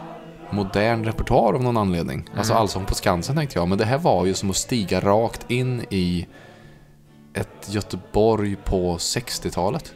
modern 0.50 1.04
repertoar 1.04 1.54
av 1.54 1.62
någon 1.62 1.76
anledning. 1.76 2.24
Alltså 2.36 2.54
Allsång 2.54 2.84
på 2.84 2.94
Skansen 2.94 3.36
tänkte 3.36 3.58
jag. 3.58 3.68
Men 3.68 3.78
det 3.78 3.84
här 3.84 3.98
var 3.98 4.26
ju 4.26 4.34
som 4.34 4.50
att 4.50 4.56
stiga 4.56 5.00
rakt 5.00 5.50
in 5.50 5.80
i 5.90 6.26
ett 7.36 7.68
Göteborg 7.68 8.56
på 8.64 8.96
60-talet. 8.96 9.92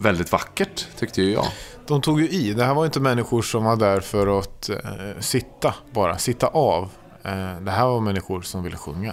Väldigt 0.00 0.32
vackert 0.32 0.86
tyckte 0.98 1.22
ju 1.22 1.32
jag. 1.32 1.46
De 1.86 2.02
tog 2.02 2.20
ju 2.20 2.28
i. 2.28 2.54
Det 2.54 2.64
här 2.64 2.74
var 2.74 2.86
inte 2.86 3.00
människor 3.00 3.42
som 3.42 3.64
var 3.64 3.76
där 3.76 4.00
för 4.00 4.38
att 4.38 4.68
eh, 4.68 5.20
sitta 5.20 5.74
bara, 5.92 6.18
sitta 6.18 6.46
av. 6.46 6.82
Eh, 7.22 7.60
det 7.60 7.70
här 7.70 7.86
var 7.86 8.00
människor 8.00 8.42
som 8.42 8.62
ville 8.62 8.76
sjunga. 8.76 9.12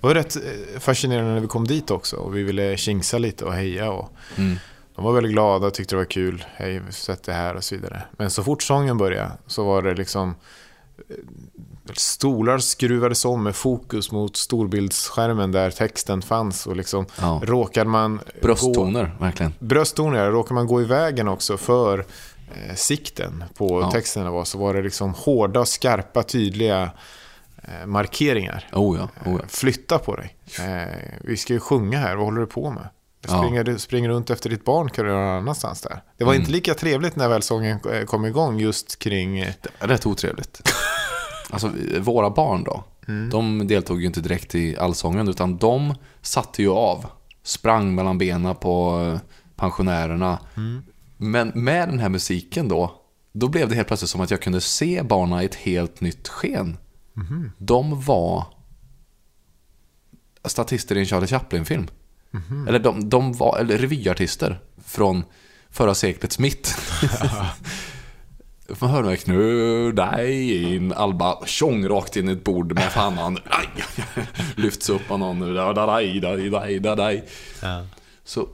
Det 0.00 0.06
var 0.06 0.14
rätt 0.14 0.36
eh, 0.36 0.80
fascinerande 0.80 1.32
när 1.32 1.40
vi 1.40 1.46
kom 1.46 1.66
dit 1.66 1.90
också 1.90 2.16
och 2.16 2.36
vi 2.36 2.42
ville 2.42 2.76
tjingsa 2.76 3.18
lite 3.18 3.44
och 3.44 3.52
heja. 3.54 3.90
Och 3.90 4.10
Mm. 4.36 4.56
De 4.96 5.04
var 5.04 5.12
väldigt 5.12 5.32
glada 5.32 5.66
och 5.66 5.74
tyckte 5.74 5.94
det 5.94 5.98
var 5.98 6.04
kul. 6.04 6.44
Hej, 6.54 6.82
sett 6.90 7.22
det 7.22 7.32
här 7.32 7.54
och 7.54 7.64
så 7.64 7.74
vidare. 7.74 8.02
Men 8.12 8.30
så 8.30 8.42
fort 8.42 8.62
sången 8.62 8.98
började 8.98 9.30
så 9.46 9.64
var 9.64 9.82
det 9.82 9.94
liksom 9.94 10.34
eh, 11.08 11.16
Stolar 11.94 12.58
skruvades 12.58 13.24
om 13.24 13.42
med 13.42 13.56
fokus 13.56 14.10
mot 14.12 14.36
storbildsskärmen 14.36 15.52
där 15.52 15.70
texten 15.70 16.22
fanns 16.22 16.66
och 16.66 16.76
liksom 16.76 17.06
Ja. 17.20 17.40
råkade 17.44 17.90
man 17.90 18.16
gå, 18.16 18.22
Brösttoner, 18.42 19.16
verkligen. 19.20 19.52
brösttoner, 19.58 20.18
ja. 20.24 20.30
råkar 20.30 20.54
man 20.54 20.66
gå 20.66 20.82
i 20.82 20.84
vägen 20.84 21.28
också 21.28 21.56
för 21.56 21.98
eh, 22.68 22.74
sikten 22.74 23.44
på 23.54 23.80
Ja. 23.80 23.90
texterna 23.90 24.30
var, 24.30 24.44
så 24.44 24.58
var 24.58 24.74
det 24.74 24.82
liksom 24.82 25.14
hårda, 25.14 25.64
skarpa, 25.64 26.22
tydliga 26.22 26.90
eh, 27.62 27.86
markeringar. 27.86 28.68
Oh 28.72 28.98
ja, 28.98 29.08
oh 29.30 29.38
ja. 29.42 29.48
Flytta 29.48 29.98
på 29.98 30.16
dig. 30.16 30.36
Eh, 30.58 30.94
vi 31.20 31.36
ska 31.36 31.52
ju 31.52 31.60
sjunga 31.60 31.98
här, 31.98 32.16
vad 32.16 32.24
håller 32.24 32.40
du 32.40 32.46
på 32.46 32.70
med? 32.70 32.88
Ja. 33.28 33.38
Springer 33.38 33.64
du 33.64 33.78
springer 33.78 34.08
runt 34.08 34.30
efter 34.30 34.50
ditt 34.50 34.64
barn 34.64 34.90
kan 34.90 35.04
du 35.04 35.10
göra 35.10 35.24
någon 35.26 35.36
annanstans 35.38 35.80
där. 35.82 36.00
Det 36.16 36.24
var 36.24 36.32
Mm. 36.32 36.40
inte 36.42 36.52
lika 36.52 36.74
trevligt 36.74 37.16
när 37.16 37.28
väl 37.28 37.42
sången 37.42 37.78
eh, 37.92 38.04
kom 38.04 38.24
igång 38.24 38.58
just 38.60 38.98
kring... 38.98 39.38
eh, 39.38 39.52
Rätt 39.78 40.06
otrevligt. 40.06 40.60
Alltså, 41.50 41.72
våra 42.00 42.30
barn 42.30 42.64
då. 42.64 42.84
De 43.30 43.66
deltog 43.66 44.00
ju 44.00 44.06
inte 44.06 44.20
direkt 44.20 44.54
i 44.54 44.76
allsången, 44.76 45.28
utan 45.28 45.56
de 45.56 45.94
satte 46.22 46.62
ju 46.62 46.70
av. 46.70 47.06
Sprang 47.42 47.94
mellan 47.94 48.18
benen 48.18 48.54
på 48.54 49.02
eh, 49.14 49.20
pensionärerna. 49.56 50.38
Men 51.16 51.52
med 51.54 51.88
den 51.88 51.98
här 51.98 52.08
musiken 52.08 52.68
då, 52.68 53.02
då 53.32 53.48
blev 53.48 53.68
det 53.68 53.74
helt 53.74 53.88
plötsligt 53.88 54.10
som 54.10 54.20
att 54.20 54.30
jag 54.30 54.42
kunde 54.42 54.60
se 54.60 55.02
barnen 55.02 55.40
i 55.40 55.44
ett 55.44 55.54
helt 55.54 56.00
nytt 56.00 56.28
sken. 56.28 56.76
De 57.58 58.00
var 58.00 58.44
statister 60.44 60.96
i 60.96 61.00
en 61.00 61.06
Charlie 61.06 61.26
Chaplin-film. 61.26 61.86
Eller 62.68 62.78
de, 62.78 63.08
de 63.08 63.32
var 63.32 63.58
eller 63.58 63.78
revyartister 63.78 64.60
från 64.84 65.24
förra 65.70 65.94
seklets 65.94 66.38
mitt. 66.38 66.74
Man 68.80 68.90
hör 68.90 69.02
några 69.02 69.16
knu 69.16 69.92
dig 69.92 70.74
in. 70.74 70.92
Alba 70.92 71.46
tjong 71.46 71.88
rakt 71.88 72.16
in 72.16 72.28
i 72.28 72.32
ett 72.32 72.44
bord 72.44 72.72
med 72.74 72.92
pannan. 72.94 73.38
Lyfts 74.56 74.88
upp 74.90 75.10
av 75.10 75.18
någon. 75.18 75.54
Da, 75.54 75.72
da, 75.72 75.86
da. 76.96 77.20
Så 78.24 78.48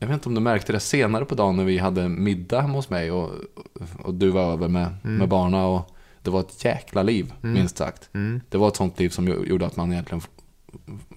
jag 0.00 0.06
vet 0.06 0.14
inte 0.14 0.28
om 0.28 0.34
du 0.34 0.40
märkte 0.40 0.72
det 0.72 0.80
senare 0.80 1.24
på 1.24 1.34
dagen 1.34 1.56
när 1.56 1.64
vi 1.64 1.78
hade 1.78 2.08
middag 2.08 2.60
hemma 2.60 2.74
hos 2.74 2.90
mig 2.90 3.10
och, 3.10 3.30
och 3.98 4.14
du 4.14 4.30
var 4.30 4.52
över 4.52 4.68
med, 4.68 4.90
med 5.02 5.28
barna 5.28 5.66
och 5.66 5.96
det 6.22 6.30
var 6.30 6.40
ett 6.40 6.64
jäkla 6.64 7.02
liv, 7.02 7.32
minst 7.40 7.76
sagt. 7.76 8.08
Det 8.48 8.58
var 8.58 8.68
ett 8.68 8.76
sånt 8.76 8.98
liv 8.98 9.08
som 9.08 9.28
gjorde 9.28 9.66
att 9.66 9.76
man 9.76 9.92
egentligen 9.92 10.22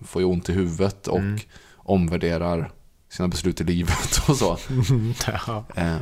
får 0.06 0.24
ont 0.24 0.50
i 0.50 0.54
huvudet 0.54 1.08
och 1.08 1.20
omvärderar 1.78 2.72
sina 3.10 3.28
beslut 3.28 3.62
i 3.62 3.64
livet 3.64 4.20
och 4.30 4.36
så. 4.36 4.58
ja. 5.48 5.64
Eh, 5.76 5.96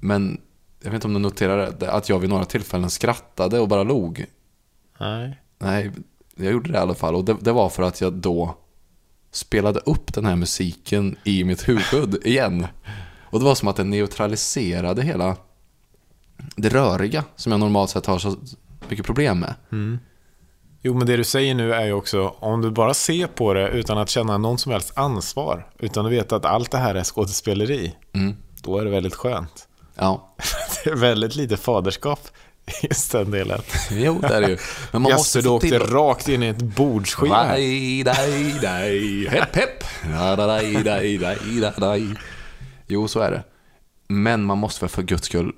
Men 0.00 0.40
jag 0.84 0.90
vet 0.90 0.94
inte 0.94 1.06
om 1.06 1.12
du 1.14 1.20
noterade 1.20 1.90
att 1.92 2.08
jag 2.08 2.18
vid 2.18 2.30
några 2.30 2.44
tillfällen 2.44 2.90
skrattade 2.90 3.58
och 3.60 3.68
bara 3.68 3.82
log. 3.82 4.26
Nej. 5.00 5.40
Nej, 5.58 5.90
jag 6.36 6.52
gjorde 6.52 6.72
det 6.72 6.78
i 6.78 6.80
alla 6.80 6.94
fall. 6.94 7.14
Och 7.14 7.24
det, 7.24 7.36
det 7.40 7.52
var 7.52 7.68
för 7.68 7.82
att 7.82 8.00
jag 8.00 8.12
då 8.12 8.56
spelade 9.30 9.80
upp 9.80 10.14
den 10.14 10.24
här 10.24 10.36
musiken 10.36 11.16
i 11.24 11.44
mitt 11.44 11.68
huvud 11.68 12.14
igen. 12.26 12.66
Och 13.30 13.38
det 13.38 13.44
var 13.44 13.54
som 13.54 13.68
att 13.68 13.76
den 13.76 13.90
neutraliserade 13.90 15.02
hela 15.02 15.36
det 16.56 16.68
röriga 16.68 17.24
som 17.36 17.52
jag 17.52 17.58
normalt 17.60 17.90
sett 17.90 18.06
har 18.06 18.18
så 18.18 18.36
mycket 18.88 19.06
problem 19.06 19.38
med. 19.40 19.54
Jo, 20.84 20.94
men 20.94 21.06
det 21.06 21.16
du 21.16 21.24
säger 21.24 21.54
nu 21.54 21.72
är 21.74 21.84
ju 21.86 21.92
också, 21.92 22.28
om 22.38 22.60
du 22.60 22.70
bara 22.70 22.94
ser 22.94 23.26
på 23.26 23.54
det 23.54 23.68
utan 23.68 23.98
att 23.98 24.08
känna 24.10 24.38
någon 24.38 24.58
som 24.58 24.72
helst 24.72 24.92
ansvar, 24.98 25.70
utan 25.78 26.06
att 26.06 26.12
veta 26.12 26.36
att 26.36 26.44
allt 26.44 26.70
det 26.70 26.78
här 26.78 26.94
är 26.94 27.04
skådespeleri, 27.04 27.94
Mm. 28.12 28.36
då 28.62 28.78
är 28.78 28.84
det 28.84 28.90
väldigt 28.90 29.14
skönt. 29.14 29.68
Ja, 29.94 30.34
Det 30.36 30.71
väldigt 30.94 31.34
lite 31.34 31.56
faderskap 31.56 32.28
i 32.66 32.86
just 32.86 33.12
den 33.12 33.30
delen. 33.30 33.60
jo 33.90 34.18
det 34.20 34.34
är 34.34 34.40
det 34.40 34.48
ju. 34.48 34.58
Men 34.92 35.02
man 35.02 35.10
Jaså, 35.10 35.20
måste 35.20 35.40
du 35.40 35.48
åkte 35.48 35.68
till 35.68 35.80
rakt 35.80 36.28
in 36.28 36.42
i 36.42 36.46
ett 36.46 36.62
bordsskiva. 36.62 37.36
hepp, 39.28 39.56
hepp. 39.56 39.84
Da, 40.12 40.36
da, 40.36 40.46
da. 40.46 40.62
Jo, 42.86 43.08
så 43.08 43.20
är 43.20 43.30
det. 43.30 43.42
Men 44.08 44.44
man 44.44 44.58
måste 44.58 44.80
väl 44.80 44.88
för 44.90 45.02
guds 45.02 45.26
skull 45.26 45.52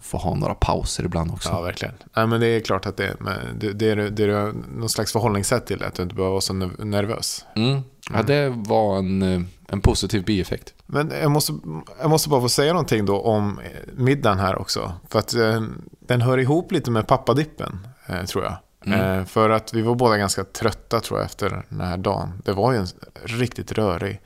få 0.00 0.18
ha 0.18 0.34
några 0.34 0.54
pauser 0.54 1.04
ibland 1.04 1.30
också. 1.30 1.48
Ja, 1.48 1.60
verkligen. 1.60 1.94
Nej, 2.16 2.26
men 2.26 2.40
det 2.40 2.46
är 2.46 2.60
klart 2.60 2.86
att 2.86 2.96
det 2.96 3.06
är, 3.06 3.16
det, 3.58 3.72
det 3.72 3.90
är, 3.90 3.96
det 3.96 4.22
är 4.24 4.52
någon 4.78 4.88
slags 4.88 5.12
förhållningssätt 5.12 5.66
till 5.66 5.78
det, 5.78 5.86
att 5.86 5.94
du 5.94 6.02
inte 6.02 6.14
behöver 6.14 6.30
vara 6.30 6.40
så 6.40 6.52
nerv- 6.52 6.84
nervös. 6.84 7.44
Mm. 7.56 7.80
Ja, 8.12 8.22
det 8.22 8.48
var 8.56 8.98
en, 8.98 9.22
eh, 9.22 9.40
en 9.68 9.80
positiv 9.80 10.24
bieffekt. 10.24 10.74
Men 10.86 11.12
jag 11.22 11.30
måste, 11.30 11.52
jag 12.00 12.10
måste 12.10 12.28
bara 12.28 12.40
få 12.40 12.48
säga 12.48 12.72
någonting 12.72 13.06
då 13.06 13.20
om 13.20 13.58
eh, 13.58 13.64
middagen 13.94 14.38
här 14.38 14.58
också. 14.58 14.92
För 15.08 15.18
att 15.18 15.34
eh, 15.34 15.62
den 16.00 16.20
hör 16.20 16.38
ihop 16.38 16.72
lite 16.72 16.90
med 16.90 17.06
pappadippen, 17.06 17.86
tror 18.26 18.44
jag. 18.44 18.56
Eh, 18.94 19.24
för 19.24 19.50
att 19.50 19.74
vi 19.74 19.82
var 19.82 19.94
båda 19.94 20.16
ganska 20.16 20.44
trötta 20.44 21.00
tror 21.00 21.18
jag 21.18 21.26
efter 21.26 21.64
den 21.68 21.80
här 21.80 21.96
dagen. 21.96 22.42
Det 22.44 22.52
var 22.52 22.72
ju 22.72 22.78
en 22.78 22.86
riktigt 23.24 23.72
rörig 23.72 24.20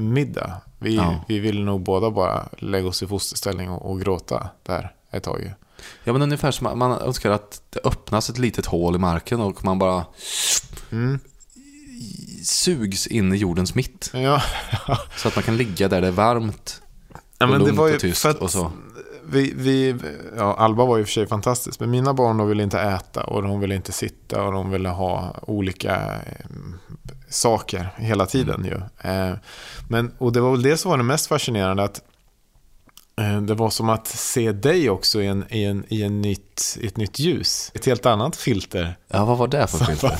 middag. 0.00 0.60
Vi, 0.78 0.96
Ja. 0.96 1.24
vi 1.28 1.38
ville 1.38 1.60
nog 1.64 1.82
båda 1.82 2.10
bara 2.10 2.48
lägga 2.58 2.88
oss 2.88 3.02
i 3.02 3.06
fosterställning 3.06 3.70
och, 3.70 3.90
och 3.90 4.00
gråta 4.00 4.50
där 4.62 4.92
ett 5.10 5.22
tag 5.22 5.40
ju. 5.40 5.50
Ja, 6.04 6.12
men 6.12 6.22
ungefär 6.22 6.50
som 6.50 6.78
man 6.78 6.92
önskar 6.92 7.30
att 7.30 7.62
det 7.70 7.80
öppnas 7.84 8.30
ett 8.30 8.38
litet 8.38 8.66
hål 8.66 8.94
i 8.94 8.98
marken 8.98 9.40
och 9.40 9.64
man 9.64 9.78
bara 9.78 10.06
Mm. 10.92 11.18
sugs 12.44 13.06
in 13.06 13.32
i 13.32 13.36
jordens 13.36 13.74
mitt. 13.74 14.10
Ja, 14.14 14.42
Så 15.16 15.28
att 15.28 15.36
man 15.36 15.42
kan 15.42 15.56
ligga 15.56 15.88
där 15.88 16.00
det 16.00 16.06
är 16.06 16.10
varmt 16.12 16.82
ja 17.38 17.46
och 17.46 17.58
lugnt 17.58 17.78
och 17.80 18.00
tyst 18.00 18.24
och 18.24 18.50
så. 18.50 18.72
vi, 19.26 19.52
vi, 19.56 19.96
ja, 20.36 20.54
Alba 20.54 20.84
var 20.84 20.96
ju 20.96 21.04
för 21.04 21.12
sig 21.12 21.26
fantastisk, 21.26 21.80
men 21.80 21.90
mina 21.90 22.14
barn 22.14 22.36
de 22.36 22.48
ville 22.48 22.62
inte 22.62 22.80
äta 22.80 23.24
och 23.24 23.42
de 23.42 23.60
ville 23.60 23.74
inte 23.74 23.92
sitta 23.92 24.42
och 24.42 24.52
de 24.52 24.70
ville 24.70 24.88
ha 24.88 25.36
olika 25.42 25.96
eh, 26.26 26.46
saker 27.30 27.88
hela 27.96 28.26
tiden 28.26 28.64
ju. 28.64 29.08
Eh, 29.10 29.34
men, 29.88 30.14
och 30.18 30.32
det 30.32 30.40
var 30.40 30.50
väl 30.50 30.62
det 30.62 30.76
som 30.76 30.90
var 30.90 30.98
det 30.98 31.04
mest 31.04 31.26
fascinerande, 31.26 31.82
att 31.82 32.00
eh, 33.20 33.40
det 33.40 33.54
var 33.54 33.70
som 33.70 33.88
att 33.88 34.06
se 34.06 34.52
dig 34.52 34.90
också 34.90 35.22
i, 35.22 35.26
en, 35.26 35.44
i, 35.48 35.64
en, 35.64 35.84
i, 35.88 36.02
en 36.02 36.22
nytt, 36.22 36.78
ett 36.82 36.96
nytt 36.96 37.18
ljus. 37.18 37.70
Ett 37.74 37.86
helt 37.86 38.06
annat 38.06 38.36
filter. 38.36 38.96
Ja, 39.08 39.24
vad 39.24 39.38
var 39.38 39.48
det 39.48 39.66
för 39.66 39.84
filter? 39.84 40.18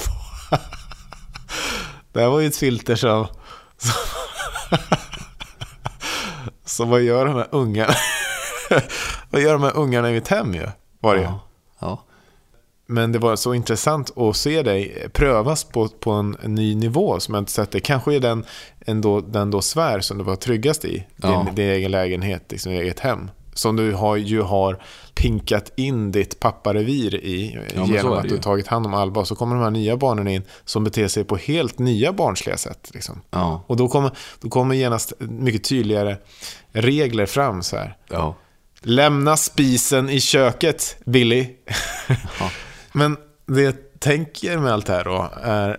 Det 2.12 2.20
här 2.20 2.28
var 2.28 2.40
ju 2.40 2.46
ett 2.46 2.56
filter 2.56 2.96
som... 2.96 3.26
Som, 3.76 3.92
som 6.64 6.88
vad 6.90 7.02
gör 7.02 7.26
de 7.26 7.34
här 7.34 7.48
ungarna? 7.50 7.94
vad 9.30 9.42
gör 9.42 9.52
de 9.52 9.62
här 9.62 9.76
ungarna 9.76 10.10
i 10.10 10.12
mitt 10.12 10.28
hem 10.28 10.54
ju? 10.54 10.68
Var 11.00 11.14
det 11.14 11.20
ju. 11.20 11.28
Ja. 11.78 12.04
Men 12.90 13.12
det 13.12 13.18
var 13.18 13.36
så 13.36 13.54
intressant 13.54 14.18
att 14.18 14.36
se 14.36 14.62
dig 14.62 15.08
prövas 15.12 15.64
på, 15.64 15.88
på 15.88 16.10
en, 16.10 16.36
ny 16.44 16.74
nivå 16.74 17.20
som 17.20 17.34
jag 17.34 17.40
inte 17.40 17.52
sett 17.52 17.70
det. 17.70 17.80
Kanske 17.80 18.14
är 18.14 18.20
den, 18.20 18.44
ändå, 18.80 19.20
den 19.20 19.50
då 19.50 19.62
sfär 19.62 20.00
som 20.00 20.18
du 20.18 20.24
var 20.24 20.36
tryggast 20.36 20.84
i. 20.84 21.06
Ja. 21.16 21.44
Din, 21.46 21.54
din 21.54 21.70
egen 21.70 21.90
lägenhet, 21.90 22.44
liksom, 22.48 22.72
ditt 22.72 22.80
eget 22.80 23.00
hem. 23.00 23.30
Som 23.54 23.76
du 23.76 23.92
har, 23.92 24.16
ju 24.16 24.42
har 24.42 24.82
pinkat 25.14 25.72
in 25.76 26.12
ditt 26.12 26.40
papparevir 26.40 27.14
i 27.14 27.58
Ja, 27.74 27.86
genom 27.86 28.12
att 28.12 28.28
du 28.28 28.38
tagit 28.38 28.66
hand 28.66 28.86
om 28.86 28.94
Alba. 28.94 29.20
Och 29.20 29.28
så 29.28 29.34
kommer 29.34 29.56
de 29.56 29.62
här 29.62 29.70
nya 29.70 29.96
barnen 29.96 30.28
in 30.28 30.42
som 30.64 30.84
beter 30.84 31.08
sig 31.08 31.24
på 31.24 31.36
helt 31.36 31.78
nya 31.78 32.12
barnsliga 32.12 32.56
sätt. 32.56 32.90
Liksom. 32.94 33.20
Ja. 33.30 33.64
Och 33.66 33.76
då 33.76 33.88
kommer, 33.88 34.10
då 34.40 34.48
kommer 34.48 34.74
genast 34.74 35.12
mycket 35.18 35.64
tydligare 35.64 36.16
regler 36.72 37.26
fram. 37.26 37.62
så 37.62 37.76
här. 37.76 37.96
Lämna 38.82 39.36
spisen 39.36 40.10
i 40.10 40.20
köket, 40.20 40.96
Billy. 41.04 41.46
Men 42.92 43.16
det 43.46 43.62
jag 43.62 43.74
tänker 43.98 44.58
med 44.58 44.72
allt 44.72 44.86
det 44.86 44.92
här 44.92 45.04
då 45.04 45.30
är, 45.42 45.78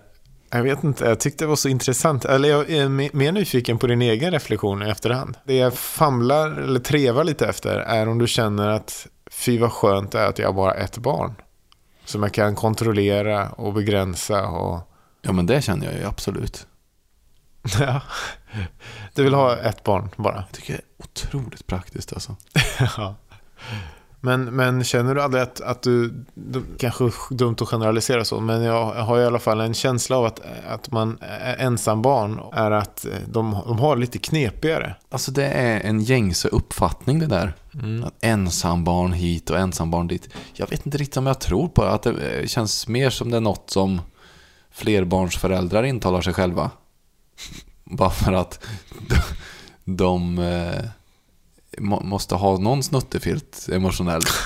jag 0.49 0.63
vet 0.63 0.83
inte, 0.83 1.05
jag 1.05 1.19
tyckte 1.19 1.43
det 1.43 1.47
var 1.49 1.55
så 1.55 1.69
intressant. 1.69 2.25
Eller 2.25 2.49
jag 2.49 2.69
är 2.69 2.85
me- 2.85 3.09
mer 3.15 3.31
nyfiken 3.31 3.77
på 3.77 3.87
din 3.87 4.01
egen 4.01 4.31
reflektion 4.31 4.83
i 4.83 4.89
efterhand. 4.89 5.37
Det 5.45 5.55
jag 5.55 5.73
famlar 5.73 6.51
eller 6.51 6.79
trevar 6.79 7.23
lite 7.23 7.47
efter 7.47 7.77
är 7.77 8.07
om 8.07 8.17
du 8.17 8.27
känner 8.27 8.67
att 8.67 9.07
fy 9.31 9.59
vad 9.59 9.71
skönt 9.71 10.11
det 10.11 10.19
är 10.19 10.27
att 10.27 10.39
jag 10.39 10.47
har 10.47 10.53
bara 10.53 10.73
ett 10.73 10.97
barn. 10.97 11.33
Som 12.05 12.23
jag 12.23 12.33
kan 12.33 12.55
kontrollera 12.55 13.49
och 13.49 13.73
begränsa 13.73 14.47
och... 14.47 14.79
Ja, 15.21 15.31
men 15.31 15.45
det 15.45 15.61
känner 15.61 15.85
jag 15.85 15.95
ju 15.95 16.05
absolut. 16.05 16.67
Ja. 17.79 18.01
Du 19.13 19.23
vill 19.23 19.33
ha 19.33 19.57
ett 19.57 19.83
barn 19.83 20.09
bara? 20.15 20.35
Jag 20.35 20.51
tycker 20.51 20.73
det 20.73 20.79
är 20.79 21.05
otroligt 21.05 21.67
praktiskt 21.67 22.13
alltså. 22.13 22.35
Ja. 22.97 23.15
Men, 24.23 24.43
men 24.43 24.83
känner 24.83 25.15
du 25.15 25.21
aldrig 25.21 25.43
att, 25.43 25.61
att 25.61 25.81
du, 25.81 26.25
du, 26.33 26.63
kanske 26.77 27.11
dumt 27.29 27.55
att 27.61 27.67
generalisera 27.67 28.25
så, 28.25 28.39
men 28.39 28.61
jag 28.61 28.85
har 28.85 29.19
i 29.19 29.25
alla 29.25 29.39
fall 29.39 29.61
en 29.61 29.73
känsla 29.73 30.17
av 30.17 30.25
att, 30.25 30.41
att 30.67 30.91
man 30.91 31.17
är 31.21 31.55
ensam 31.65 32.01
barn 32.01 32.39
är 32.53 32.71
att 32.71 33.05
de, 33.27 33.57
de 33.65 33.79
har 33.79 33.95
lite 33.95 34.17
knepigare. 34.17 34.95
Alltså 35.09 35.31
det 35.31 35.45
är 35.45 35.79
en 35.79 36.01
gängse 36.01 36.47
uppfattning 36.47 37.19
det 37.19 37.27
där. 37.27 37.53
Att 38.05 38.13
ensambarn 38.21 39.13
hit 39.13 39.49
och 39.49 39.57
ensambarn 39.57 40.07
dit. 40.07 40.29
Jag 40.53 40.69
vet 40.69 40.85
inte 40.85 40.97
riktigt 40.97 41.17
om 41.17 41.27
jag 41.27 41.39
tror 41.39 41.67
på 41.67 41.83
det. 41.83 41.91
Att 41.91 42.03
det 42.03 42.39
eh, 42.39 42.47
känns 42.47 42.87
mer 42.87 43.09
som 43.09 43.31
det 43.31 43.37
är 43.37 43.41
något 43.41 43.69
som 43.69 44.01
flerbarnsföräldrar 44.71 45.83
intalar 45.83 46.21
sig 46.21 46.33
själva. 46.33 46.71
Bara 47.83 48.09
för 48.09 48.33
att 48.33 48.65
de, 49.07 49.15
de 49.97 50.39
eh, 50.39 50.85
måste 51.79 52.35
ha 52.35 52.57
någon 52.57 52.83
snuttefilt 52.83 53.69
emotionellt. 53.71 54.31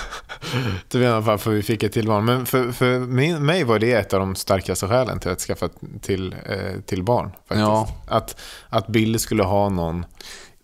Du 0.88 0.98
menar 0.98 1.20
varför 1.20 1.50
vi 1.50 1.62
fick 1.62 1.82
ett 1.82 1.92
till 1.92 2.06
barn. 2.06 2.24
Men 2.24 2.46
för, 2.46 2.72
för 2.72 2.98
min, 2.98 3.46
mig 3.46 3.64
var 3.64 3.78
det 3.78 3.92
ett 3.92 4.12
av 4.12 4.20
de 4.20 4.34
starkaste 4.34 4.88
skälen 4.88 5.20
till 5.20 5.30
att 5.30 5.40
skaffa 5.40 5.68
till, 6.00 6.36
eh, 6.46 6.80
till 6.86 7.02
barn. 7.02 7.30
Faktiskt. 7.30 7.60
Ja. 7.60 7.88
Att, 8.06 8.40
att 8.68 8.86
Bill 8.86 9.18
skulle 9.18 9.42
ha 9.42 9.68
någon 9.68 10.06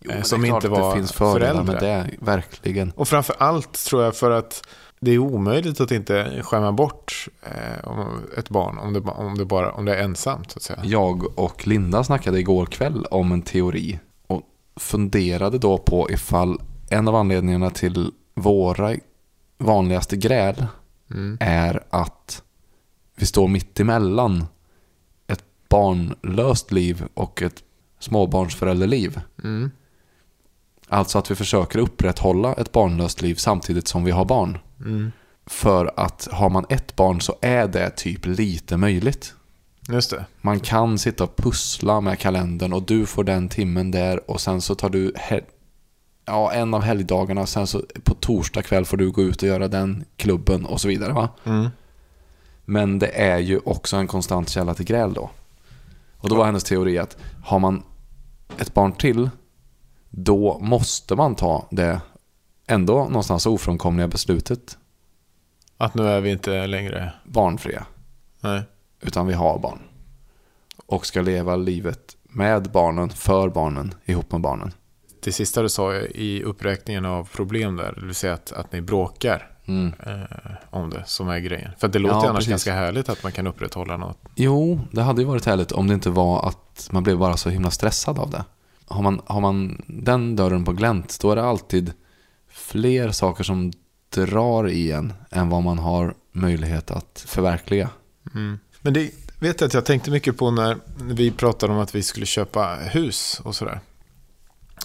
Jo, 0.01 0.11
eh, 0.11 0.23
som 0.23 0.45
inte 0.45 0.69
var 0.69 0.91
Det 0.91 0.97
finns 0.97 1.13
fördelar 1.13 1.63
med 1.63 1.81
det, 1.81 2.11
verkligen. 2.21 2.91
Och 2.91 3.09
framför 3.09 3.37
allt 3.39 3.85
tror 3.85 4.03
jag 4.03 4.17
för 4.17 4.31
att 4.31 4.63
det 5.01 5.11
är 5.11 5.19
omöjligt 5.19 5.81
att 5.81 5.91
inte 5.91 6.43
skämma 6.43 6.73
bort 6.73 7.29
eh, 7.43 8.39
ett 8.39 8.49
barn 8.49 8.79
om 8.79 8.93
det, 8.93 9.01
om, 9.01 9.39
det 9.39 9.45
bara, 9.45 9.73
om 9.73 9.85
det 9.85 9.97
är 9.97 10.03
ensamt. 10.03 10.51
Så 10.51 10.59
att 10.59 10.63
säga. 10.63 10.81
Jag 10.85 11.39
och 11.39 11.67
Linda 11.67 12.05
snackade 12.05 12.39
igår 12.39 12.67
kväll 12.67 13.07
om 13.11 13.33
en 13.33 13.43
teori 13.43 13.99
funderade 14.77 15.59
då 15.59 15.79
på 15.79 16.11
ifall 16.11 16.59
en 16.91 17.09
av 17.09 17.15
anledningarna 17.15 17.71
till 17.71 18.11
våra 18.35 18.97
vanligaste 19.59 20.17
gräl 20.17 20.67
Mm. 21.15 21.39
är 21.41 21.83
att 21.91 22.43
vi 23.17 23.27
står 23.27 23.49
mitt 23.49 23.81
emellan 23.81 24.47
ett 25.27 25.45
barnlöst 25.69 26.73
liv 26.73 27.05
och 27.15 27.43
ett 27.43 27.63
småbarnsförälderliv. 27.99 29.21
Mm. 29.45 29.71
Alltså 30.89 31.19
att 31.19 31.31
vi 31.31 31.35
försöker 31.35 31.79
upprätthålla 31.79 32.55
ett 32.55 32.73
barnlöst 32.73 33.23
liv 33.23 33.35
samtidigt 33.35 33.89
som 33.89 34.05
vi 34.05 34.11
har 34.11 34.25
barn. 34.25 34.59
Mm. 34.81 35.13
För 35.47 35.93
att 35.97 36.29
har 36.33 36.51
man 36.51 36.67
ett 36.69 36.97
barn 36.97 37.21
så 37.21 37.35
är 37.41 37.69
det 37.69 37.91
typ 37.91 38.27
lite 38.27 38.77
möjligt. 38.77 39.35
Just 39.89 40.11
det. 40.11 40.25
Man 40.41 40.61
kan 40.61 40.99
sitta 40.99 41.25
och 41.25 41.37
pussla 41.37 42.01
med 42.01 42.19
kalendern 42.19 42.73
och 42.73 42.83
du 42.83 43.07
får 43.07 43.25
den 43.25 43.49
timmen 43.49 43.91
där 43.91 44.31
och 44.31 44.41
sen 44.41 44.61
så 44.61 44.75
tar 44.75 44.91
du 44.91 45.13
ja, 46.25 46.53
en 46.53 46.75
av 46.75 46.83
helgdagarna 46.83 47.47
sen 47.47 47.67
så 47.67 47.83
på 48.05 48.15
torsdag 48.15 48.63
kväll 48.63 48.85
får 48.85 48.97
du 48.97 49.11
gå 49.11 49.23
ut 49.23 49.43
och 49.43 49.49
göra 49.49 49.69
den 49.69 50.05
klubben 50.17 50.65
och 50.65 50.81
så 50.81 50.89
vidare 50.89 51.13
va. 51.13 51.29
Mm. 51.45 51.69
Men 52.65 52.99
det 52.99 53.21
är 53.21 53.39
ju 53.39 53.61
också 53.65 53.97
en 53.97 54.07
konstant 54.07 54.49
källa 54.49 54.75
till 54.75 54.85
gräl 54.85 55.15
då. 55.15 55.31
Och 56.17 56.29
då 56.29 56.35
var 56.35 56.45
hennes 56.45 56.65
teori 56.65 56.99
att 56.99 57.17
har 57.45 57.59
man 57.59 57.83
ett 58.59 58.75
barn 58.75 58.93
till 58.93 59.31
då 60.11 60.59
måste 60.59 61.15
man 61.17 61.35
ta 61.35 61.69
det 61.71 62.01
ändå 62.67 63.05
någonstans 63.05 63.47
ofrånkomliga 63.47 64.09
beslutet 64.09 64.79
Att 65.77 65.95
nu 65.95 66.09
är 66.09 66.21
vi 66.21 66.31
inte 66.31 66.67
längre... 66.67 67.13
barnfria. 67.25 67.87
Nej. 68.41 68.63
Utan 69.03 69.27
vi 69.27 69.33
har 69.35 69.59
barn. 69.59 69.79
Och 70.87 71.07
ska 71.07 71.23
leva 71.23 71.57
livet 71.57 72.17
med 72.23 72.71
barnen, 72.71 73.11
för 73.11 73.49
barnen, 73.49 73.95
ihop 74.05 74.33
med 74.33 74.41
barnen. 74.41 74.73
Det 75.25 75.33
sista 75.33 75.63
du 75.63 75.69
sa 75.69 75.95
i 75.95 76.43
uppräkningen 76.43 77.05
av 77.05 77.29
problem 77.33 77.77
där, 77.77 77.99
vill 78.03 78.15
säga 78.15 78.33
att, 78.35 78.53
att 78.53 78.73
ni 78.73 78.81
bråkar 78.81 79.49
Mm. 79.67 79.93
eh, 80.07 80.23
om 80.71 80.91
det, 80.91 81.03
som 81.07 81.29
är 81.29 81.39
grejen. 81.39 81.71
För 81.79 81.89
det 81.89 81.99
låter 81.99 82.17
Ja, 82.17 82.23
annars 82.23 82.35
precis. 82.39 82.51
ganska 82.51 82.73
härligt 82.75 83.09
att 83.09 83.23
man 83.23 83.33
kan 83.33 83.47
upprätthålla 83.47 83.97
något. 83.97 84.19
Jo, 84.35 84.81
det 84.93 85.03
hade 85.03 85.23
ju 85.23 85.29
varit 85.29 85.45
härligt 85.45 85.73
om 85.73 85.87
det 85.87 85.95
inte 85.95 86.11
var 86.11 86.49
att 86.49 86.89
man 86.93 87.03
blev 87.03 87.19
bara 87.19 87.37
så 87.37 87.51
himla 87.51 87.71
stressad 87.71 88.19
av 88.19 88.31
det. 88.31 88.45
Har 88.87 89.03
man, 89.03 89.21
har 89.27 89.41
man 89.41 89.83
den 89.87 90.37
dörren 90.37 90.65
på 90.65 90.73
glänt, 90.73 91.19
då 91.21 91.31
är 91.33 91.37
det 91.37 91.45
alltid 91.45 91.93
fler 92.51 93.11
saker 93.11 93.45
som 93.45 93.73
drar 94.15 94.69
i 94.69 94.93
en 94.93 95.13
än 95.31 95.49
vad 95.49 95.63
man 95.63 95.79
har 95.79 96.15
möjlighet 96.33 96.91
att 96.91 97.25
förverkliga. 97.29 97.91
Mm. 98.35 98.59
Men 98.83 98.93
det 98.93 99.11
vet 99.39 99.61
jag 99.61 99.69
att 99.69 99.75
jag 99.75 99.85
tänkte 99.85 100.11
mycket 100.11 100.37
på 100.37 100.51
när 100.51 100.79
vi 101.03 101.31
pratade 101.31 101.73
om 101.73 101.79
att 101.79 101.95
vi 101.95 102.03
skulle 102.03 102.27
köpa 102.27 102.75
hus 102.75 103.41
och 103.45 103.55
sådär. 103.55 103.81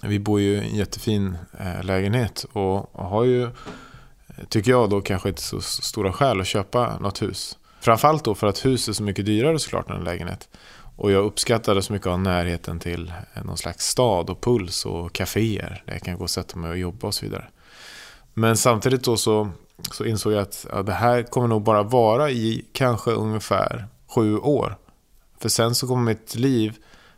Vi 0.02 0.18
bor 0.18 0.40
ju 0.40 0.52
i 0.54 0.58
en 0.58 0.76
jättefin 0.76 1.38
eh, 1.58 1.84
lägenhet 1.84 2.46
och 2.52 2.90
har 2.92 3.24
ju, 3.24 3.50
tycker 4.48 4.70
jag 4.70 4.90
då, 4.90 5.00
kanske 5.00 5.28
inte 5.28 5.42
så 5.42 5.60
stora 5.60 6.12
skäl 6.12 6.40
att 6.40 6.46
köpa 6.46 6.98
något 6.98 7.22
hus. 7.22 7.58
Framförallt 7.80 8.24
då 8.24 8.34
för 8.34 8.46
att 8.46 8.64
hus 8.64 8.88
är 8.88 8.92
så 8.92 9.02
mycket 9.02 9.26
dyrare 9.26 9.58
såklart 9.58 9.90
än 9.90 9.96
en 9.96 10.04
lägenhet. 10.04 10.48
Och 10.96 11.12
jag 11.12 11.24
uppskattade 11.24 11.82
så 11.82 11.92
mycket 11.92 12.08
av 12.08 12.20
närheten 12.20 12.78
till 12.78 13.12
eh, 13.34 13.44
någon 13.44 13.56
slags 13.56 13.86
stad 13.86 14.30
och 14.30 14.40
puls 14.40 14.86
och 14.86 15.12
kaféer 15.12 15.82
där 15.86 15.92
jag 15.92 16.02
kan 16.02 16.16
gå 16.16 16.22
och 16.22 16.30
sätta 16.30 16.58
mig 16.58 16.70
och 16.70 16.78
jobba 16.78 17.06
och 17.06 17.14
så 17.14 17.26
vidare. 17.26 17.48
Men 18.34 18.56
samtidigt 18.56 19.04
då 19.04 19.16
så, 19.16 19.50
så 19.92 20.04
insåg 20.04 20.32
jag 20.32 20.42
att 20.42 20.66
ja, 20.72 20.82
det 20.82 20.92
här 20.92 21.22
kommer 21.22 21.48
nog 21.48 21.62
bara 21.62 21.82
vara 21.82 22.30
i 22.30 22.64
kanske 22.72 23.10
ungefär 23.10 23.86
sju 24.08 24.38
år. 24.38 24.78
För 25.38 25.48
sen 25.48 25.74
så 25.74 25.86
kommer 25.86 26.02
mitt 26.02 26.34
liv, 26.34 26.76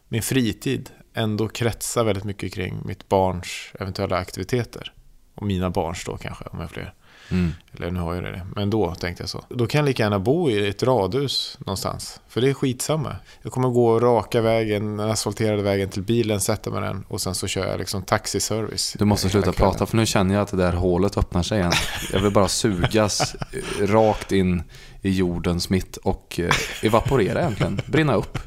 min 0.09 0.23
fritid, 0.23 0.91
ändå 1.15 1.49
kretsa 1.49 2.05
väldigt 2.05 2.25
mycket 2.25 2.55
kring 2.55 2.83
mitt 2.85 3.09
barns 3.09 3.73
eventuella 3.81 4.17
aktiviteter. 4.17 4.93
Och 5.41 5.47
mina 5.47 5.71
barns 5.71 6.05
då 6.05 6.17
kanske, 6.17 6.45
om 6.45 6.59
jag 6.59 6.65
har 6.65 6.69
fler. 6.69 6.95
Mm. 7.31 7.53
Eller 7.73 7.91
nu 7.91 8.01
har 8.01 8.15
jag 8.15 8.25
det. 8.25 8.47
Men 8.57 8.71
då 8.71 8.95
tänkte 8.95 9.23
jag 9.23 9.31
så. 9.31 9.45
Då 9.49 9.67
kan 9.67 9.79
jag 9.79 9.87
lika 9.87 10.03
gärna 10.03 10.19
bo 10.19 10.51
i 10.51 10.69
ett 10.69 10.83
radhus 10.83 11.59
någonstans. 11.59 12.21
För 12.29 12.41
det 12.41 12.51
är 12.51 12.55
skitsamma. 12.55 13.17
Jag 13.43 13.53
kommer 13.53 13.69
gå 13.69 14.01
raka 14.01 14.41
vägen, 14.41 14.97
den 14.97 15.11
asfalterade 15.11 15.63
vägen 15.63 15.89
till 15.89 16.03
bilen, 16.03 16.41
sätta 16.41 16.71
mig 16.71 16.81
den 16.81 17.05
och 17.09 17.21
sen 17.21 17.35
så 17.35 17.47
kör 17.47 17.67
jag 17.67 17.79
liksom 17.79 18.03
taxiservice. 18.03 18.97
Du 18.99 19.05
måste 19.05 19.31
sluta 19.31 19.53
prata 19.53 19.87
för 19.87 19.97
nu 19.97 20.07
känner 20.07 20.35
jag 20.35 20.43
att 20.43 20.51
det 20.51 20.57
där 20.57 20.73
hålet 20.73 21.17
öppnar 21.17 21.43
sig 21.43 21.59
igen. 21.59 21.73
Jag 22.13 22.21
vill 22.21 22.33
bara 22.33 22.49
sugas 22.49 23.37
rakt 23.81 24.33
in 24.33 24.63
i 25.03 25.11
jordens 25.11 25.71
mitt 25.71 25.97
och 25.97 26.41
eh, 26.41 26.55
evaporera 26.83 27.41
egentligen. 27.41 27.81
Brinna 27.87 28.15
upp. 28.15 28.39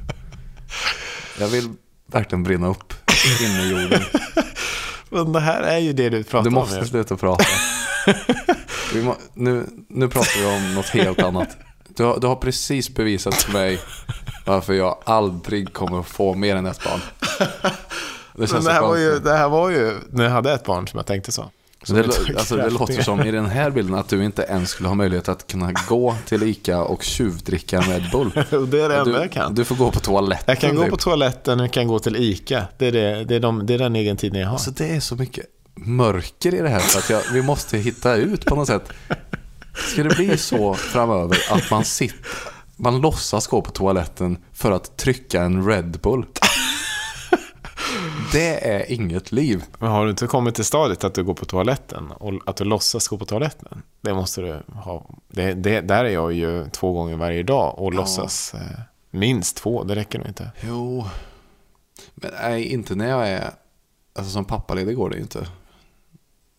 Jag 1.39 1.47
vill 1.47 1.69
verkligen 2.05 2.43
brinna 2.43 2.67
upp 2.67 2.93
in 3.41 3.51
i 3.51 3.69
jorden. 3.69 4.01
Men 5.13 5.31
det 5.31 5.39
här 5.39 5.61
är 5.61 5.77
ju 5.77 5.93
det 5.93 6.09
du 6.09 6.23
pratar 6.23 6.37
om. 6.37 6.43
Du 6.43 6.49
måste 6.49 6.79
om 6.79 6.85
sluta 6.85 7.17
prata. 7.17 7.45
må, 9.03 9.15
nu, 9.33 9.65
nu 9.87 10.09
pratar 10.09 10.39
vi 10.39 10.45
om 10.45 10.75
något 10.75 10.85
helt 10.85 11.19
annat. 11.19 11.57
Du 11.87 12.03
har, 12.03 12.19
du 12.19 12.27
har 12.27 12.35
precis 12.35 12.95
bevisat 12.95 13.35
för 13.35 13.51
mig 13.53 13.79
varför 14.45 14.73
jag 14.73 14.97
aldrig 15.05 15.73
kommer 15.73 16.01
få 16.01 16.33
mer 16.33 16.55
än 16.55 16.65
ett 16.65 16.83
barn. 16.83 16.99
Det, 18.35 18.45
det, 18.45 18.71
här 18.71 18.81
var 18.81 18.97
ju, 18.97 19.19
det 19.19 19.37
här 19.37 19.49
var 19.49 19.69
ju 19.69 19.93
när 20.09 20.23
jag 20.23 20.31
hade 20.31 20.53
ett 20.53 20.63
barn 20.63 20.87
som 20.87 20.97
jag 20.97 21.05
tänkte 21.05 21.31
så. 21.31 21.51
Så 21.83 21.93
det, 21.93 22.03
alltså, 22.37 22.55
det 22.55 22.69
låter 22.69 23.01
som 23.01 23.21
i 23.21 23.31
den 23.31 23.45
här 23.45 23.69
bilden 23.69 23.95
att 23.95 24.09
du 24.09 24.25
inte 24.25 24.41
ens 24.41 24.69
skulle 24.69 24.89
ha 24.89 24.95
möjlighet 24.95 25.29
att 25.29 25.47
kunna 25.47 25.71
gå 25.71 26.15
till 26.25 26.43
Ica 26.43 26.83
och 26.83 27.03
tjuvdricka 27.03 27.79
Red 27.81 28.09
Bull. 28.11 28.31
det 28.71 28.81
är 28.81 28.89
det 28.89 28.97
enda 28.97 29.21
jag 29.21 29.31
kan. 29.31 29.55
Du 29.55 29.65
får 29.65 29.75
gå 29.75 29.91
på 29.91 29.99
toaletten. 29.99 30.45
Jag 30.47 30.59
kan 30.59 30.75
gå 30.75 30.81
typ. 30.81 30.91
på 30.91 30.97
toaletten 30.97 31.59
och 31.59 31.71
kan 31.71 31.87
gå 31.87 31.99
till 31.99 32.15
Ica. 32.15 32.67
Det 32.77 32.87
är, 32.87 32.91
det, 32.91 33.23
det 33.23 33.35
är, 33.35 33.39
de, 33.39 33.65
det 33.65 33.73
är 33.73 33.77
den 33.77 33.95
egen 33.95 34.17
tiden 34.17 34.39
jag 34.39 34.47
har. 34.47 34.53
Alltså 34.53 34.71
det 34.71 34.95
är 34.95 34.99
så 34.99 35.15
mycket 35.15 35.45
mörker 35.75 36.55
i 36.55 36.61
det 36.61 36.69
här 36.69 36.79
så 36.79 36.99
att 36.99 37.09
jag, 37.09 37.21
vi 37.33 37.41
måste 37.41 37.77
hitta 37.77 38.15
ut 38.15 38.45
på 38.45 38.55
något 38.55 38.67
sätt. 38.67 38.89
Ska 39.91 40.03
det 40.03 40.15
bli 40.15 40.37
så 40.37 40.73
framöver 40.73 41.37
att 41.51 41.71
man 41.71 41.85
sitter, 41.85 42.17
man 42.75 43.01
låtsas 43.01 43.47
gå 43.47 43.61
på 43.61 43.71
toaletten 43.71 44.37
för 44.53 44.71
att 44.71 44.97
trycka 44.97 45.41
en 45.41 45.67
Red 45.67 45.99
Bull? 46.01 46.25
Det 48.31 48.69
är 48.69 48.91
inget 48.91 49.31
liv. 49.31 49.63
Men 49.79 49.91
har 49.91 50.03
du 50.03 50.09
inte 50.09 50.27
kommit 50.27 50.55
till 50.55 50.65
stadiet 50.65 51.03
att 51.03 51.13
du 51.13 51.23
går 51.23 51.33
på 51.33 51.45
toaletten 51.45 52.11
och 52.11 52.33
att 52.45 52.55
du 52.55 52.63
låtsas 52.63 53.07
gå 53.07 53.17
på 53.17 53.25
toaletten? 53.25 53.81
Det 54.01 54.13
måste 54.13 54.41
du 54.41 54.61
ha. 54.73 55.05
Det, 55.27 55.53
det, 55.53 55.81
där 55.81 56.05
är 56.05 56.09
jag 56.09 56.33
ju 56.33 56.69
två 56.69 56.93
gånger 56.93 57.15
varje 57.15 57.43
dag 57.43 57.79
och 57.79 57.93
ja. 57.93 57.97
låtsas. 57.97 58.53
Eh, 58.53 58.79
minst 59.11 59.57
två, 59.57 59.83
det 59.83 59.95
räcker 59.95 60.19
nog 60.19 60.27
inte. 60.27 60.51
Jo, 60.61 61.05
men 62.15 62.31
nej, 62.41 62.65
inte 62.65 62.95
när 62.95 63.09
jag 63.09 63.29
är... 63.29 63.51
Alltså 64.15 64.31
som 64.31 64.45
pappaledig 64.45 64.95
går 64.95 65.09
det 65.09 65.15
ju 65.15 65.21
inte. 65.21 65.47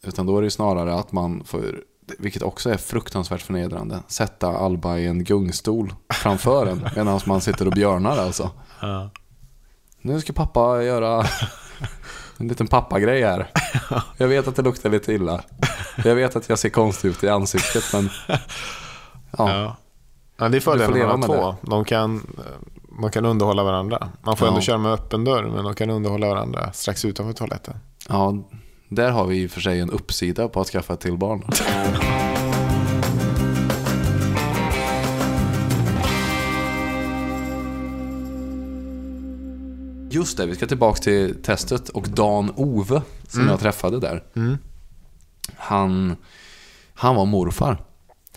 Utan 0.03 0.27
då 0.27 0.39
är 0.39 0.43
det 0.43 0.51
snarare 0.51 0.95
att 0.95 1.12
man 1.12 1.45
får, 1.45 1.81
vilket 2.19 2.43
också 2.43 2.71
är 2.71 2.77
fruktansvärt 2.77 3.43
förnedrande, 3.43 4.01
sätta 4.09 4.49
Alba 4.49 4.99
i 4.99 5.07
en 5.07 5.25
gungstol 5.25 5.95
framför 6.15 6.67
en 6.67 6.89
medan 6.97 7.21
man 7.27 7.41
sitter 7.41 7.67
och 7.67 7.73
björnar 7.73 8.19
alltså. 8.19 8.51
Ja. 8.81 9.11
Nu 10.07 10.20
ska 10.20 10.32
pappa 10.32 10.82
göra 10.82 11.26
en 12.36 12.48
liten 12.48 12.66
pappagrej 12.66 13.22
här. 13.22 13.50
Jag 14.16 14.28
vet 14.28 14.48
att 14.48 14.57
det 14.57 14.62
luktar 14.62 14.90
lite 14.90 15.12
illa. 15.12 15.42
Jag 16.05 16.14
vet 16.14 16.36
att 16.36 16.48
jag 16.48 16.59
ser 16.59 16.68
konstig 16.68 17.09
ut 17.09 17.24
i 17.24 17.28
ansiktet 17.28 17.84
men... 17.92 18.11
Ja. 18.26 18.38
ja. 19.38 19.76
ja 20.36 20.48
det 20.48 20.57
är 20.57 20.61
fördelen 20.61 21.20
med 21.20 21.28
två. 21.28 21.57
De 21.61 21.84
kan, 21.84 22.26
man 22.88 23.11
kan 23.11 23.24
underhålla 23.24 23.64
varandra. 23.64 24.09
Man 24.22 24.36
får 24.36 24.46
ja. 24.46 24.52
ändå 24.52 24.61
köra 24.61 24.78
med 24.78 24.92
öppen 24.92 25.24
dörr 25.24 25.44
men 25.44 25.64
de 25.64 25.74
kan 25.74 25.90
underhålla 25.90 26.28
varandra 26.28 26.72
strax 26.72 27.05
utanför 27.05 27.32
toaletten. 27.32 27.74
Ja, 28.09 28.34
där 28.88 29.11
har 29.11 29.26
vi 29.26 29.42
i 29.42 29.46
och 29.46 29.50
för 29.50 29.61
sig 29.61 29.80
en 29.80 29.90
uppsida 29.90 30.48
på 30.48 30.61
att 30.61 30.68
skaffa 30.68 30.94
ett 30.94 31.00
till 31.00 31.16
barn. 31.16 31.44
Just 40.15 40.37
det, 40.37 40.47
vi 40.47 40.55
ska 40.55 40.67
tillbaka 40.67 41.03
till 41.03 41.43
testet 41.43 41.89
och 41.89 42.09
Dan 42.09 42.53
Ove 42.57 43.03
som 43.29 43.41
mm. 43.41 43.51
jag 43.51 43.61
träffade 43.61 44.01
där. 44.01 44.25
Mm. 44.37 44.59
Han, 45.57 46.17
han 46.95 47.17
var 47.17 47.27
morfar. 47.27 47.85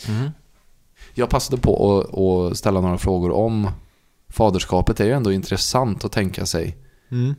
Mm. 0.07 0.29
Jag 1.13 1.29
passade 1.29 1.61
på 1.61 1.99
att, 1.99 2.17
att, 2.17 2.57
ställa 2.57 2.81
några 2.81 2.97
frågor 2.97 3.31
om 3.31 3.69
faderskapet. 4.29 4.97
Det 4.97 5.03
är 5.03 5.07
ju 5.07 5.13
ändå 5.13 5.31
intressant 5.31 6.05
att 6.05 6.11
tänka 6.11 6.45
sig 6.45 6.77
mm. 7.11 7.35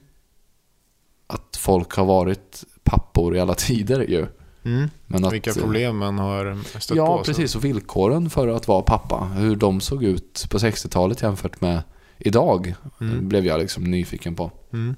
att 1.26 1.56
folk 1.56 1.92
har 1.92 2.04
varit 2.04 2.64
pappor 2.82 3.36
i 3.36 3.40
alla 3.40 3.54
tider 3.68 4.00
ju. 4.00 4.26
Mm. 4.64 4.90
Men 5.06 5.24
att, 5.24 5.32
Vilka 5.32 5.52
problem 5.52 5.96
man 5.96 6.18
har 6.18 6.58
stött 6.78 6.96
ja, 6.96 7.06
på. 7.06 7.12
Ja, 7.12 7.22
precis. 7.24 7.56
Och 7.56 7.64
villkoren 7.64 8.30
för 8.30 8.48
att 8.48 8.68
vara 8.68 8.82
pappa. 8.82 9.24
Hur 9.24 9.56
de 9.56 9.80
såg 9.80 10.04
ut 10.04 10.46
på 10.50 10.58
60-talet 10.58 11.22
jämfört 11.22 11.60
med 11.60 11.82
idag. 12.18 12.74
Mm. 13.00 13.28
Blev 13.28 13.46
jag 13.46 13.60
liksom 13.60 13.84
nyfiken 13.84 14.34
på. 14.34 14.50
Mm. 14.72 14.96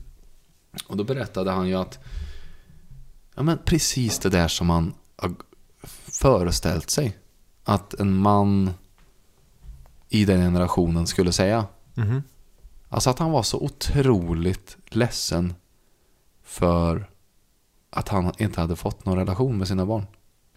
Och 0.86 0.96
då 0.96 1.04
berättade 1.04 1.50
han 1.50 1.68
ju 1.68 1.74
att 1.74 1.98
ja, 3.34 3.42
men 3.42 3.58
precis 3.64 4.18
det 4.18 4.28
där 4.28 4.48
som 4.48 4.66
man 4.66 4.94
har 5.16 5.34
föreställt 6.20 6.90
sig. 6.90 7.18
Att 7.64 7.94
en 7.94 8.16
man 8.16 8.70
i 10.08 10.24
den 10.24 10.40
generationen 10.40 11.06
skulle 11.06 11.32
säga. 11.32 11.66
Mm. 11.96 12.22
Alltså 12.88 13.10
att 13.10 13.18
han 13.18 13.30
var 13.30 13.42
så 13.42 13.58
otroligt 13.60 14.76
ledsen 14.88 15.54
för 16.42 17.10
att 17.90 18.08
han 18.08 18.32
inte 18.38 18.60
hade 18.60 18.76
fått 18.76 19.04
någon 19.04 19.18
relation 19.18 19.58
med 19.58 19.68
sina 19.68 19.86
barn. 19.86 20.06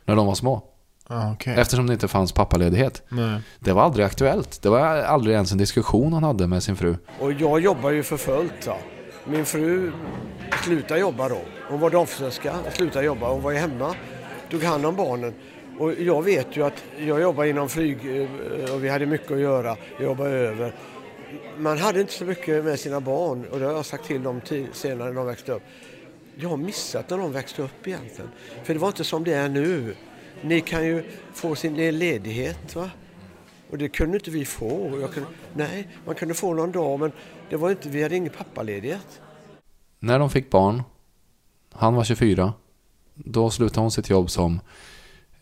När 0.06 0.16
de 0.16 0.28
var 0.28 0.36
små. 0.36 0.73
Okay. 1.10 1.56
Eftersom 1.56 1.88
det 1.88 1.94
inte 1.94 2.08
fanns 2.08 2.32
pappaledighet. 2.32 3.04
Nej. 3.10 3.42
Det 3.60 3.74
var 3.74 3.84
aldrig 3.84 4.06
aktuellt. 4.06 4.62
Det 4.62 4.70
var 4.70 4.80
aldrig 4.80 5.34
ens 5.34 5.52
en 5.52 5.58
diskussion 5.58 6.14
han 6.14 6.24
hade 6.24 6.48
med 6.48 6.64
sin 6.64 6.76
fru. 6.76 6.96
Och 7.20 7.34
jag 7.34 7.60
jobbar 7.60 7.90
ju 7.90 8.04
för 8.04 8.18
fullt. 8.18 8.66
Ja. 8.66 8.78
Min 9.26 9.46
fru 9.46 9.92
slutade 10.64 11.00
jobba 11.00 11.30
då. 11.30 11.42
Hon 11.70 11.80
var 11.80 11.90
damfrisörska, 11.90 12.56
slutade 12.74 13.06
jobba. 13.06 13.30
Hon 13.30 13.42
var 13.42 13.52
ju 13.52 13.58
hemma, 13.58 13.96
tog 14.52 14.64
hand 14.64 14.86
om 14.86 14.96
barnen. 14.96 15.34
Och 15.80 15.94
jag 15.94 16.24
vet 16.24 16.58
ju 16.58 16.66
att 16.66 16.84
jag 16.98 17.22
jobbar 17.22 17.44
inom 17.44 17.70
flyg 17.70 17.98
eh, 18.22 18.74
och 18.74 18.84
vi 18.84 18.90
hade 18.90 19.06
mycket 19.06 19.32
att 19.32 19.40
göra. 19.40 19.78
Jag 19.98 20.06
jobbade 20.06 20.30
över. 20.30 20.76
Man 21.58 21.78
hade 21.78 22.02
inte 22.02 22.14
så 22.14 22.26
mycket 22.26 22.64
med 22.66 22.80
sina 22.80 23.02
barn 23.02 23.46
och 23.52 23.60
det 23.60 23.66
har 23.66 23.74
jag 23.74 23.86
sagt 23.86 24.06
till 24.06 24.24
dem 24.24 24.42
senare 24.74 25.08
när 25.08 25.16
de 25.16 25.26
växte 25.26 25.52
upp 25.52 25.64
jag 26.36 26.50
har 26.50 26.58
missat 26.58 27.10
när 27.10 27.18
de 27.18 27.32
växte 27.32 27.62
upp 27.62 27.88
egentligen. 27.88 28.32
För 28.64 28.74
det 28.74 28.80
var 28.80 28.88
inte 28.88 29.04
som 29.04 29.24
det 29.24 29.34
är 29.34 29.50
nu. 29.50 29.96
Ni 30.44 30.62
kan 30.62 30.86
ju 30.86 31.04
få 31.34 31.56
sin 31.56 31.76
ledighet 31.76 32.76
va? 32.76 32.90
Och 33.70 33.78
det 33.78 33.90
kunde 33.90 34.18
inte 34.18 34.32
vi 34.32 34.46
få. 34.46 34.90
Kunde, 35.14 35.30
nej, 35.54 35.88
man 36.06 36.16
kunde 36.16 36.34
få 36.34 36.54
någon 36.54 36.72
dag 36.72 37.00
men 37.00 37.12
det 37.50 37.56
var 37.58 37.72
inte, 37.72 37.90
vi 37.90 38.04
hade 38.04 38.16
ingen 38.16 38.34
pappaledighet. 38.34 39.22
När 40.00 40.20
de 40.20 40.30
fick 40.30 40.50
barn, 40.50 40.84
han 41.72 41.96
var 41.96 42.04
24, 42.04 42.54
då 43.14 43.50
slutade 43.50 43.82
hon 43.82 43.92
sitt 43.92 44.10
jobb 44.10 44.30
som 44.30 44.60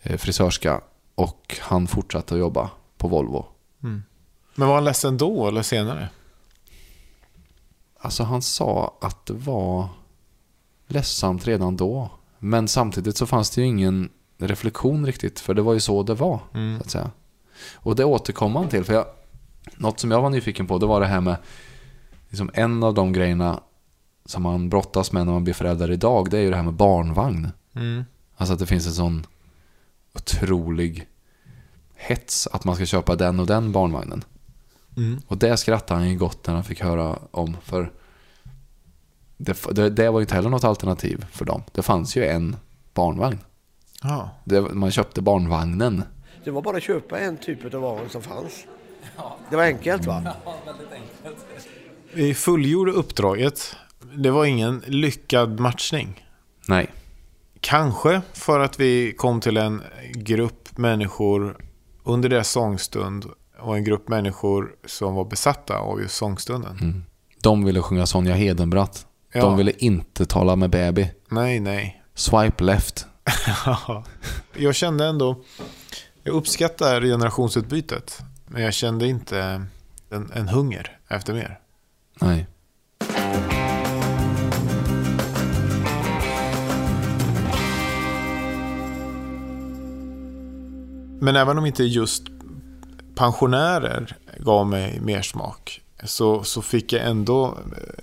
eh, 0.04 0.18
frisörska 0.18 0.82
och 1.16 1.58
han 1.60 1.88
fortsatte 1.88 2.34
att 2.34 2.40
jobba 2.40 2.70
på 2.98 3.08
Volvo. 3.08 3.46
Mm. 3.84 4.04
Men 4.56 4.68
var 4.68 4.76
han 4.76 4.84
ledsen 4.84 5.18
då 5.18 5.48
eller 5.48 5.62
senare? 5.62 6.10
Alltså 7.98 8.24
han 8.24 8.42
sa 8.42 8.98
att 9.02 9.26
det 9.26 9.34
var 9.34 9.90
ledsamt 10.88 11.48
redan 11.48 11.78
då. 11.78 12.10
Men 12.40 12.68
samtidigt 12.68 13.18
så 13.18 13.26
fanns 13.26 13.50
det 13.50 13.62
ju 13.62 13.68
ingen 13.68 14.10
reflektion 14.48 15.06
riktigt. 15.06 15.40
För 15.40 15.54
det 15.54 15.62
var 15.62 15.74
ju 15.74 15.80
så 15.80 16.04
det 16.04 16.14
var. 16.14 16.40
Mm. 16.54 16.78
Så 16.78 16.84
att 16.84 16.90
säga. 16.90 17.12
Och 17.74 17.96
det 17.96 18.06
återkom 18.06 18.52
man 18.52 18.68
till. 18.68 18.84
För 18.84 18.94
jag, 18.94 19.06
något 19.76 20.00
som 20.00 20.12
jag 20.12 20.22
var 20.22 20.30
nyfiken 20.30 20.68
på 20.68 20.78
det 20.78 20.86
var 20.86 21.00
det 21.00 21.08
här 21.08 21.22
med 21.22 21.36
liksom 22.30 22.52
en 22.54 22.84
av 22.84 22.94
de 22.94 23.14
grejerna 23.14 23.60
som 24.26 24.44
man 24.44 24.70
brottas 24.70 25.12
med 25.12 25.26
när 25.26 25.34
man 25.34 25.44
blir 25.44 25.54
förälder 25.54 25.92
idag. 25.92 26.30
Det 26.30 26.38
är 26.38 26.42
ju 26.42 26.50
det 26.50 26.56
här 26.56 26.64
med 26.64 26.74
barnvagn. 26.74 27.50
Mm. 27.76 28.04
Alltså 28.36 28.54
att 28.54 28.60
det 28.60 28.66
finns 28.66 28.88
en 28.88 28.94
sån 28.94 29.26
otrolig 30.16 31.08
hets 31.96 32.48
att 32.48 32.64
man 32.64 32.76
ska 32.76 32.86
köpa 32.86 33.16
den 33.16 33.40
och 33.40 33.48
den 33.48 33.72
barnvagnen. 33.72 34.24
Mm. 34.98 35.22
Och 35.28 35.38
det 35.38 35.58
skrattade 35.58 36.00
han 36.00 36.10
ju 36.10 36.18
gott 36.18 36.48
när 36.48 36.54
han 36.54 36.64
fick 36.64 36.82
höra 36.82 37.20
om. 37.32 37.58
För 37.64 37.92
det, 39.38 39.66
det, 39.72 39.90
det 39.90 40.10
var 40.10 40.20
ju 40.20 40.24
inte 40.24 40.36
heller 40.36 40.50
något 40.50 40.64
alternativ 40.64 41.26
för 41.32 41.46
dem. 41.46 41.64
Det 41.72 41.82
fanns 41.82 42.16
ju 42.16 42.26
en 42.26 42.56
barnvagn. 42.94 43.40
Ja. 44.04 44.30
Det, 44.46 44.62
man 44.62 44.92
köpte 44.92 45.22
barnvagnen. 45.22 46.04
Det 46.44 46.52
var 46.52 46.62
bara 46.62 46.78
att 46.78 46.84
köpa 46.84 47.20
en 47.20 47.38
typ 47.38 47.74
av 47.74 47.82
vagn 47.82 48.10
som 48.10 48.22
fanns. 48.22 48.66
Det 49.50 49.56
var 49.56 49.64
enkelt 49.64 50.06
va? 50.06 50.34
Vi 52.14 52.34
fullgjorde 52.34 52.92
uppdraget. 52.92 53.76
Det 54.16 54.32
var 54.32 54.46
ingen 54.46 54.84
lyckad 54.88 55.60
matchning. 55.60 56.26
Nej. 56.68 56.88
Kanske 57.60 58.22
för 58.34 58.60
att 58.60 58.80
vi 58.80 59.14
kom 59.18 59.42
till 59.42 59.58
en 59.58 59.82
grupp 60.14 60.78
människor 60.78 61.58
under 62.04 62.30
deras 62.30 62.50
sångstund 62.50 63.26
och 63.60 63.78
en 63.78 63.84
grupp 63.84 64.10
människor 64.10 64.72
som 64.86 65.16
var 65.16 65.26
besatta 65.26 65.78
av 65.78 66.02
just 66.02 66.16
sångstunden. 66.16 67.04
De 67.44 67.66
ville 67.66 67.82
sjunga 67.82 68.06
Sonja 68.06 68.34
Hedenbratt. 68.34 69.06
Ja. 69.34 69.42
De 69.42 69.58
ville 69.58 69.72
inte 69.78 70.26
tala 70.26 70.56
med 70.56 70.70
baby. 70.70 71.10
Nej, 71.30 71.60
nej. 71.60 72.04
Swipe 72.16 72.64
left. 72.64 73.08
Jag 74.54 74.76
kände 74.76 75.06
ändå, 75.06 75.44
jag 76.24 76.36
uppskattar 76.36 77.02
generationsutbytet. 77.02 78.20
Men 78.46 78.64
jag 78.64 78.74
kände 78.74 79.08
inte 79.08 79.66
en, 80.10 80.32
en 80.34 80.48
hunger 80.48 81.00
efter 81.08 81.34
mer. 81.34 81.60
Nej. 82.22 82.48
Men 91.20 91.36
även 91.36 91.58
om 91.58 91.66
inte 91.66 91.84
just 91.84 92.24
pensionärer 93.16 94.18
gav 94.38 94.68
mig 94.68 95.00
mer 95.00 95.22
smak 95.22 95.82
så, 96.04 96.44
så 96.44 96.62
fick 96.62 96.94
jag 96.94 97.06
ändå 97.06 97.58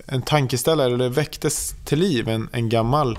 en 0.06 0.22
tankeställare, 0.22 0.94
eller 0.94 1.08
väcktes 1.08 1.74
till 1.84 1.98
liv 1.98 2.28
en, 2.28 2.48
en 2.52 2.68
gammal 2.68 3.18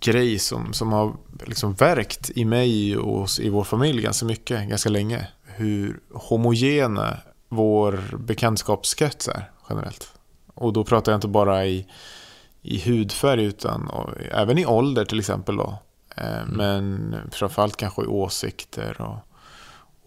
grej 0.00 0.38
som, 0.38 0.72
som 0.72 0.92
har 0.92 1.16
liksom 1.46 1.74
verkt 1.74 2.30
i 2.34 2.44
mig 2.44 2.96
och 2.96 3.28
i 3.40 3.48
vår 3.48 3.64
familj 3.64 4.02
ganska 4.02 4.26
mycket, 4.26 4.68
ganska 4.68 4.90
länge. 4.90 5.28
Hur 5.44 6.00
homogena 6.12 7.16
vår 7.48 8.16
bekantskapskrets 8.18 9.28
är 9.28 9.50
generellt. 9.70 10.12
Och 10.54 10.72
då 10.72 10.84
pratar 10.84 11.12
jag 11.12 11.16
inte 11.16 11.28
bara 11.28 11.66
i, 11.66 11.86
i 12.62 12.80
hudfärg 12.80 13.44
utan 13.44 13.88
och, 13.88 14.10
även 14.30 14.58
i 14.58 14.66
ålder 14.66 15.04
till 15.04 15.18
exempel. 15.18 15.56
Då. 15.56 15.78
Eh, 16.16 16.46
Men 16.46 17.16
framförallt 17.32 17.76
kanske 17.76 18.02
i 18.02 18.06
åsikter 18.06 19.00
och, 19.00 19.16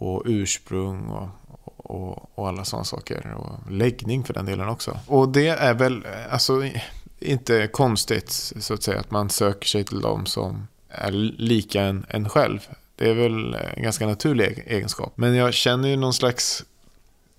och 0.08 0.24
ursprung 0.26 1.10
och, 1.10 1.30
och, 1.78 2.32
och 2.36 2.48
alla 2.48 2.66
sådana 2.66 2.84
saker. 2.84 3.34
Och 3.38 3.72
läggning 3.72 4.24
för 4.24 4.34
den 4.34 4.46
delen 4.46 4.70
också. 4.70 5.00
Och 5.08 5.30
det 5.30 5.48
är 5.48 5.74
väl 5.74 6.06
alltså, 6.30 6.64
inte 7.22 7.68
konstigt 7.68 8.32
så 8.60 8.74
att 8.74 8.84
säga 8.84 9.00
att 9.00 9.12
man 9.12 9.30
söker 9.30 9.68
sig 9.68 9.84
till 9.84 10.02
dem 10.02 10.26
som 10.26 10.68
är 10.90 11.12
lika 11.38 11.82
en, 11.82 12.06
en 12.10 12.30
själv. 12.30 12.60
Det 12.96 13.10
är 13.10 13.14
väl 13.14 13.54
en 13.54 13.84
ganska 13.84 14.08
naturlig 14.08 14.46
e-, 14.46 14.64
egenskap. 14.66 15.14
Men 15.16 15.36
jag 15.36 15.54
känner 15.54 15.90
ju 15.90 15.96
någon 15.96 16.14
slags 16.14 16.64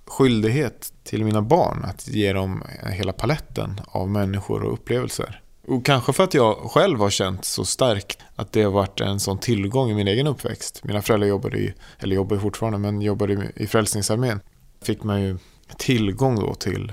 skyldighet 0.07 0.93
till 1.05 1.25
mina 1.25 1.43
barn 1.43 1.85
att 1.85 2.09
ge 2.09 2.33
dem 2.33 2.63
hela 2.83 3.13
paletten 3.13 3.81
av 3.87 4.09
människor 4.09 4.63
och 4.63 4.73
upplevelser. 4.73 5.41
Och 5.67 5.85
kanske 5.87 6.13
för 6.13 6.25
att 6.25 6.35
jag 6.35 6.57
själv 6.57 6.99
har 6.99 7.11
känt 7.11 7.45
så 7.45 7.65
starkt 7.65 8.19
att 8.37 8.53
det 8.53 8.63
har 8.63 8.71
varit 8.71 9.01
en 9.01 9.21
sån 9.21 9.39
tillgång 9.39 9.91
i 9.91 9.95
min 9.95 10.09
egen 10.09 10.27
uppväxt. 10.27 10.85
Mina 10.85 11.03
föräldrar 11.03 11.29
jobbade 11.29 11.59
ju, 11.59 11.73
eller 11.99 12.17
jobbar 12.17 12.37
fortfarande, 12.37 12.79
men 12.79 13.03
jobbade 13.03 13.53
i 13.57 13.67
Frälsningsarmén. 13.67 14.41
Fick 14.83 15.03
man 15.03 15.23
ju 15.23 15.39
tillgång 15.77 16.41
då 16.41 16.55
till 16.55 16.93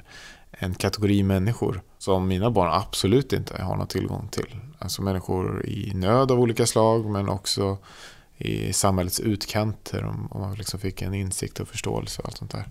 en 0.51 0.73
kategori 0.73 1.23
människor 1.23 1.81
som 2.08 2.28
mina 2.28 2.51
barn 2.51 2.72
absolut 2.74 3.34
inte 3.34 3.64
har 3.64 3.76
någon 3.76 3.88
tillgång 3.88 4.28
till. 4.32 4.60
Alltså 4.80 5.01
människor 5.01 5.66
i 5.66 5.91
nöd 5.93 6.32
av 6.32 6.39
olika 6.39 6.66
slag, 6.66 7.05
men 7.05 7.30
också 7.30 7.78
i 8.38 8.74
samhällets 8.74 9.20
utkanter 9.20 10.05
om, 10.05 10.28
om 10.32 10.41
man 10.41 10.55
liksom 10.55 10.80
fick 10.80 11.01
en 11.01 11.14
insikt 11.14 11.60
och 11.60 11.68
förståelse 11.68 12.22
och 12.22 12.28
allt 12.28 12.38
sånt 12.38 12.51
där. 12.51 12.66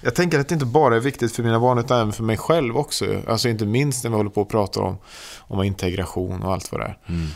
Jag 0.00 0.14
tänker 0.14 0.38
att 0.38 0.48
det 0.48 0.54
inte 0.54 0.66
bara 0.66 0.96
är 0.96 1.00
viktigt 1.00 1.32
för 1.32 1.42
mina 1.42 1.60
barn 1.60 1.78
utan 1.78 2.00
även 2.00 2.12
för 2.12 2.22
mig 2.22 2.36
själv 2.36 2.76
också. 2.76 3.22
Alltså 3.28 3.48
inte 3.48 3.66
minst 3.66 4.04
när 4.04 4.10
vi 4.10 4.16
håller 4.16 4.30
på 4.30 4.40
och 4.40 4.50
pratar 4.50 4.80
om, 4.80 4.98
om 5.38 5.62
integration 5.62 6.42
och 6.42 6.52
allt 6.52 6.72
vad 6.72 6.80
det 6.80 6.86
är. 6.86 6.98
Mm. 7.06 7.26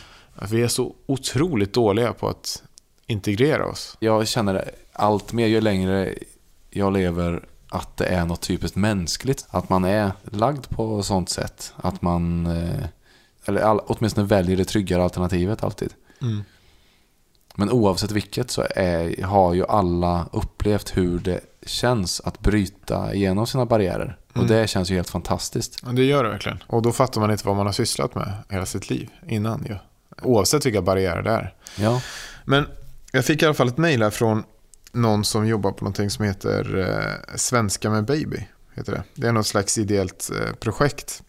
Vi 0.50 0.62
är 0.62 0.68
så 0.68 0.94
otroligt 1.06 1.72
dåliga 1.72 2.12
på 2.12 2.28
att 2.28 2.62
integrera 3.06 3.66
oss. 3.66 3.96
Jag 4.00 4.28
känner 4.28 4.70
allt 4.92 5.32
mer 5.32 5.46
ju 5.46 5.60
längre 5.60 6.14
jag 6.70 6.92
lever 6.92 7.44
att 7.72 7.96
det 7.96 8.04
är 8.06 8.24
något 8.24 8.40
typiskt 8.40 8.76
mänskligt. 8.76 9.46
Att 9.50 9.68
man 9.68 9.84
är 9.84 10.12
lagd 10.24 10.68
på 10.68 11.02
sånt 11.02 11.28
sätt. 11.30 11.74
Att 11.76 12.02
man, 12.02 12.46
eh, 12.46 12.84
eller 13.46 13.60
all, 13.60 13.78
åtminstone 13.78 14.26
väljer 14.26 14.56
det 14.56 14.64
tryggare 14.64 15.04
alternativet 15.04 15.64
alltid. 15.64 15.92
Mm. 16.22 16.44
Men 17.54 17.70
oavsett 17.70 18.10
vilket 18.10 18.50
så 18.50 18.66
är, 18.76 19.22
har 19.22 19.54
ju 19.54 19.66
alla 19.66 20.26
upplevt 20.32 20.96
hur 20.96 21.18
det 21.18 21.40
känns 21.66 22.20
att 22.20 22.40
bryta 22.40 23.14
igenom 23.14 23.46
sina 23.46 23.66
barriärer. 23.66 24.16
Och 24.30 24.36
Mm. 24.36 24.48
det 24.48 24.68
känns 24.68 24.90
ju 24.90 24.94
helt 24.94 25.10
fantastiskt. 25.10 25.78
Ja, 25.86 25.92
det 25.92 26.04
gör 26.04 26.24
det 26.24 26.30
verkligen. 26.30 26.62
Och 26.66 26.82
då 26.82 26.92
fattar 26.92 27.20
man 27.20 27.30
inte 27.30 27.46
vad 27.46 27.56
man 27.56 27.66
har 27.66 27.72
sysslat 27.72 28.14
med 28.14 28.32
hela 28.48 28.66
sitt 28.66 28.90
liv 28.90 29.08
innan 29.28 29.64
ju. 29.68 29.76
Oavsett 30.22 30.66
vilka 30.66 30.82
barriärer 30.82 31.22
det 31.22 31.30
är. 31.30 31.54
Ja, 31.76 32.00
Men 32.44 32.66
jag 33.12 33.24
fick 33.24 33.42
i 33.42 33.44
alla 33.44 33.54
fall 33.54 33.68
ett 33.68 33.78
mejl 33.78 34.02
här 34.02 34.10
från 34.10 34.44
någon 34.92 35.24
som 35.24 35.46
jobbar 35.46 35.72
på 35.72 35.84
någonting 35.84 36.10
som 36.10 36.24
heter 36.24 36.78
eh, 36.78 37.36
Svenska 37.36 37.90
med 37.90 38.04
baby. 38.04 38.48
Heter 38.74 38.92
det. 38.92 39.02
det 39.14 39.28
är 39.28 39.32
något 39.32 39.46
slags 39.46 39.78
ideellt 39.78 40.30
eh, 40.30 40.52
projekt 40.54 41.22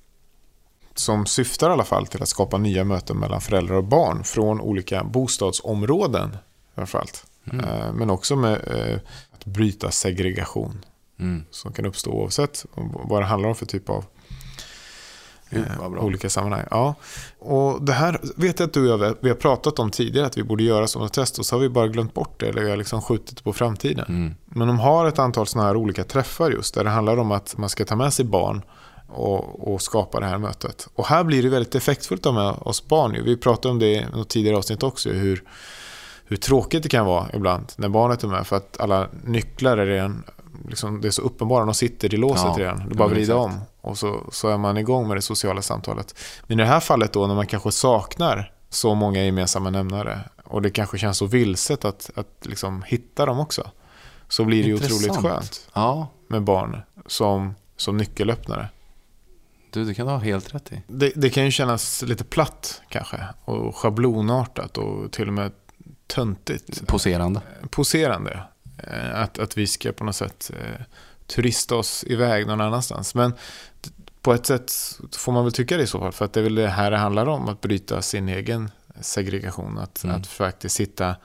som 0.95 1.25
syftar 1.25 1.69
i 1.69 1.73
alla 1.73 1.83
fall 1.83 2.07
till 2.07 2.21
att 2.21 2.29
skapa 2.29 2.57
nya 2.57 2.83
möten 2.83 3.17
mellan 3.17 3.41
föräldrar 3.41 3.75
och 3.75 3.83
barn 3.83 4.23
från 4.23 4.61
olika 4.61 5.03
bostadsområden. 5.03 6.37
Framförallt. 6.75 7.25
Mm. 7.51 7.65
Eh, 7.65 7.93
men 7.93 8.09
också 8.09 8.35
med 8.35 8.61
eh, 8.67 8.99
att 9.31 9.45
bryta 9.45 9.91
segregation 9.91 10.85
mm. 11.19 11.43
som 11.51 11.73
kan 11.73 11.85
uppstå 11.85 12.11
oavsett 12.11 12.65
vad 13.03 13.21
det 13.21 13.25
handlar 13.25 13.49
om 13.49 13.55
för 13.55 13.65
typ 13.65 13.89
av 13.89 14.05
Bra. 15.77 16.01
olika 16.01 16.29
sammanhang. 16.29 16.65
Ja. 16.71 16.95
Och 17.39 17.81
det 17.81 17.93
här 17.93 18.19
vet 18.35 18.59
jag 18.59 18.67
att 18.67 18.73
du 18.73 18.91
och 18.93 19.03
jag 19.03 19.15
vi 19.19 19.29
har 19.29 19.35
pratat 19.35 19.79
om 19.79 19.91
tidigare 19.91 20.27
att 20.27 20.37
vi 20.37 20.43
borde 20.43 20.63
göra 20.63 21.05
ett 21.05 21.13
test 21.13 21.39
och 21.39 21.45
så 21.45 21.55
har 21.55 21.61
vi 21.61 21.69
bara 21.69 21.87
glömt 21.87 22.13
bort 22.13 22.39
det 22.39 22.47
eller 22.47 22.61
vi 22.61 22.69
har 22.69 22.77
liksom 22.77 23.01
skjutit 23.01 23.37
det 23.37 23.43
på 23.43 23.53
framtiden. 23.53 24.05
Mm. 24.09 24.35
Men 24.45 24.67
de 24.67 24.79
har 24.79 25.05
ett 25.05 25.19
antal 25.19 25.47
sådana 25.47 25.67
här 25.67 25.75
olika 25.75 26.03
träffar 26.03 26.51
just 26.51 26.75
där 26.75 26.83
det 26.83 26.89
handlar 26.89 27.17
om 27.17 27.31
att 27.31 27.57
man 27.57 27.69
ska 27.69 27.85
ta 27.85 27.95
med 27.95 28.13
sig 28.13 28.25
barn 28.25 28.61
och, 29.07 29.73
och 29.73 29.81
skapa 29.81 30.19
det 30.19 30.25
här 30.25 30.37
mötet. 30.37 30.87
Och 30.95 31.05
här 31.05 31.23
blir 31.23 31.43
det 31.43 31.49
väldigt 31.49 31.75
effektfullt 31.75 32.25
av 32.25 32.33
med 32.33 32.53
oss 32.59 32.87
barn. 32.87 33.17
Vi 33.25 33.37
pratade 33.37 33.71
om 33.71 33.79
det 33.79 33.93
i 33.93 34.05
något 34.13 34.29
tidigare 34.29 34.57
avsnitt 34.57 34.83
också, 34.83 35.09
hur, 35.09 35.43
hur 36.25 36.37
tråkigt 36.37 36.83
det 36.83 36.89
kan 36.89 37.05
vara 37.05 37.27
ibland 37.33 37.71
när 37.75 37.89
barnet 37.89 38.23
är 38.23 38.27
med 38.27 38.47
för 38.47 38.55
att 38.55 38.79
alla 38.79 39.07
nycklar 39.23 39.77
är 39.77 39.85
redan 39.85 40.23
liksom, 40.69 41.01
det 41.01 41.07
är 41.07 41.11
så 41.11 41.21
uppenbara, 41.21 41.65
de 41.65 41.73
sitter 41.73 42.13
i 42.13 42.17
låset 42.17 42.45
Ja, 42.45 42.55
redan. 42.57 42.77
Du 42.77 42.85
ja, 42.89 42.95
bara 42.95 43.07
vrider 43.07 43.21
exakt. 43.21 43.53
om 43.53 43.59
och 43.83 43.97
så, 43.97 44.29
så 44.31 44.47
är 44.47 44.57
man 44.57 44.77
igång 44.77 45.07
med 45.07 45.17
det 45.17 45.21
sociala 45.21 45.61
samtalet. 45.61 46.15
Men 46.47 46.59
i 46.59 46.63
det 46.63 46.67
här 46.67 46.79
fallet 46.79 47.13
då 47.13 47.27
när 47.27 47.35
man 47.35 47.47
kanske 47.47 47.71
saknar 47.71 48.51
så 48.69 48.95
många 48.95 49.23
gemensamma 49.23 49.69
nämnare 49.69 50.19
och 50.43 50.61
det 50.61 50.69
kanske 50.69 50.97
känns 50.97 51.17
så 51.17 51.25
vilset 51.25 51.85
att, 51.85 52.09
att 52.15 52.45
liksom 52.45 52.83
hitta 52.83 53.25
dem 53.25 53.39
också. 53.39 53.71
Så 54.27 54.45
blir 54.45 54.63
det 54.63 54.67
ju 54.69 54.75
otroligt 54.75 55.15
skönt 55.15 55.69
Ja, 55.73 56.07
med 56.27 56.43
barn 56.43 56.81
som, 57.07 57.55
som 57.77 57.97
nyckelöppnare. 57.97 58.69
du 59.71 59.85
det 59.85 59.93
kan 59.93 60.05
du 60.07 60.11
ha 60.11 60.19
helt 60.19 60.55
rätt 60.55 60.71
i. 60.71 60.81
Det, 60.87 61.11
det 61.15 61.29
kan 61.29 61.45
ju 61.45 61.51
kännas 61.51 62.01
lite 62.01 62.23
platt 62.23 62.81
kanske 62.89 63.19
och 63.45 63.75
schablonartat 63.75 64.77
och 64.77 65.11
till 65.11 65.27
och 65.27 65.33
med 65.33 65.51
töntigt. 66.07 66.87
Poserande. 66.87 67.41
Poserande. 67.69 68.43
Eh, 68.77 69.21
Att, 69.21 69.39
att 69.39 69.57
vi 69.57 69.67
ska 69.67 69.91
på 69.91 70.03
något 70.03 70.15
sätt 70.15 70.51
eh, 70.53 70.85
turista 71.27 71.75
oss 71.75 72.03
iväg 72.07 72.47
någon 72.47 72.61
annanstans. 72.61 73.15
Men 73.15 73.33
på 74.21 74.33
ett 74.33 74.45
sätt 74.45 74.71
får 75.17 75.31
man 75.31 75.43
väl 75.43 75.53
tycka 75.53 75.77
det 75.77 75.83
i 75.83 75.87
så 75.87 75.99
fall. 75.99 76.11
För 76.11 76.25
att 76.25 76.33
det 76.33 76.39
är 76.39 76.43
väl 76.43 76.55
det 76.55 76.67
här 76.67 76.91
det 76.91 76.97
handlar 76.97 77.25
om. 77.25 77.49
Att 77.49 77.61
bryta 77.61 78.01
sin 78.01 78.29
egen 78.29 78.71
segregation. 79.01 79.77
Att, 79.77 80.03
Mm. 80.03 80.15
att 80.15 80.27
faktiskt 80.27 80.79
hitta 80.79 81.15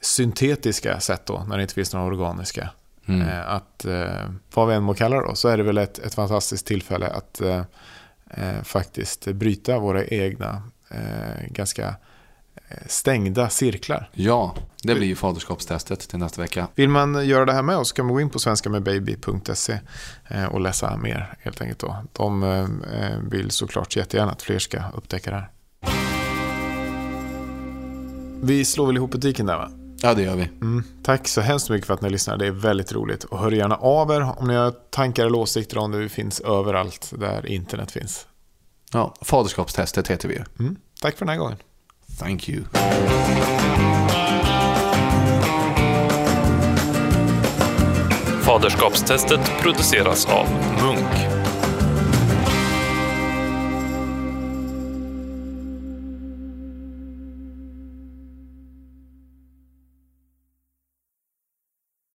syntetiska 0.00 1.00
sätt 1.00 1.26
då. 1.26 1.44
När 1.48 1.56
det 1.56 1.62
inte 1.62 1.74
finns 1.74 1.92
några 1.92 2.06
organiska. 2.06 2.70
Mm. 3.06 3.28
Eh, 3.28 3.48
Att, 3.50 3.84
eh, 3.84 4.30
vad 4.54 4.68
vi 4.68 4.74
än 4.74 4.82
må 4.82 4.94
kalla 4.94 5.16
det 5.16 5.26
då, 5.28 5.34
så 5.34 5.48
är 5.48 5.56
det 5.56 5.62
väl 5.62 5.78
ett, 5.78 5.98
ett 5.98 6.14
fantastiskt 6.14 6.66
tillfälle 6.66 7.06
att 7.06 7.40
eh, 7.40 7.62
eh, 8.30 8.62
faktiskt 8.62 9.24
bryta 9.26 9.78
våra 9.78 10.04
egna 10.04 10.62
eh, 10.90 11.46
ganska 11.50 11.94
stängda 12.86 13.48
cirklar. 13.48 14.10
Ja, 14.12 14.54
det 14.82 14.94
blir 14.94 15.06
ju 15.06 15.16
faderskapstestet 15.16 16.00
till 16.00 16.18
nästa 16.18 16.40
vecka. 16.40 16.68
Vill 16.74 16.88
man 16.88 17.26
göra 17.26 17.44
det 17.44 17.52
här 17.52 17.62
med 17.62 17.76
oss 17.76 17.92
kan 17.92 18.06
man 18.06 18.14
gå 18.14 18.20
in 18.20 18.30
på 18.30 18.38
svenskamedbaby.se 18.38 19.78
eh, 20.28 20.44
och 20.44 20.60
läsa 20.60 20.96
mer 20.96 21.34
helt 21.40 21.60
enkelt. 21.60 21.78
Då. 21.78 21.96
De 22.12 22.42
eh, 22.42 23.18
vill 23.30 23.50
såklart 23.50 23.96
jättegärna 23.96 24.32
att 24.32 24.42
fler 24.42 24.58
ska 24.58 24.82
upptäcka 24.94 25.30
det 25.30 25.36
här. 25.36 25.50
Vi 28.42 28.64
slår 28.64 28.86
väl 28.86 28.96
ihop 28.96 29.10
butiken 29.10 29.46
där 29.46 29.56
va? 29.56 29.70
Ja, 30.02 30.14
det 30.14 30.22
gör 30.22 30.36
vi. 30.36 30.42
Mm. 30.42 30.84
Tack 31.02 31.28
så 31.28 31.40
hemskt 31.40 31.70
mycket 31.70 31.86
för 31.86 31.94
att 31.94 32.00
ni 32.00 32.10
lyssnar. 32.10 32.36
Det 32.36 32.46
är 32.46 32.50
väldigt 32.50 32.92
roligt. 32.92 33.24
Och 33.24 33.38
hör 33.38 33.50
gärna 33.50 33.76
av 33.76 34.10
er 34.10 34.32
om 34.38 34.48
ni 34.48 34.54
har 34.54 34.70
tankar 34.70 35.26
eller 35.26 35.38
åsikter 35.38 35.78
om 35.78 35.90
det. 35.90 35.98
Vi 35.98 36.08
finns 36.08 36.40
överallt 36.40 37.12
där 37.18 37.46
internet 37.46 37.90
finns. 37.90 38.26
Ja, 38.92 39.14
faderskapstestet 39.20 40.08
heter 40.08 40.28
vi 40.28 40.34
ju. 40.34 40.44
Mm. 40.58 40.76
Tack 41.00 41.16
för 41.16 41.24
den 41.24 41.32
här 41.32 41.38
gången. 41.38 41.56
Thank 42.18 42.48
you. 42.48 42.64
Faderskapstestet 48.42 49.40
produceras 49.60 50.26
av 50.26 50.46
Munk. 50.82 51.31